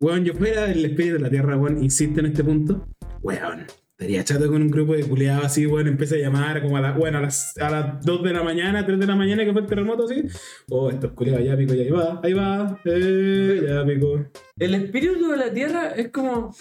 weón, 0.00 0.24
yo 0.24 0.32
fuera 0.32 0.72
el 0.72 0.82
espíritu 0.82 1.16
de 1.16 1.20
la 1.20 1.28
tierra, 1.28 1.58
weón, 1.58 1.84
insisto 1.84 2.20
en 2.20 2.26
este 2.26 2.42
punto. 2.42 2.88
Weón, 3.20 3.66
estaría 3.90 4.24
chato 4.24 4.50
con 4.50 4.62
un 4.62 4.70
grupo 4.70 4.94
de 4.94 5.02
culiados 5.02 5.44
así, 5.44 5.66
weón, 5.66 5.88
empieza 5.88 6.14
a 6.14 6.18
llamar 6.20 6.62
como 6.62 6.78
a, 6.78 6.80
la, 6.80 6.92
bueno, 6.92 7.18
a, 7.18 7.20
las, 7.20 7.54
a 7.58 7.68
las 7.68 8.02
2 8.06 8.22
de 8.22 8.32
la 8.32 8.42
mañana, 8.42 8.86
3 8.86 8.98
de 8.98 9.06
la 9.06 9.16
mañana 9.16 9.44
que 9.44 9.52
fue 9.52 9.60
el 9.60 9.66
terremoto 9.66 10.06
así. 10.06 10.22
Oh, 10.70 10.88
estos 10.88 11.12
culiados, 11.12 11.44
ya 11.44 11.54
pico, 11.54 11.74
ya 11.74 11.82
ahí 11.82 11.90
va, 11.90 12.20
ahí 12.22 12.32
va, 12.32 12.80
eh, 12.86 13.62
ya 13.68 13.84
pico. 13.84 14.24
El 14.58 14.74
espíritu 14.74 15.28
de 15.28 15.36
la 15.36 15.52
tierra 15.52 15.90
es 15.90 16.08
como, 16.08 16.56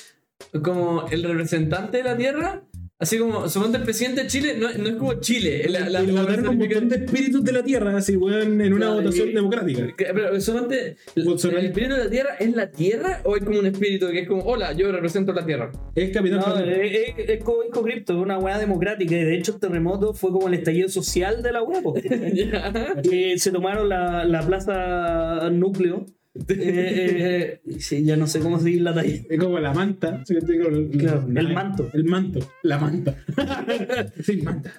como 0.61 1.07
el 1.07 1.24
representante 1.24 1.99
de 1.99 2.03
la 2.03 2.18
tierra. 2.18 2.61
Así 3.04 3.18
como, 3.18 3.49
suponte 3.49 3.78
el 3.80 3.84
presidente 3.84 4.22
de 4.24 4.28
Chile, 4.28 4.56
no, 4.58 4.72
no 4.72 4.88
es 4.88 4.95
como 4.95 5.14
Chile. 5.16 5.66
La, 5.68 5.89
la, 5.89 6.01
la 6.04 6.22
votaron 6.22 6.47
un 6.47 6.58
montón 6.58 6.88
de 6.88 6.95
espíritus 7.04 7.43
de 7.43 7.51
la 7.51 7.62
tierra, 7.62 7.97
así, 7.97 8.16
weón, 8.16 8.62
en 8.62 8.72
una 8.74 8.86
Claro, 8.86 9.01
votación 9.01 9.30
y- 9.30 9.34
democrática. 9.34 9.88
Que- 9.97 10.06
Pero 10.14 10.39
suponte, 10.39 10.95
¿el 11.16 11.24
Bolsonaro. 11.26 11.60
el 11.60 11.66
espíritu 11.66 11.95
de 11.95 12.04
la 12.06 12.10
tierra 12.10 12.30
es 12.39 12.56
la 12.56 12.72
tierra 12.72 13.22
o 13.26 13.36
es 13.36 13.43
como 13.43 13.60
un 13.60 13.66
espíritu 13.66 14.08
que 14.10 14.20
es 14.22 14.28
como, 14.28 14.41
hola, 14.43 14.72
yo 14.72 14.89
represento 14.91 15.34
la 15.34 15.45
tierra? 15.45 15.70
Es 15.95 16.12
capitán 16.12 16.39
No, 16.39 16.58
es, 16.58 16.91
es- 17.18 17.30
es 17.30 17.43
como 17.43 17.60
Crypto, 17.84 18.14
es 18.14 18.20
una 18.20 18.38
weá 18.39 18.58
democrática. 18.58 19.16
Y 19.16 19.24
de 19.26 19.38
hecho, 19.38 19.54
el 19.56 19.60
terremoto 19.60 20.14
fue 20.14 20.32
como 20.32 20.47
el 20.47 20.54
estallido 20.54 20.88
social 20.88 21.43
de 21.43 21.51
la 21.51 21.62
weá. 21.62 21.82
se 23.38 23.51
tomaron 23.51 23.89
la, 23.89 24.24
la 24.24 24.41
plaza 24.47 25.49
núcleo. 25.51 26.06
Eh, 26.36 27.60
eh, 27.68 27.80
sí, 27.80 28.04
ya 28.04 28.18
no 28.18 28.26
sé 28.26 28.40
cómo 28.40 28.60
seguir 28.60 28.82
la 28.82 28.94
talla. 28.94 29.14
Es 29.30 29.40
como 29.40 29.60
la 29.60 29.74
manta. 29.74 30.24
¿sí? 30.26 30.36
Digo, 30.46 30.68
el, 30.68 30.90
Claro, 30.90 31.28
el 31.34 31.54
manto. 31.54 31.90
El 31.94 32.06
manto. 32.06 32.40
La 32.64 32.80
manta. 32.80 33.16
sí, 34.24 34.42
manta. 34.42 34.74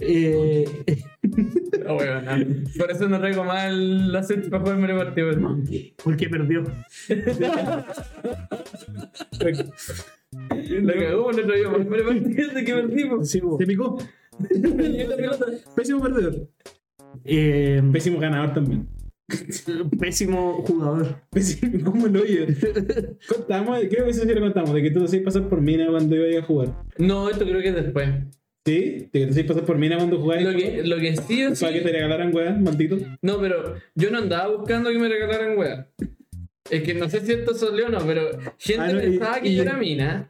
Eh, 0.00 0.64
No, 1.84 1.96
weón, 1.96 2.24
no. 2.24 2.32
Por 2.78 2.90
eso 2.90 3.08
no 3.08 3.18
traigo 3.18 3.44
mal 3.44 4.12
la 4.12 4.22
set 4.22 4.48
para 4.48 4.62
jugar 4.62 4.78
Mario 4.78 4.98
Party, 4.98 5.22
weón. 5.22 5.64
porque 6.02 6.28
perdió. 6.28 6.64
La 10.82 10.94
cagó, 10.94 11.32
no 11.32 11.38
traía 11.46 11.68
más 11.68 11.86
Mario 11.86 12.06
Party 12.06 12.20
desde 12.20 12.64
que 12.64 12.74
perdimos. 12.74 13.30
Sí. 13.30 13.40
Se 13.58 13.66
picó. 13.66 13.98
Pésimo 15.76 16.00
perdedor. 16.00 16.48
Eh, 17.24 17.82
Pésimo 17.92 18.18
ganador 18.18 18.54
también. 18.54 18.88
pésimo 20.00 20.62
jugador. 20.66 21.20
Pésimo, 21.30 21.84
¿cómo 21.90 22.06
lo 22.06 22.22
oye? 22.22 22.46
Contamos, 23.28 23.78
creo 23.90 24.04
que 24.04 24.10
eso 24.10 24.22
sí 24.24 24.34
lo 24.34 24.40
contamos, 24.40 24.74
de 24.74 24.82
que 24.82 24.90
tú 24.90 25.00
te 25.00 25.04
hacías 25.06 25.22
pasar 25.22 25.48
por 25.48 25.60
mina 25.60 25.86
cuando 25.88 26.16
ibas 26.16 26.42
a 26.42 26.46
jugar. 26.46 26.68
No, 26.98 27.28
esto 27.28 27.44
creo 27.44 27.60
que 27.60 27.68
es 27.68 27.74
después. 27.74 28.08
¿Sí? 28.64 28.74
De 28.74 29.08
que 29.12 29.24
te 29.26 29.30
hacías 29.30 29.46
pasar 29.46 29.64
por 29.64 29.78
mina 29.78 29.96
cuando 29.96 30.18
jugabas. 30.20 30.44
Lo 30.44 30.52
que, 30.58 30.82
lo 30.84 30.96
que 30.98 31.16
sí 31.16 31.44
o 31.44 31.54
sí. 31.54 31.64
Para 31.64 31.74
que 31.76 31.80
te 31.82 31.92
regalaran 31.92 32.34
weas, 32.34 32.60
maldito. 32.60 32.98
No, 33.22 33.40
pero 33.40 33.74
yo 33.94 34.10
no 34.10 34.18
andaba 34.18 34.56
buscando 34.56 34.90
que 34.90 34.98
me 34.98 35.08
regalaran 35.08 35.58
weá. 35.58 35.88
Es 36.70 36.82
que 36.82 36.92
no 36.94 37.08
sé 37.08 37.20
si 37.24 37.32
esto 37.32 37.54
salió 37.54 37.86
o 37.86 37.88
no, 37.88 37.98
pero 38.06 38.30
gente 38.58 38.82
Ah, 38.82 38.92
no, 38.92 38.98
y- 38.98 39.02
pensaba 39.18 39.40
que 39.40 39.48
y- 39.48 39.56
yo 39.56 39.62
era 39.62 39.76
mina. 39.78 40.28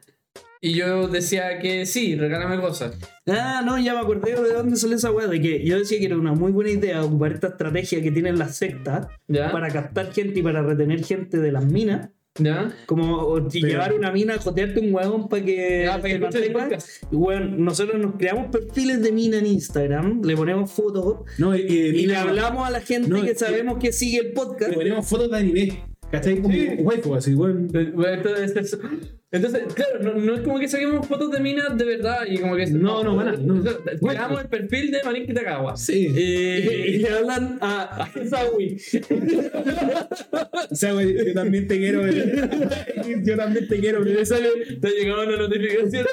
Y 0.61 0.74
yo 0.74 1.06
decía 1.09 1.59
que 1.61 1.86
sí, 1.86 2.16
regálame 2.16 2.61
cosas. 2.61 2.96
Ah, 3.26 3.62
no, 3.64 3.78
ya 3.78 3.94
me 3.94 4.00
acordé 4.00 4.34
de 4.34 4.52
dónde 4.54 4.76
salió 4.76 4.96
esa 4.96 5.11
weá. 5.11 5.26
De 5.28 5.40
que 5.40 5.64
yo 5.64 5.78
decía 5.78 5.98
que 5.98 6.06
era 6.06 6.16
una 6.16 6.32
muy 6.32 6.50
buena 6.52 6.70
idea 6.70 7.04
ocupar 7.04 7.32
esta 7.32 7.48
estrategia 7.48 8.02
que 8.02 8.11
tienen 8.11 8.38
las 8.38 8.56
sectas 8.56 9.06
¿Ya? 9.28 9.52
para 9.52 9.68
captar 9.68 10.12
gente 10.12 10.40
y 10.40 10.42
para 10.42 10.62
retener 10.62 11.04
gente 11.04 11.38
de 11.38 11.52
las 11.52 11.64
minas. 11.64 12.11
¿Ya? 12.40 12.72
Como 12.86 13.34
Pero- 13.34 13.48
llevar 13.68 13.92
una 13.94 14.12
mina 14.12 14.34
a 14.34 14.38
jotearte 14.38 14.78
un 14.78 14.94
huevón 14.94 15.28
para 15.28 15.44
que, 15.44 15.82
Ya, 15.84 15.92
para 16.00 16.02
que 16.04 16.09
se 16.11 16.14
escuche 16.16 16.38
el 16.46 16.52
mantenga. 16.52 16.64
podcast. 16.76 17.02
Y 17.12 17.16
bueno, 17.16 17.46
nosotros 17.56 18.00
nos 18.00 18.14
creamos 18.16 18.46
perfiles 18.52 19.02
de 19.02 19.11
mina 19.11 19.38
en 19.38 19.46
Instagram, 19.46 20.22
le 20.22 20.36
ponemos 20.36 20.70
fotos 20.70 21.22
No, 21.38 21.56
y, 21.56 21.62
y, 21.62 21.74
y 22.02 22.06
le 22.06 22.14
hablamos 22.16 22.64
a 22.66 22.70
la 22.70 22.80
gente 22.80 23.09
No, 23.09 23.24
que 23.24 23.32
y- 23.32 23.34
sabemos 23.34 23.78
que 23.78 23.92
sigue 23.92 24.18
el 24.18 24.32
podcast. 24.34 24.70
Le 24.70 24.76
ponemos 24.76 25.04
fotos 25.09 25.30
de 25.32 25.36
anime. 25.36 25.84
¿Cachai? 26.12 26.40
Como 26.40 26.54
waifu, 26.84 27.14
así, 27.16 27.34
weón. 27.34 27.66
Bueno, 27.68 28.09
entonces, 28.14 28.56
eso- 28.56 28.78
Entonces, 29.31 29.62
claro, 29.74 29.99
no, 30.03 30.14
no 30.14 30.35
es 30.37 30.41
como 30.41 30.59
que 30.59 30.68
saquemos 30.68 31.07
fotos 31.07 31.31
de 31.31 31.41
minas 31.41 31.76
de 31.76 31.85
verdad 31.85 32.20
y 32.26 32.39
como 32.39 32.57
que. 32.57 32.66
No, 32.68 33.05
no, 33.05 33.20
a- 33.20 33.33
no. 33.33 33.62
Creamos 34.01 34.41
el 34.41 34.49
perfil 34.49 34.91
de 34.91 35.03
Marín 35.05 35.26
Kitagawa. 35.26 35.76
Sí. 35.76 36.07
Y, 36.16 36.20
y 36.22 36.95
Y. 36.95 36.99
le 36.99 37.11
hablan 37.11 37.59
a, 37.61 38.05
a 38.05 38.11
Sawi. 38.26 38.79
Güey, 40.99 41.26
yo 41.26 41.35
también 41.35 41.66
te 41.68 41.76
quiero. 41.79 42.03
Yo 43.24 43.37
también 43.37 43.68
te 43.68 43.79
quiero, 43.81 44.03
le 44.05 44.24
sale, 44.24 44.49
te 44.81 44.89
llegaba 44.91 45.24
una 45.24 45.37
notificación. 45.37 46.07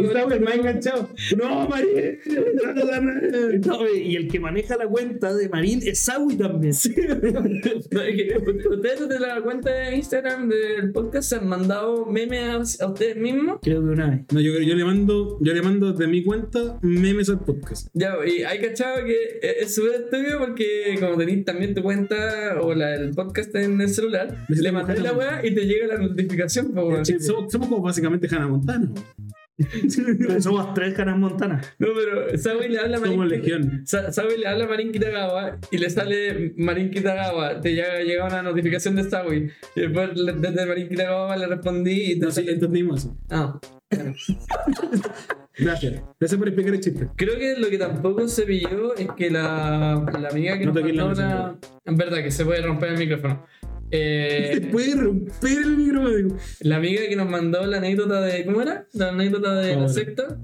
Y 0.00 0.06
güey, 0.24 0.40
me 0.40 0.50
ha 0.50 0.54
enganchado. 0.54 1.08
No, 1.36 1.68
María. 1.68 2.12
No, 3.66 3.88
y 3.88 4.16
el 4.16 4.28
que 4.28 4.40
maneja 4.40 4.76
la 4.76 4.86
cuenta 4.86 5.34
de 5.34 5.48
Marín 5.48 5.80
es 5.84 6.00
Sawi 6.00 6.36
también. 6.36 6.72
Que 6.82 8.36
ustedes 8.70 9.08
desde 9.08 9.20
la 9.20 9.40
cuenta 9.42 9.70
de 9.72 9.96
Instagram 9.96 10.48
del 10.48 10.92
podcast 10.92 11.28
se 11.30 11.36
han 11.36 11.48
mandado 11.48 11.77
memes 12.10 12.80
a, 12.80 12.84
a 12.84 12.88
ustedes 12.88 13.16
mismos. 13.16 13.58
Creo 13.62 13.80
que 13.80 13.88
una 13.88 14.10
vez. 14.10 14.20
No, 14.32 14.40
yo, 14.40 14.58
yo 14.60 14.74
le 14.74 14.84
mando, 14.84 15.38
yo 15.40 15.52
le 15.52 15.62
mando 15.62 15.92
de 15.92 16.06
mi 16.06 16.22
cuenta 16.24 16.78
memes 16.82 17.28
al 17.30 17.40
podcast. 17.40 17.88
Ya, 17.94 18.14
y 18.26 18.42
hay 18.42 18.60
cachado 18.60 19.04
que 19.04 19.40
es 19.42 19.74
súper 19.74 20.02
estúpido 20.02 20.38
porque 20.38 20.96
como 21.00 21.16
tenéis 21.16 21.44
también 21.44 21.74
tu 21.74 21.82
cuenta 21.82 22.60
o 22.60 22.74
la 22.74 22.88
del 22.88 23.10
podcast 23.14 23.54
en 23.54 23.80
el 23.80 23.88
celular, 23.88 24.46
le 24.48 24.72
mandáis 24.72 25.00
la 25.02 25.12
weá 25.12 25.44
y 25.44 25.54
te 25.54 25.66
llega 25.66 25.86
la 25.86 25.98
notificación. 25.98 26.72
po, 26.72 26.86
weón. 26.88 27.04
Sí, 27.04 27.18
somos, 27.20 27.50
somos 27.52 27.68
como 27.68 27.82
básicamente 27.82 28.28
Hannah 28.30 28.48
Montana. 28.48 28.90
somos 30.40 30.72
tres 30.74 30.94
caras 30.94 31.18
montanas. 31.18 31.74
No, 31.78 31.88
pero 31.94 32.28
esa 32.28 32.56
wey 32.56 32.68
le 32.68 32.78
habla 32.78 32.96
a 32.96 33.00
Somos 33.00 33.16
Marín. 33.16 33.30
legión. 33.42 33.84
Le 34.38 34.46
habla 34.46 34.64
a 34.64 34.68
Marín 34.68 34.92
Kitagawa 34.92 35.58
y 35.70 35.78
le 35.78 35.90
sale 35.90 36.52
Marín 36.56 36.90
Kitagawa. 36.90 37.60
Te 37.60 37.74
llega, 37.74 38.00
llega 38.02 38.26
una 38.26 38.42
notificación 38.42 38.94
de 38.96 39.04
Sawi. 39.10 39.50
Y 39.74 39.80
después 39.80 40.10
desde 40.14 40.66
Marín 40.66 40.88
Kitagawa 40.88 41.36
le 41.36 41.46
respondí 41.48 42.12
y 42.12 42.18
te 42.18 42.26
No 42.26 42.30
sale. 42.30 42.52
entendimos 42.52 43.00
eso. 43.00 43.16
Ah. 43.30 43.58
Gracias. 45.58 46.02
Gracias 46.20 46.38
por 46.38 46.46
explicar 46.48 46.74
el 46.74 46.80
chiste. 46.80 47.08
Creo 47.16 47.36
que 47.36 47.56
lo 47.58 47.68
que 47.68 47.78
tampoco 47.78 48.28
se 48.28 48.42
pilló 48.44 48.94
es 48.94 49.08
que 49.16 49.28
la, 49.30 50.04
la 50.20 50.28
amiga 50.28 50.56
que 50.56 50.66
No 50.66 50.72
nos 50.72 50.82
mandó 50.84 51.06
una. 51.08 51.56
En 51.84 51.96
verdad, 51.96 52.18
que 52.22 52.30
se 52.30 52.44
puede 52.44 52.62
romper 52.62 52.90
el 52.92 52.98
micrófono. 52.98 53.44
Se 53.90 54.56
Eh, 54.56 54.68
puede 54.72 54.94
romper 54.94 55.58
el 55.64 55.76
micrófono. 55.76 56.36
la 56.60 56.76
amiga 56.76 57.02
que 57.08 57.16
nos 57.16 57.28
mandó 57.28 57.66
la 57.66 57.78
anécdota 57.78 58.20
de. 58.20 58.44
¿Cómo 58.44 58.62
era? 58.62 58.86
La 58.92 59.10
anécdota 59.10 59.54
de 59.54 59.76
la 59.76 59.88
secta. 59.88 60.38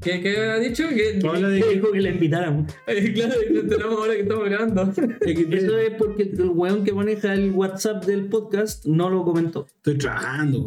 ¿Qué, 0.00 0.20
qué 0.20 0.36
ha 0.38 0.58
dicho? 0.58 0.84
Que, 0.88 1.14
dijo 1.72 1.92
que 1.92 2.00
le 2.00 2.10
invitáramos. 2.10 2.72
Eh, 2.86 3.12
claro, 3.14 3.34
enteramos 3.48 3.98
ahora 3.98 4.14
que 4.14 4.20
estamos 4.20 4.44
grabando. 4.44 4.92
Eso 5.26 5.78
es 5.78 5.94
porque 5.96 6.22
el 6.24 6.50
weón 6.50 6.84
que 6.84 6.92
maneja 6.92 7.32
el 7.32 7.50
WhatsApp 7.52 8.04
del 8.04 8.26
podcast 8.26 8.84
no 8.86 9.08
lo 9.08 9.24
comentó. 9.24 9.66
estoy 9.76 9.98
trabajando. 9.98 10.66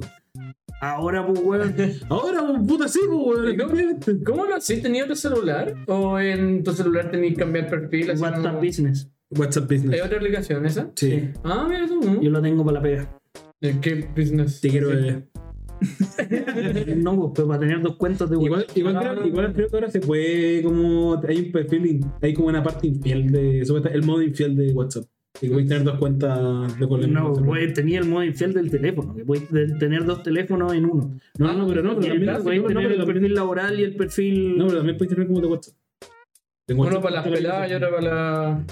Ahora, 0.81 1.25
pues, 1.25 1.39
weón. 1.43 1.75
Ahora, 2.09 2.47
pues, 2.47 2.67
puta, 2.67 2.87
sí, 2.87 2.99
pues, 3.07 3.53
¿Y 3.53 4.23
cómo, 4.23 4.45
lo 4.45 4.55
hacís? 4.55 4.81
¿Tenías 4.81 5.05
otro 5.05 5.15
celular? 5.15 5.75
¿O 5.87 6.19
en 6.19 6.63
tu 6.63 6.71
celular 6.71 7.11
tenías 7.11 7.33
que 7.33 7.39
cambiar 7.39 7.69
perfil? 7.69 8.11
WhatsApp 8.19 8.63
Business. 8.63 9.07
WhatsApp 9.31 9.69
¿Hay 9.71 9.77
Business. 9.77 10.01
otra 10.03 10.17
aplicación 10.17 10.65
esa? 10.65 10.91
Sí. 10.95 11.29
Ah, 11.43 11.65
mira 11.67 11.87
tú. 11.87 12.21
Yo 12.21 12.29
lo 12.31 12.41
tengo 12.41 12.63
para 12.65 12.75
la 12.79 12.81
pega. 12.81 13.19
¿De 13.59 13.79
¿Qué 13.81 14.07
business? 14.15 14.61
Te 14.61 14.69
quiero 14.69 14.89
ver. 14.89 15.27
No, 16.97 17.15
pues, 17.19 17.31
pero 17.35 17.47
para 17.47 17.59
tener 17.59 17.81
dos 17.81 17.97
cuentas 17.97 18.27
de 18.29 18.35
Igual, 18.35 18.65
igual, 18.73 18.93
No, 18.95 18.99
creo, 19.01 19.15
no, 19.15 19.27
igual 19.27 19.53
creo 19.53 19.67
que 19.69 19.75
ahora 19.75 19.91
se 19.91 19.99
puede 19.99 20.63
como 20.63 21.21
hay 21.27 21.37
un 21.37 21.51
perfil 21.51 21.85
in- 21.85 22.11
hay 22.19 22.33
como 22.33 22.47
una 22.47 22.63
parte 22.63 22.87
infiel 22.87 23.31
de 23.31 23.63
supuesta- 23.63 23.89
el 23.89 24.01
modo 24.03 24.23
infiel 24.23 24.55
de 24.55 24.71
WhatsApp 24.73 25.05
y 25.39 25.49
puedes 25.49 25.67
tener 25.67 25.83
dos 25.83 25.99
cuentas 25.99 26.79
de 26.79 26.87
No, 27.09 27.31
pues, 27.33 27.73
tenía 27.75 27.99
el 27.99 28.05
modo 28.07 28.23
infiel 28.23 28.53
del 28.53 28.71
teléfono, 28.71 29.13
que 29.15 29.23
puedes 29.23 29.51
de- 29.51 29.67
tener 29.77 30.03
dos 30.03 30.23
teléfonos 30.23 30.73
en 30.73 30.85
uno. 30.85 31.15
no 31.37 31.53
no 31.53 31.67
pero 31.67 31.83
no 31.83 31.95
pero 31.99 32.07
también 32.07 32.25
puedes 32.43 32.61
no, 32.63 32.67
tener 32.69 32.83
pero 32.83 32.89
el 32.93 32.97
también- 32.97 33.05
perfil 33.05 33.33
laboral 33.35 33.79
y 33.79 33.83
el 33.83 33.95
perfil. 33.95 34.57
no, 34.57 34.65
pero 34.65 34.77
también 34.79 34.97
puedes 34.97 35.13
tener 35.13 35.27
como 35.27 35.41
de 35.41 35.47
WhatsApp 35.47 35.75
De 36.67 36.73
Uno 36.73 37.01
para 37.01 37.15
las 37.17 37.27
peladas 37.27 37.69
y 37.69 37.73
otro 37.75 37.89
para 37.91 38.01
la. 38.01 38.65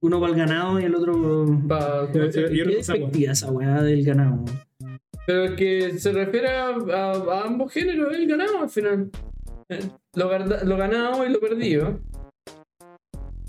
Uno 0.00 0.20
para 0.20 0.32
el 0.32 0.38
ganado 0.38 0.80
y 0.80 0.84
el 0.84 0.94
otro. 0.94 1.46
para- 1.68 2.06
despectiva 2.06 3.32
esa 3.32 3.50
weá 3.50 3.82
del 3.82 4.04
ganado. 4.04 4.44
Pero 5.26 5.44
es 5.44 5.52
que 5.52 5.98
se 5.98 6.12
refiere 6.12 6.48
a, 6.48 6.68
a- 6.70 7.12
a 7.12 7.44
ambos 7.46 7.72
géneros, 7.72 8.12
el 8.14 8.26
ganado 8.26 8.62
al 8.62 8.68
final. 8.70 9.10
Eh, 9.68 9.80
Lo, 10.14 10.28
ganado 10.28 11.24
y 11.26 11.30
lo 11.32 11.40
perdido. 11.40 12.00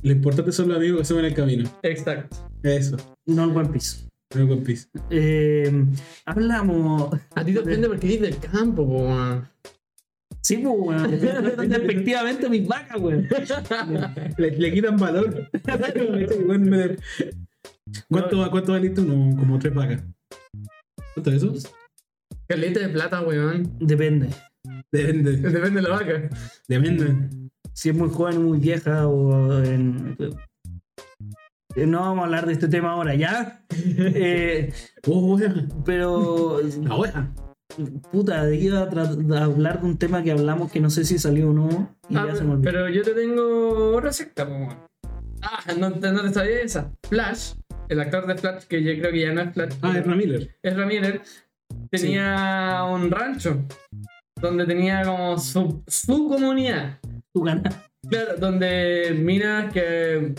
lo 0.03 0.11
importante 0.11 0.51
son 0.51 0.67
los 0.69 0.77
amigos 0.77 0.99
que 0.99 1.05
son 1.05 1.19
en 1.19 1.25
el 1.25 1.33
camino 1.33 1.69
Exacto. 1.81 2.37
eso 2.61 2.97
No 3.25 3.45
el 3.45 3.57
One 3.57 3.69
Piece. 3.69 4.05
no 4.35 4.41
el 4.43 4.51
One 4.51 4.61
Piece 4.61 4.87
Eh, 5.09 5.85
hablamos. 6.25 7.13
A 7.35 7.43
ti 7.43 7.53
te 7.53 7.59
ofende 7.59 7.87
porque 7.87 8.07
eres 8.15 8.21
del 8.21 8.37
campo, 8.51 8.85
po, 8.87 9.07
man. 9.09 9.49
Sí, 10.43 10.57
pues, 10.57 10.75
weón. 10.77 11.11
Despectivamente 11.69 12.49
mis 12.49 12.67
vacas, 12.67 12.99
weón. 12.99 13.27
le, 14.37 14.51
le 14.51 14.73
quitan 14.73 14.97
valor 14.97 15.49
Bueno, 16.45 16.65
me- 16.69 16.97
¿cuánto, 18.09 18.51
¿cuánto 18.51 18.71
valiste 18.73 19.01
uno? 19.01 19.37
como 19.37 19.57
tres 19.59 19.73
vacas 19.73 20.03
¿cuánto 21.13 21.31
es 21.31 21.43
eso? 21.43 21.69
Caleta 22.47 22.81
de 22.81 22.89
plata, 22.89 23.21
weón. 23.21 23.71
Depende. 23.79 24.29
depende 24.91 25.31
Depende 25.37 25.81
de 25.81 25.81
la 25.81 25.89
vaca. 25.89 26.29
depende 26.67 27.29
Si 27.73 27.89
es 27.89 27.95
muy 27.95 28.09
joven 28.09 28.37
o 28.37 28.41
muy 28.41 28.59
vieja 28.59 29.07
o 29.07 29.63
en. 29.63 30.17
Eh, 31.75 31.85
No 31.87 32.01
vamos 32.01 32.19
a 32.19 32.25
hablar 32.25 32.45
de 32.45 32.53
este 32.53 32.67
tema 32.67 32.91
ahora, 32.91 33.15
¿ya? 33.15 33.65
Eh, 33.97 34.71
oh 35.07 35.39
pero, 35.85 36.59
la 36.83 36.95
wea 36.95 37.33
puta, 38.11 38.53
iba 38.53 38.79
a, 38.79 39.37
a 39.39 39.43
hablar 39.43 39.81
de 39.81 39.85
un 39.87 39.97
tema 39.97 40.23
que 40.23 40.31
hablamos 40.31 40.71
que 40.71 40.79
no 40.79 40.89
sé 40.89 41.03
si 41.05 41.17
salió 41.19 41.49
o 41.49 41.53
no. 41.53 41.95
Y 42.09 42.15
Ah, 42.17 42.25
ya 42.27 42.35
se 42.35 42.43
me 42.43 42.51
olvidó. 42.53 42.63
pero 42.71 42.89
yo 42.89 43.01
te 43.03 43.11
tengo 43.13 43.95
otra 43.95 44.11
secta, 44.13 44.47
po, 44.47 44.57
man. 44.59 44.77
Ah, 45.41 45.59
no, 45.77 45.91
te- 45.93 46.11
no 46.11 46.21
te 46.21 46.33
sabía 46.33 46.61
esa. 46.61 46.91
Flash, 47.09 47.53
el 47.89 47.99
actor 47.99 48.25
de 48.27 48.35
Flash, 48.37 48.63
que 48.65 48.81
yo 48.83 48.91
creo 48.99 49.11
que 49.11 49.21
ya 49.21 49.33
no 49.33 49.41
es 49.41 49.53
Flash. 49.53 49.73
ah 49.81 49.97
es 49.97 50.05
Ramiller 50.07 50.55
es 50.61 50.77
Ramírez, 50.77 51.21
tenía 51.89 52.83
un 52.91 53.09
rancho 53.11 53.65
donde 54.41 54.65
tenía 54.65 55.03
como 55.03 55.37
su, 55.39 55.83
su 55.87 56.27
comunidad. 56.29 56.99
Tú 57.33 57.41
ganas. 57.43 57.75
Claro, 58.09 58.35
donde 58.37 59.15
minas 59.17 59.71
que. 59.73 60.33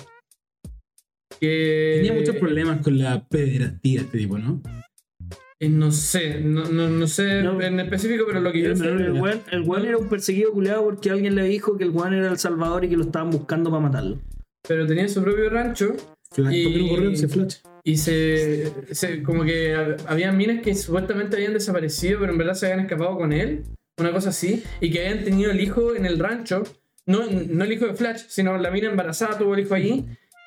que 1.40 1.94
tenía 2.02 2.12
muchos 2.12 2.36
problemas 2.36 2.80
con 2.82 2.98
la 2.98 3.26
pederastía 3.26 4.02
este 4.02 4.18
tipo 4.18 4.38
¿no? 4.38 4.60
Eh, 5.64 5.68
no 5.68 5.90
sé, 5.92 6.40
no, 6.40 6.64
no, 6.64 6.88
no 6.88 7.06
sé 7.06 7.42
No. 7.42 7.60
en 7.60 7.80
específico, 7.80 8.24
pero 8.26 8.40
lo 8.40 8.52
que 8.52 8.60
yo 8.62 8.76
sé. 8.76 8.86
El 8.86 9.12
weón, 9.12 9.40
el 9.50 9.86
era 9.86 9.96
un 9.98 10.08
perseguido 10.08 10.52
culeado 10.52 10.84
porque 10.84 11.10
alguien 11.10 11.34
le 11.34 11.44
dijo 11.44 11.76
que 11.76 11.84
el 11.84 11.90
weón 11.90 12.14
era 12.14 12.30
el 12.30 12.38
Salvador 12.38 12.84
y 12.84 12.88
que 12.88 12.96
lo 12.96 13.04
estaban 13.04 13.30
buscando 13.30 13.70
para 13.70 13.82
matarlo. 13.82 14.18
Pero 14.66 14.86
tenía 14.86 15.08
su 15.08 15.22
propio 15.22 15.48
rancho 15.50 15.94
Flash, 16.30 16.54
Y- 16.54 16.64
¿Por 16.64 16.72
qué 16.72 16.78
no 16.82 16.88
corrió 16.88 17.10
ese 17.10 17.28
Flash? 17.28 17.54
y 17.84 17.96
se, 17.98 18.72
se- 18.92 19.22
como 19.22 19.44
que 19.44 19.76
hab- 19.76 20.00
había 20.06 20.32
minas 20.32 20.62
que 20.62 20.74
supuestamente 20.74 21.36
habían 21.36 21.52
desaparecido, 21.52 22.18
pero 22.20 22.32
en 22.32 22.38
verdad 22.38 22.54
se 22.54 22.66
habían 22.66 22.80
escapado 22.86 23.16
con 23.16 23.32
él, 23.32 23.62
una 23.98 24.10
cosa 24.12 24.30
así, 24.30 24.62
y 24.80 24.90
que 24.90 25.06
habían 25.06 25.24
tenido 25.24 25.50
el 25.52 25.60
hijo 25.60 25.94
en 25.94 26.06
el 26.06 26.18
rancho, 26.18 26.64
no, 27.06 27.20
no 27.30 27.64
el 27.64 27.72
hijo 27.72 27.86
de 27.86 27.94
Flash, 27.94 28.22
sino 28.28 28.56
la 28.58 28.70
mina 28.70 28.88
embarazada 28.90 29.36
tuvo 29.38 29.54
el 29.54 29.60
hijo 29.60 29.74
allí. 29.74 30.06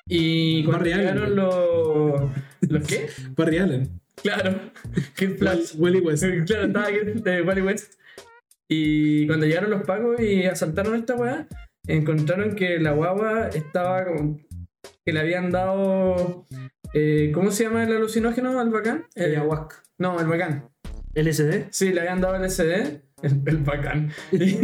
Y 0.09 0.63
cuando 0.63 0.79
Barry 0.79 0.91
Allen. 0.93 1.05
llegaron 1.05 1.35
los. 1.35 2.21
¿Los 2.61 2.87
qué? 2.87 3.07
Barry 3.35 3.57
Allen 3.59 3.89
Claro, 4.23 4.59
que 5.15 5.29
Flash. 5.29 5.73
Willy 5.77 5.99
West 5.99 6.23
Claro, 6.47 6.65
estaba 6.67 6.87
aquí 6.87 6.97
de 7.21 7.41
Wally 7.41 7.61
West. 7.61 7.93
Y 8.69 9.27
cuando 9.27 9.45
llegaron 9.45 9.69
los 9.69 9.83
pagos 9.83 10.19
y 10.19 10.43
asaltaron 10.45 10.95
esta 10.95 11.15
weá, 11.15 11.47
encontraron 11.87 12.55
que 12.55 12.79
la 12.79 12.91
guagua 12.91 13.47
estaba 13.49 14.05
como. 14.05 14.39
que 15.05 15.13
le 15.13 15.19
habían 15.21 15.51
dado. 15.51 16.45
eh, 16.93 17.31
¿Cómo 17.33 17.51
se 17.51 17.63
llama 17.63 17.83
el 17.83 17.95
alucinógeno 17.95 18.59
al 18.59 18.69
bacán? 18.69 19.05
Eh, 19.15 19.25
Ayahuasca. 19.25 19.83
no, 19.99 20.19
el 20.19 20.27
bacán. 20.27 20.69
LSD. 21.15 21.67
Sí, 21.71 21.93
le 21.93 22.01
habían 22.01 22.19
dado 22.21 22.37
LSD. 22.37 23.01
El, 23.23 23.41
el 23.45 23.57
bacán. 23.59 24.11
y, 24.31 24.57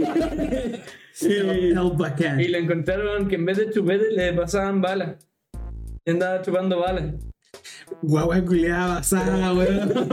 El 1.21 1.73
bacán. 1.97 2.39
y 2.41 2.47
le 2.47 2.59
encontraron 2.59 3.27
que 3.27 3.35
en 3.35 3.45
vez 3.45 3.57
de 3.57 3.69
chupete 3.69 4.11
le 4.11 4.33
pasaban 4.33 4.81
balas. 4.81 5.15
Y 6.05 6.11
andaba 6.11 6.41
chupando 6.41 6.79
balas. 6.79 7.15
Guagua 8.01 8.41
culiada 8.43 8.95
basada, 8.95 9.53
weón. 9.53 9.91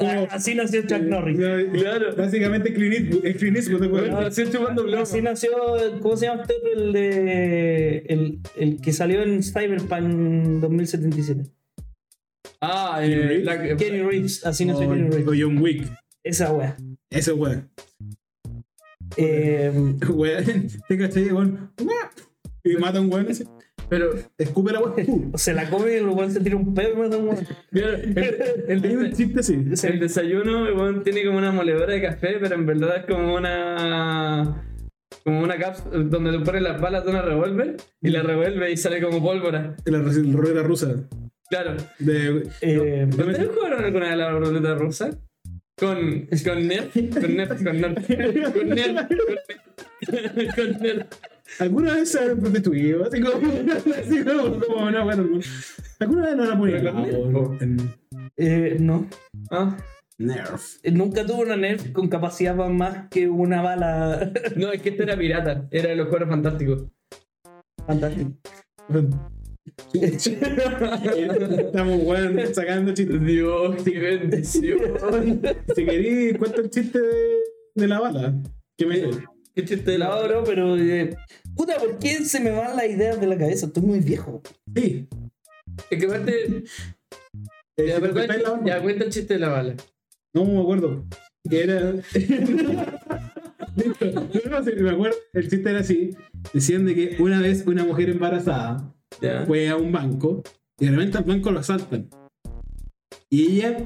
Ah, 0.00 0.26
Así 0.32 0.56
nació 0.56 0.82
Chuck 0.82 1.02
Norris. 1.02 1.38
Claro. 1.38 2.16
Básicamente 2.16 2.74
Clint 2.74 2.94
Eastwood, 2.94 3.24
el 3.26 3.36
Clint 3.36 3.56
Eastwood, 3.58 3.86
weón. 3.92 4.10
Ah, 4.12 4.30
sí, 4.30 4.42
chupando 4.50 4.82
plomo. 4.84 5.02
Así 5.02 5.22
nació, 5.22 5.50
¿cómo 6.02 6.16
se 6.16 6.26
llama 6.26 6.42
otro? 6.42 6.56
El 6.74 6.92
de. 6.92 7.98
El, 8.08 8.40
el 8.56 8.80
que 8.80 8.92
salió 8.92 9.22
en 9.22 9.42
Cyberpunk 9.44 10.60
2077. 10.60 11.44
Ah, 12.60 12.98
eh, 13.02 13.06
Reeves. 13.16 13.44
la- 13.44 13.76
Kenny 13.76 14.02
Reeves, 14.02 14.44
así 14.44 14.64
O, 14.64 14.66
nació 14.66 14.88
Kenny 14.90 15.02
o 15.08 15.10
Reeves. 15.12 15.40
John 15.40 15.58
Wick. 15.58 15.86
Esa 16.24 16.52
wea. 16.52 16.76
Ese 17.10 17.32
weón. 17.32 17.70
Eh, 19.16 19.70
Weón, 20.08 20.68
te 20.88 20.98
cachai, 20.98 21.30
weón. 21.30 21.70
Y 22.64 22.76
mata 22.78 22.98
a 22.98 23.00
un 23.00 23.12
weón 23.12 23.30
ese. 23.30 23.44
Pero, 23.88 24.10
Escupe 24.38 24.72
la 24.72 24.78
agua. 24.78 24.94
¡pum! 24.96 25.30
O 25.34 25.38
se 25.38 25.52
la 25.54 25.68
come 25.68 25.96
y 25.96 26.00
luego 26.00 26.28
se 26.30 26.40
tira 26.40 26.56
un 26.56 26.74
pedo 26.74 26.92
y 26.92 26.96
mata 26.96 27.16
un 27.16 27.28
weón. 27.28 27.46
el, 27.72 28.84
el 28.84 29.14
chiste 29.14 29.40
el 29.88 30.00
desayuno 30.00 30.66
el 30.66 30.74
weón, 30.74 31.02
tiene 31.02 31.24
como 31.24 31.38
una 31.38 31.52
moledora 31.52 31.92
de 31.92 32.02
café, 32.02 32.36
pero 32.40 32.54
en 32.54 32.66
verdad 32.66 32.96
es 32.98 33.06
como 33.06 33.34
una. 33.34 34.70
Como 35.22 35.42
una 35.42 35.56
cápsula 35.56 36.04
donde 36.04 36.32
le 36.32 36.40
pones 36.40 36.62
las 36.62 36.80
balas 36.80 37.04
de 37.04 37.10
una 37.10 37.22
revólver 37.22 37.76
y 38.02 38.10
la 38.10 38.22
revuelve 38.22 38.72
y 38.72 38.76
sale 38.76 39.00
como 39.00 39.22
pólvora. 39.22 39.74
La 39.86 39.98
ruleta 39.98 40.62
rusa. 40.62 40.94
Claro. 41.48 41.76
De, 41.98 42.42
Eh, 42.60 43.06
¿Ustedes 43.08 43.48
jugaron 43.54 43.84
alguna 43.84 44.08
vez 44.08 44.16
la 44.16 44.30
ruleta 44.32 44.74
rusa? 44.74 45.10
Con, 45.76 46.28
con 46.44 46.68
Nerf, 46.68 46.92
con 46.94 47.36
Nerf, 47.36 47.62
con 47.62 47.80
Nerf, 47.80 48.02
con 48.04 48.20
Nerf, 48.20 48.52
con 48.52 48.68
Nerf, 48.68 50.54
con 50.54 50.70
Nerf. 50.82 51.06
¿Alguna 51.58 51.94
vez 51.94 52.10
se 52.10 52.20
han 52.20 52.40
prostituido? 52.40 53.04
Así 53.04 53.20
como, 53.20 53.36
así 53.96 54.24
como, 54.24 54.60
como 54.60 54.90
no, 54.90 55.04
bueno. 55.04 55.40
¿Alguna 56.00 56.26
vez 56.26 56.36
no 56.36 56.44
la 56.46 56.58
ponían? 56.58 56.86
En 57.60 57.94
eh, 58.36 58.76
no. 58.80 59.06
Ah, 59.50 59.76
Nerf. 60.18 60.78
Eh, 60.82 60.90
Nunca 60.90 61.24
tuve 61.24 61.44
una 61.44 61.56
Nerf 61.56 61.92
con 61.92 62.08
capacidad 62.08 62.56
para 62.56 62.70
más 62.70 63.08
que 63.08 63.28
una 63.28 63.62
bala. 63.62 64.32
no, 64.56 64.72
es 64.72 64.82
que 64.82 64.90
este 64.90 65.04
era 65.04 65.16
pirata, 65.16 65.68
era 65.70 65.90
de 65.90 65.96
los 65.96 66.08
juegos 66.08 66.28
fantásticos. 66.28 66.86
Fantástica. 67.86 68.30
Estamos, 69.94 72.02
weón, 72.02 72.54
sacando 72.54 72.94
chistes. 72.94 73.24
Dios, 73.24 73.82
qué 73.82 73.98
bendición. 73.98 74.78
Si 75.74 75.84
querís, 75.84 76.38
cuenta 76.38 76.60
el 76.60 76.70
chiste 76.70 77.00
de, 77.00 77.38
de 77.74 77.88
la 77.88 78.00
bala. 78.00 78.34
¿Qué 78.76 78.86
me 78.86 78.96
dices? 78.96 79.18
Qué 79.54 79.64
chiste 79.64 79.92
de 79.92 79.98
No, 79.98 80.22
bro, 80.24 80.42
pero. 80.44 80.76
eh, 80.76 81.16
puta, 81.54 81.76
¿por 81.78 81.98
qué 81.98 82.24
se 82.24 82.40
me 82.40 82.50
van 82.50 82.76
las 82.76 82.86
ideas 82.86 83.20
de 83.20 83.26
la 83.26 83.38
cabeza? 83.38 83.66
Estoy 83.66 83.82
muy 83.82 84.00
viejo. 84.00 84.42
Sí. 84.74 85.06
Es 85.90 85.98
que 85.98 86.06
aparte. 86.06 86.64
Eh, 87.76 87.86
Ya, 87.88 87.94
si 87.96 88.00
pero 88.00 88.14
te 88.14 88.20
cortáis 88.20 88.42
cuenta, 88.42 88.78
la 88.80 88.92
el 89.04 89.10
chiste 89.10 89.34
de 89.34 89.40
la 89.40 89.48
bala. 89.48 89.74
No 90.34 90.44
me 90.44 90.60
acuerdo. 90.60 91.04
Que 91.48 91.62
era. 91.64 91.92
no, 91.92 92.02
sí, 94.64 94.70
me 94.78 94.90
acuerdo. 94.90 95.16
El 95.32 95.48
chiste 95.48 95.70
era 95.70 95.80
así. 95.80 96.10
Decían 96.52 96.84
de 96.86 96.94
que 96.94 97.16
una 97.22 97.40
vez 97.40 97.64
una 97.66 97.84
mujer 97.84 98.10
embarazada 98.10 98.92
Ya. 99.20 99.44
fue 99.46 99.68
a 99.68 99.76
un 99.76 99.92
banco 99.92 100.42
y 100.78 100.86
de 100.86 100.90
repente 100.92 101.18
al 101.18 101.24
banco 101.24 101.50
lo 101.50 101.60
asaltan. 101.60 102.08
Y 103.30 103.58
ella, 103.58 103.78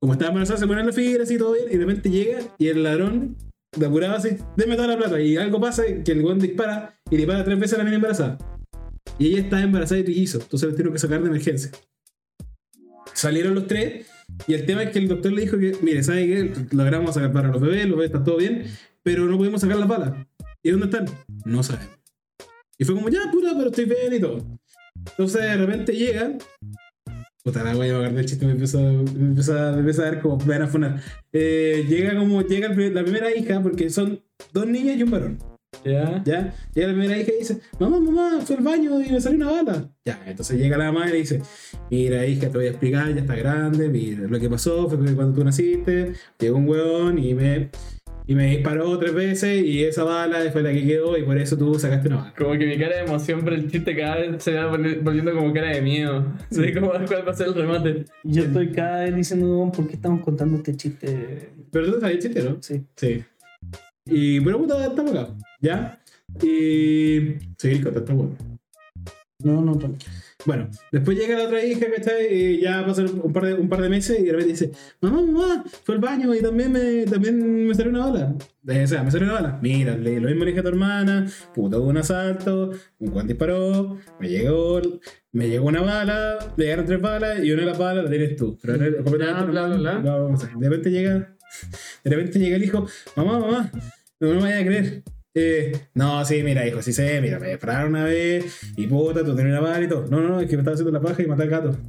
como 0.00 0.12
estaba 0.12 0.30
embarazada, 0.30 0.58
se 0.60 0.66
pone 0.66 0.80
en 0.80 0.86
la 0.86 0.92
fila 0.92 1.22
así 1.22 1.38
todo 1.38 1.52
bien 1.54 1.66
y 1.70 1.76
de 1.76 1.84
repente 1.84 2.10
llega 2.10 2.40
y 2.58 2.68
el 2.68 2.82
ladrón 2.82 3.36
de 3.76 3.86
apurado 3.86 4.16
así, 4.16 4.36
deme 4.56 4.76
toda 4.76 4.88
la 4.88 4.96
plata. 4.96 5.20
Y 5.20 5.36
algo 5.36 5.60
pasa 5.60 5.82
que 6.04 6.12
el 6.12 6.22
weón 6.22 6.38
dispara 6.38 6.98
y 7.10 7.16
dispara 7.16 7.44
tres 7.44 7.58
veces 7.58 7.74
a 7.74 7.78
la 7.78 7.84
niña 7.84 7.96
embarazada. 7.96 8.38
Y 9.18 9.28
ella 9.28 9.40
estaba 9.40 9.62
embarazada 9.62 9.98
de 9.98 10.04
trillizo, 10.04 10.40
entonces 10.40 10.68
la 10.68 10.74
tuvieron 10.74 10.92
que 10.92 10.98
sacar 10.98 11.22
de 11.22 11.28
emergencia. 11.28 11.70
Salieron 13.14 13.54
los 13.54 13.66
tres 13.66 14.06
y 14.46 14.54
el 14.54 14.64
tema 14.66 14.82
es 14.82 14.90
que 14.90 14.98
el 14.98 15.08
doctor 15.08 15.32
le 15.32 15.42
dijo 15.42 15.58
que, 15.58 15.76
mire, 15.82 16.02
¿sabe 16.02 16.26
qué? 16.26 16.52
Logramos 16.70 17.14
sacar 17.14 17.32
para 17.32 17.48
los 17.48 17.60
bebés, 17.60 17.86
los 17.86 17.96
bebés 17.96 18.10
están 18.10 18.24
todo 18.24 18.38
bien, 18.38 18.64
pero 19.02 19.26
no 19.26 19.36
podemos 19.36 19.60
sacar 19.60 19.76
las 19.76 19.88
balas. 19.88 20.12
¿Y 20.62 20.70
dónde 20.70 20.86
están? 20.86 21.06
No 21.44 21.62
saben. 21.62 21.88
Y 22.78 22.84
fue 22.84 22.94
como, 22.94 23.08
ya, 23.08 23.30
puta, 23.30 23.52
pero 23.56 23.70
estoy 23.70 23.84
bien 23.84 24.12
y 24.12 24.20
todo. 24.20 24.58
Entonces 24.94 25.42
de 25.42 25.56
repente 25.56 25.92
llega. 25.92 26.36
Puta 27.44 27.64
la 27.64 27.76
wea, 27.76 27.92
me 27.98 28.04
acordé 28.04 28.16
del 28.18 28.26
chiste, 28.26 28.46
me 28.46 28.52
empezó, 28.52 28.80
me 28.80 29.00
empezó, 29.30 29.58
a- 29.58 29.72
me 29.72 29.80
empezó 29.80 30.02
a 30.02 30.04
dar 30.04 30.20
como, 30.22 30.36
me 30.38 30.44
van 30.46 30.62
a 30.62 30.66
funar. 30.68 31.00
Eh, 31.32 31.84
llega 31.88 32.16
como, 32.16 32.40
llega 32.42 32.68
el 32.72 32.94
la 32.94 33.02
primera 33.02 33.34
hija, 33.36 33.60
porque 33.60 33.90
son 33.90 34.22
dos 34.52 34.66
niñas 34.66 34.96
y 34.96 35.02
un 35.02 35.10
varón. 35.10 35.38
Ya. 35.84 36.22
¿Ya? 36.24 36.54
Llega 36.74 36.88
la 36.88 36.92
primera 36.94 37.18
hija 37.18 37.32
y 37.34 37.38
dice, 37.40 37.58
mamá, 37.80 37.98
mamá, 37.98 38.40
fui 38.44 38.54
al 38.56 38.62
baño 38.62 39.00
y 39.00 39.10
me 39.10 39.20
salió 39.20 39.38
una 39.38 39.50
bala. 39.62 39.90
Ya, 40.04 40.22
entonces 40.26 40.56
llega 40.60 40.76
la 40.76 40.92
mamá 40.92 41.08
y 41.08 41.16
dice, 41.18 41.42
mira 41.90 42.24
hija, 42.26 42.42
te 42.48 42.56
voy 42.58 42.66
a 42.66 42.70
explicar, 42.70 43.12
ya 43.12 43.20
está 43.22 43.34
grande, 43.34 43.88
mira, 43.88 44.28
lo 44.28 44.38
que 44.38 44.48
pasó 44.48 44.88
fue 44.88 45.04
que 45.04 45.12
cuando 45.14 45.34
tú 45.34 45.44
naciste, 45.44 46.12
llegó 46.38 46.58
un 46.58 46.68
hueón 46.68 47.18
y 47.18 47.34
me, 47.34 47.70
y 48.26 48.34
me 48.34 48.46
disparó 48.50 48.98
tres 48.98 49.12
veces 49.14 49.64
y 49.64 49.82
esa 49.84 50.04
bala 50.04 50.38
fue 50.52 50.62
la 50.62 50.72
que 50.72 50.86
quedó 50.86 51.16
y 51.18 51.22
por 51.24 51.36
eso 51.38 51.56
tú 51.58 51.74
sacaste 51.78 52.08
una 52.08 52.16
bala. 52.18 52.34
Como 52.38 52.52
que 52.52 52.66
mi 52.66 52.78
cara 52.78 52.96
de 52.96 53.02
emoción 53.04 53.42
por 53.42 53.52
el 53.52 53.70
chiste 53.70 53.96
cada 53.96 54.16
vez 54.16 54.42
se 54.42 54.54
va 54.54 54.70
volvi- 54.70 55.02
volviendo 55.02 55.34
como 55.34 55.52
cara 55.52 55.70
de 55.70 55.82
miedo. 55.82 56.24
Sé 56.50 56.72
cómo 56.72 56.90
cuál 56.90 57.26
va 57.26 57.32
a 57.32 57.34
ser 57.34 57.48
el 57.48 57.54
remate. 57.54 58.04
Yo 58.24 58.44
estoy 58.44 58.70
cada 58.70 59.04
vez 59.04 59.14
diciendo, 59.16 59.46
"Weón, 59.48 59.72
¿por 59.72 59.86
qué 59.88 59.94
estamos 59.94 60.22
contando 60.22 60.56
este 60.58 60.76
chiste? 60.76 61.50
Pero 61.70 61.92
tú 61.92 62.00
sabes 62.00 62.16
el 62.16 62.22
chiste, 62.22 62.42
¿no? 62.42 62.56
Sí. 62.60 62.82
Sí. 62.96 63.24
Y 64.06 64.40
pero 64.40 64.58
puta, 64.58 64.84
estamos 64.86 65.12
acá, 65.14 65.34
¿ya? 65.60 65.98
Y... 66.42 67.34
Seguir 67.58 67.82
contando, 67.84 68.00
está 68.00 68.12
bueno. 68.14 68.36
No, 69.44 69.60
no, 69.60 69.74
no. 69.74 69.94
Bueno, 70.44 70.68
después 70.90 71.16
llega 71.16 71.38
la 71.38 71.44
otra 71.44 71.64
hija, 71.64 71.86
¿cachai? 71.94 72.26
Y 72.34 72.60
ya 72.62 72.84
pasan 72.84 73.08
un 73.22 73.32
par 73.32 73.44
de, 73.46 73.54
un 73.54 73.68
par 73.68 73.80
de 73.80 73.88
meses 73.88 74.18
y 74.18 74.24
de 74.24 74.32
repente 74.32 74.52
dice, 74.52 74.72
mamá, 75.00 75.22
mamá, 75.22 75.64
fue 75.84 75.94
al 75.94 76.00
baño 76.00 76.34
y 76.34 76.40
también 76.40 76.72
me, 76.72 77.04
también 77.04 77.66
me 77.66 77.74
salió 77.74 77.90
una 77.92 78.06
bala. 78.06 78.34
Eh, 78.66 78.82
o 78.82 78.86
sea, 78.86 79.02
me 79.04 79.10
salió 79.10 79.26
una 79.26 79.34
bala. 79.34 79.58
Mira, 79.62 79.96
le- 79.96 80.20
lo 80.20 80.28
mismo 80.28 80.44
le 80.44 80.50
dije 80.50 80.60
a 80.60 80.62
tu 80.62 80.68
hermana, 80.70 81.26
puta, 81.54 81.78
hubo 81.78 81.88
un 81.88 81.96
asalto, 81.98 82.70
un 82.98 83.10
Juan 83.12 83.26
disparó, 83.28 83.98
me 84.18 84.28
llegó, 84.28 84.80
me 85.32 85.48
llegó 85.48 85.66
una 85.68 85.80
bala, 85.82 86.38
le 86.56 86.64
llegaron 86.64 86.86
tres 86.86 87.00
balas 87.00 87.44
y 87.44 87.52
una 87.52 87.60
de 87.62 87.66
las 87.68 87.78
balas 87.78 88.04
la 88.04 88.10
tienes 88.10 88.34
tú. 88.36 88.58
Pero 88.62 89.04
completamente 89.04 89.50
Bla, 89.52 89.66
bla, 89.68 89.76
bla, 89.98 90.36
de 90.58 90.68
repente 90.68 90.90
llega, 90.90 91.36
de 92.04 92.10
repente 92.10 92.38
llega 92.40 92.56
el 92.56 92.64
hijo, 92.64 92.86
mamá, 93.16 93.38
mamá, 93.38 93.70
no 94.20 94.28
me 94.28 94.40
vayas 94.40 94.62
a 94.62 94.64
creer. 94.66 95.02
Eh, 95.34 95.72
no, 95.94 96.22
sí, 96.26 96.42
mira, 96.42 96.66
hijo, 96.66 96.82
sí 96.82 96.92
sé, 96.92 97.20
mira, 97.22 97.38
me 97.38 97.48
dispararon 97.48 97.90
una 97.90 98.04
vez 98.04 98.60
y 98.76 98.86
puta, 98.86 99.24
tú 99.24 99.34
tenías 99.34 99.58
una 99.58 99.70
bala 99.70 99.84
y 99.84 99.88
todo. 99.88 100.06
No, 100.08 100.20
no, 100.20 100.28
no, 100.28 100.40
es 100.40 100.48
que 100.48 100.56
me 100.56 100.60
estaba 100.60 100.74
haciendo 100.74 100.92
la 100.92 101.00
paja 101.00 101.22
y 101.22 101.26
maté 101.26 101.42
al 101.44 101.48
gato. 101.48 101.76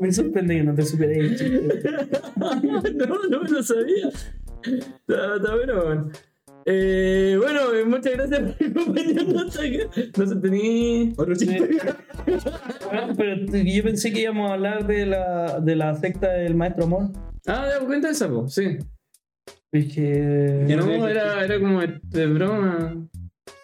Me 0.00 0.12
sorprende 0.12 0.56
que 0.56 0.64
no 0.64 0.74
te 0.74 0.82
superé 0.82 1.20
no, 2.36 3.18
no 3.28 3.42
me 3.42 3.50
lo 3.50 3.62
sabía. 3.62 4.08
Está, 4.08 5.36
está 5.36 5.54
bueno, 5.54 5.78
weón. 5.78 6.12
Eh, 6.68 7.36
bueno, 7.40 7.72
eh, 7.72 7.84
muchas 7.84 8.12
gracias 8.14 8.40
por 8.40 8.66
acompañarnos. 8.82 9.34
No 10.16 10.26
sé, 10.26 10.36
tení. 10.42 11.12
Otro 11.16 11.34
chiste. 11.36 11.68
Pero 13.16 13.36
yo 13.62 13.82
pensé 13.84 14.12
que 14.12 14.22
íbamos 14.22 14.50
a 14.50 14.54
hablar 14.54 14.86
de 14.86 15.06
la, 15.06 15.60
de 15.60 15.76
la 15.76 15.94
secta 15.94 16.28
del 16.32 16.56
maestro 16.56 16.84
amor. 16.84 17.10
Ah, 17.46 17.68
ya, 17.78 17.86
cuenta 17.86 18.10
esa, 18.10 18.28
po, 18.28 18.48
sí. 18.48 18.78
Es 19.72 19.94
que. 19.94 20.64
Ya 20.66 20.76
no 20.76 21.06
era, 21.06 21.44
era 21.44 21.60
como 21.60 21.80
de, 21.80 22.00
de 22.02 22.26
broma. 22.26 22.96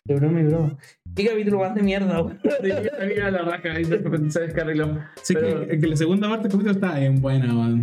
De 0.05 0.15
broma 0.15 0.41
y 0.41 0.45
broma. 0.45 0.79
Qué 1.15 1.27
capítulo 1.27 1.59
más 1.59 1.75
de 1.75 1.83
mierda, 1.83 2.23
weón. 2.23 2.39
Amiga 3.01 3.31
la 3.31 3.43
raja 3.43 3.81
y 3.81 3.85
se 3.85 4.41
descarriló. 4.41 4.99
Sí, 5.23 5.35
Pero- 5.35 5.67
que, 5.67 5.79
que 5.81 5.87
la 5.89 5.97
segunda 5.97 6.29
parte 6.29 6.45
del 6.45 6.53
capítulo 6.53 6.73
está 6.73 6.99
bien 6.99 7.21
buena, 7.21 7.53
man. 7.53 7.83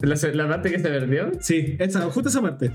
La, 0.00 0.16
la 0.34 0.48
parte 0.48 0.70
que 0.70 0.78
se 0.78 0.88
perdió. 0.88 1.30
Sí, 1.40 1.76
esa, 1.78 2.02
justo 2.10 2.28
esa 2.28 2.42
parte. 2.42 2.70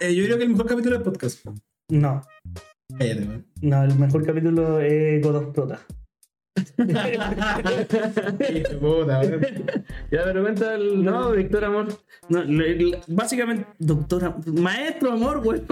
Eh, 0.00 0.14
yo 0.14 0.24
creo 0.24 0.38
que 0.38 0.44
el 0.44 0.50
mejor 0.50 0.66
capítulo 0.66 0.94
del 0.96 1.02
podcast. 1.04 1.46
No. 1.90 2.22
Cállate, 2.98 3.24
man. 3.24 3.46
No, 3.62 3.82
el 3.84 3.94
mejor 3.98 4.24
capítulo 4.24 4.80
es 4.80 5.22
God 5.22 5.36
of 5.36 5.54
Prota. 5.54 5.80
Puta. 8.80 9.22
Ya, 10.10 10.24
pero 10.24 10.42
cuenta 10.42 10.74
el. 10.74 11.04
No, 11.04 11.32
Víctor 11.32 11.64
Amor. 11.64 11.88
No, 12.28 12.42
le- 12.44 12.74
le- 12.76 13.00
básicamente, 13.08 13.66
doctora, 13.78 14.36
maestro 14.46 15.12
amor, 15.12 15.38
weón. 15.44 15.64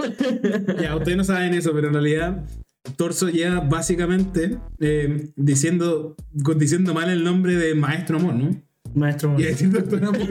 Ya, 0.81 0.95
ustedes 0.95 1.17
no 1.17 1.23
saben 1.23 1.53
eso, 1.53 1.73
pero 1.73 1.87
en 1.87 1.93
realidad 1.93 2.45
Torso 2.95 3.29
lleva 3.29 3.59
básicamente 3.59 4.57
eh, 4.79 5.29
diciendo, 5.35 6.15
diciendo 6.55 6.93
mal 6.93 7.09
el 7.09 7.23
nombre 7.23 7.55
de 7.55 7.75
Maestro 7.75 8.17
Amor, 8.17 8.33
¿no? 8.35 8.55
Maestro 8.95 9.29
amor. 9.29 9.41
Y 9.41 9.45
decir 9.45 9.69
Doctor 9.71 10.03
Amor. 10.05 10.27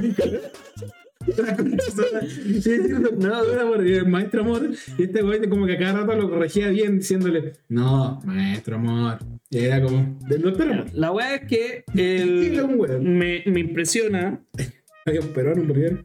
Amor, 3.61 3.87
y 3.87 3.95
el 3.95 4.07
Maestro 4.07 4.43
Amor. 4.43 4.71
Y 4.99 5.03
este 5.03 5.23
güey 5.23 5.49
como 5.49 5.67
que 5.67 5.75
a 5.75 5.79
cada 5.79 6.01
rato 6.01 6.15
lo 6.15 6.31
corregía 6.31 6.69
bien 6.69 6.99
diciéndole, 6.99 7.53
no, 7.69 8.21
Maestro 8.25 8.77
Amor. 8.77 9.19
Y 9.51 9.59
era 9.59 9.83
como, 9.83 10.19
del 10.29 10.43
Doctor 10.43 10.73
Amor. 10.73 10.87
La 10.93 11.13
weá 11.13 11.35
es 11.37 11.49
que 11.49 11.85
el, 11.95 13.01
me, 13.01 13.43
me 13.47 13.61
impresiona. 13.61 14.41
Había 15.07 15.21
un 15.21 15.29
peruano, 15.29 15.63
un 15.63 15.69
boliviano. 15.69 16.05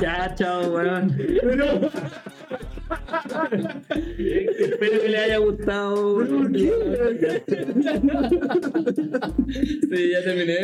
Ya, 0.00 0.34
chao, 0.34 0.74
weón. 0.74 1.16
Espero 4.58 5.00
que 5.00 5.08
le 5.08 5.18
haya 5.18 5.38
gustado. 5.38 6.26
Sí, 6.26 6.70
ya 10.10 10.22
terminé. 10.22 10.58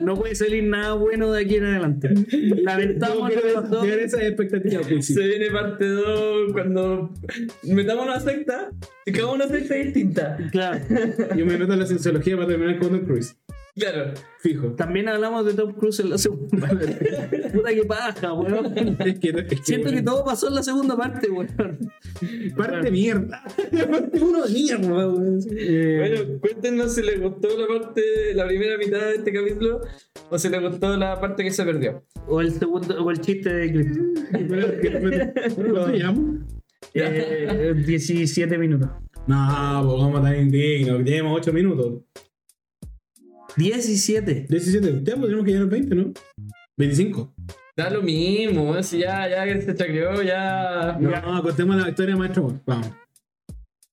No 0.00 0.16
puede 0.16 0.34
salir 0.34 0.64
nada 0.64 0.94
bueno 0.94 1.30
de 1.32 1.42
aquí 1.42 1.56
en 1.56 1.64
adelante. 1.64 2.08
Lamentamos 2.62 3.30
los 3.54 3.70
dos. 3.70 3.86
Esa 3.86 4.26
expectativa, 4.26 4.80
pues 4.88 5.06
sí. 5.06 5.12
Se 5.14 5.26
viene 5.26 5.50
parte 5.50 5.86
2 5.86 6.52
cuando 6.52 7.12
metamos 7.64 8.06
una 8.06 8.20
secta 8.20 8.70
y 9.04 9.10
hagamos 9.10 9.34
una 9.36 9.48
secta 9.48 9.74
distinta. 9.74 10.38
Claro. 10.50 10.80
Yo 11.36 11.44
me 11.44 11.58
meto 11.58 11.74
en 11.74 11.78
la 11.78 11.86
cienciología 11.86 12.36
para 12.36 12.48
terminar 12.48 12.78
con 12.78 12.94
el 12.94 13.02
Cruise. 13.02 13.36
Claro. 13.76 14.14
Fijo. 14.38 14.68
También 14.76 15.08
hablamos 15.08 15.44
de 15.46 15.54
Tom 15.54 15.72
Cruise 15.72 15.98
en 16.00 16.10
la 16.10 16.18
segunda 16.18 16.68
parte. 16.68 17.50
Puta 17.52 17.70
que 17.74 17.84
paja, 17.84 18.32
weón. 18.32 18.66
Es 19.00 19.18
que, 19.18 19.28
es 19.30 19.44
que, 19.46 19.56
Siento 19.64 19.90
que 19.90 20.00
todo 20.02 20.24
pasó 20.24 20.46
en 20.48 20.54
la 20.54 20.62
segunda 20.62 20.96
parte, 20.96 21.28
weón. 21.28 21.48
Parte 22.56 22.90
mierda. 22.92 23.42
Parte 23.90 24.20
uno 24.20 24.44
de 24.44 24.52
mierda, 24.52 24.86
weón. 25.08 25.38
Eh, 25.56 25.96
Bueno, 25.98 26.40
cuéntenos 26.40 26.94
si 26.94 27.02
les 27.02 27.20
gustó 27.20 27.48
la 27.58 27.66
parte, 27.66 28.02
la 28.34 28.46
primera 28.46 28.78
mitad 28.78 29.00
de 29.00 29.14
este 29.16 29.32
capítulo 29.32 29.80
o 30.30 30.38
si 30.38 30.48
les 30.48 30.60
gustó 30.62 30.96
la 30.96 31.20
parte 31.20 31.42
que 31.42 31.50
se 31.50 31.64
perdió. 31.64 32.04
o 32.28 32.40
el 32.40 32.52
segundo, 32.52 33.02
o 33.04 33.10
el 33.10 33.20
chiste 33.20 33.52
de 33.52 33.72
Crypto. 33.72 34.00
¿Cómo 35.56 35.86
se 35.88 35.98
llama? 35.98 36.46
Eh, 36.94 37.74
17 37.84 38.56
minutos. 38.58 38.88
No, 39.26 39.82
pues 39.84 40.00
vamos 40.02 40.22
tan 40.22 40.36
indignos. 40.40 40.98
que 40.98 41.04
Tenemos 41.04 41.40
8 41.40 41.52
minutos. 41.52 42.02
17. 43.56 44.46
17. 44.48 45.00
Ya, 45.04 45.14
pues 45.16 45.26
tenemos 45.26 45.44
que 45.44 45.50
llegar 45.52 45.60
a 45.62 45.64
los 45.64 45.70
20, 45.70 45.94
¿no? 45.94 46.12
25. 46.76 47.34
Da 47.76 47.90
lo 47.90 48.02
mismo, 48.02 48.80
si 48.82 48.98
ya, 48.98 49.28
ya 49.28 49.44
que 49.44 49.60
se 49.62 49.74
chacreó, 49.74 50.22
ya. 50.22 50.96
No, 51.00 51.42
contemos 51.42 51.76
la 51.76 51.88
historia, 51.88 52.16
maestro. 52.16 52.60
Vamos. 52.66 52.90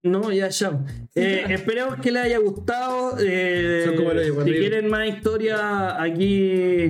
No, 0.04 0.32
ya, 0.32 0.50
ya. 0.50 0.84
Eh, 1.16 1.46
esperemos 1.50 1.98
que 1.98 2.12
les 2.12 2.24
haya 2.24 2.40
gustado. 2.40 3.16
eh, 3.20 3.84
Son 3.86 3.96
como 3.98 4.14
los- 4.14 4.32
cuando 4.32 4.52
si 4.52 4.60
quieren 4.60 4.90
más 4.90 5.08
historia 5.08 6.02
aquí 6.02 6.88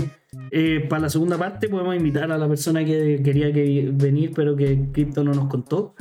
eh, 0.52 0.86
para 0.90 1.04
la 1.04 1.10
segunda 1.10 1.38
parte, 1.38 1.68
podemos 1.68 1.94
invitar 1.96 2.32
a 2.32 2.38
la 2.38 2.48
persona 2.48 2.86
que 2.86 3.22
quería 3.24 3.52
que 3.52 3.90
venir, 3.92 4.32
pero 4.34 4.56
que 4.56 4.80
Crypto 4.94 5.24
no 5.26 5.34
nos 5.34 5.48
contó. 5.50 5.94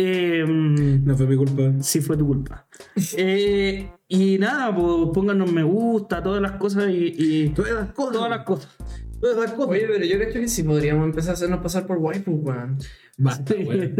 Eh, 0.00 0.44
No 0.46 1.16
fue 1.16 1.26
mi 1.26 1.34
culpa. 1.36 1.72
sí 1.80 2.00
fue 2.00 2.16
tu 2.16 2.24
culpa. 2.24 2.68
Eh, 3.16 3.90
y 4.06 4.38
nada, 4.38 4.72
pues 4.74 4.86
pónganos 5.12 5.50
me 5.52 5.64
gusta, 5.64 6.22
todas 6.22 6.40
las 6.40 6.52
cosas 6.52 6.88
y, 6.90 7.14
y 7.18 7.48
Todas 7.48 7.72
las 7.72 7.92
cosas. 7.92 8.12
todas 8.12 8.30
las 8.30 8.44
cosas. 8.44 8.76
Todas 9.20 9.36
las 9.36 9.52
cosas. 9.54 9.70
Oye, 9.70 9.86
pero 9.92 10.04
yo 10.04 10.16
creo 10.16 10.32
que 10.32 10.46
sí 10.46 10.62
podríamos 10.62 11.04
empezar 11.04 11.30
a 11.30 11.34
hacernos 11.34 11.58
pasar 11.60 11.84
por 11.88 11.98
waifu, 11.98 12.30
weón. 12.30 12.78
Basta, 13.16 13.54
weón. 13.58 13.94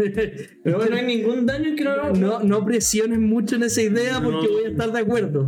Pero 0.63 0.77
bueno, 0.77 0.91
no 0.91 0.95
hay 0.95 1.05
ningún 1.05 1.45
daño 1.45 1.67
en 1.67 1.75
que 1.75 1.83
no. 1.83 2.11
No, 2.13 2.39
no 2.43 2.63
presiones 2.65 3.19
mucho 3.19 3.57
en 3.57 3.63
esa 3.63 3.81
idea 3.81 4.21
porque 4.23 4.47
No. 4.47 4.53
voy 4.53 4.63
a 4.63 4.69
estar 4.69 4.91
de 4.93 4.99
acuerdo. 4.99 5.45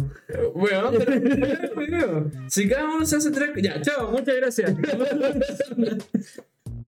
Weón, 0.53 0.95
pero- 1.05 1.71
pero- 1.75 2.31
Si 2.49 2.67
cada 2.67 2.93
uno 2.93 3.05
se 3.05 3.15
hace 3.15 3.31
tres. 3.31 3.51
Ya, 3.63 3.79
chao, 3.81 4.11
muchas 4.11 4.35
gracias. 4.35 4.75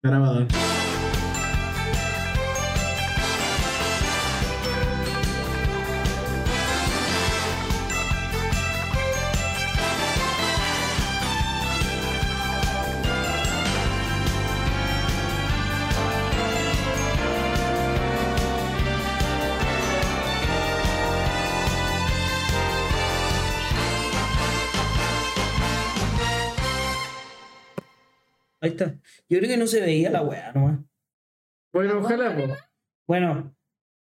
Grabado. 0.04 0.46
Ahí 28.66 28.72
está. 28.72 28.96
Yo 29.30 29.38
creo 29.38 29.50
que 29.50 29.58
no 29.58 29.68
se 29.68 29.80
veía 29.82 30.10
la 30.10 30.22
weá 30.24 30.52
nomás. 30.54 30.80
Bueno, 31.74 32.00
ojalá, 32.00 32.36
pues. 32.36 32.52
Bueno, 33.08 33.56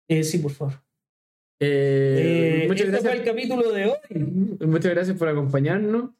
eh, 0.08 0.24
sí, 0.24 0.38
por 0.40 0.52
favor. 0.52 0.74
Eh, 1.60 2.62
Eh, 2.64 2.68
muchas 2.68 2.88
este 2.88 3.00
fue 3.02 3.12
el 3.12 3.24
gracias. 3.24 3.36
capítulo 3.36 3.72
de 3.72 3.86
hoy. 3.86 4.58
Muchas 4.68 4.92
gracias 4.94 5.18
por 5.18 5.28
acompañarnos. 5.30 6.12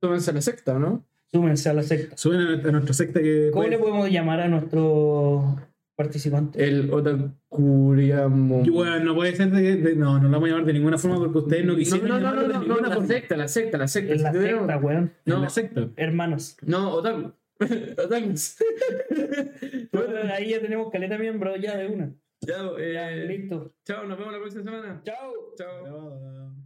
Tómense 0.00 0.30
a 0.30 0.34
la 0.34 0.40
secta, 0.40 0.78
¿no? 0.78 1.04
Súmense 1.32 1.68
a 1.68 1.72
la 1.74 1.82
secta. 1.82 2.16
Suben 2.16 2.40
a 2.40 2.44
nuestra, 2.44 2.68
a 2.68 2.72
nuestra 2.72 2.94
secta 2.94 3.20
que. 3.22 3.50
¿Cómo 3.52 3.62
puede- 3.64 3.70
le 3.70 3.78
podemos 3.78 4.10
llamar 4.10 4.40
a 4.40 4.48
nuestro 4.48 5.56
participante? 5.96 6.62
El 6.66 6.92
Otakuriamo. 6.92 8.62
Weón, 8.62 9.04
no 9.04 9.14
puede 9.14 9.34
ser 9.36 9.50
de, 9.50 9.76
de- 9.76 9.96
No, 9.96 10.18
no 10.18 10.24
lo 10.24 10.30
vamos 10.30 10.48
a 10.48 10.50
llamar 10.52 10.66
de 10.66 10.72
ninguna 10.74 10.98
forma 10.98 11.18
porque 11.18 11.38
ustedes 11.38 11.64
no 11.64 11.72
No, 11.72 11.78
quisieron. 11.78 12.08
no, 12.08 12.20
no, 12.20 12.34
no, 12.34 12.42
no, 12.42 12.48
no, 12.48 12.60
ninguna 12.60 12.88
la 12.88 12.94
forma. 12.94 13.08
secta, 13.08 13.36
la 13.36 13.48
secta, 13.48 13.78
la 13.78 13.88
secta. 13.88 14.12
En 14.14 14.22
la 14.22 14.32
secta, 14.32 14.76
weón. 14.78 14.98
En 14.98 15.12
No, 15.26 15.40
la 15.40 15.48
secta. 15.48 15.88
Hermanos. 15.96 16.56
no, 16.62 16.90
Otaku. 16.94 17.32
Otakus. 17.98 18.56
Ahí 20.32 20.50
ya 20.50 20.60
tenemos 20.60 20.90
caleta 20.90 21.18
miembro 21.18 21.56
ya 21.56 21.76
de 21.76 21.86
una. 21.88 22.14
Ya, 22.40 22.70
eh, 22.78 23.24
Listo. 23.26 23.74
chao, 23.84 24.04
nos 24.04 24.18
vemos 24.18 24.32
la 24.32 24.40
próxima 24.40 24.64
semana. 24.64 25.02
Chao. 25.04 25.54
Chao. 25.56 26.61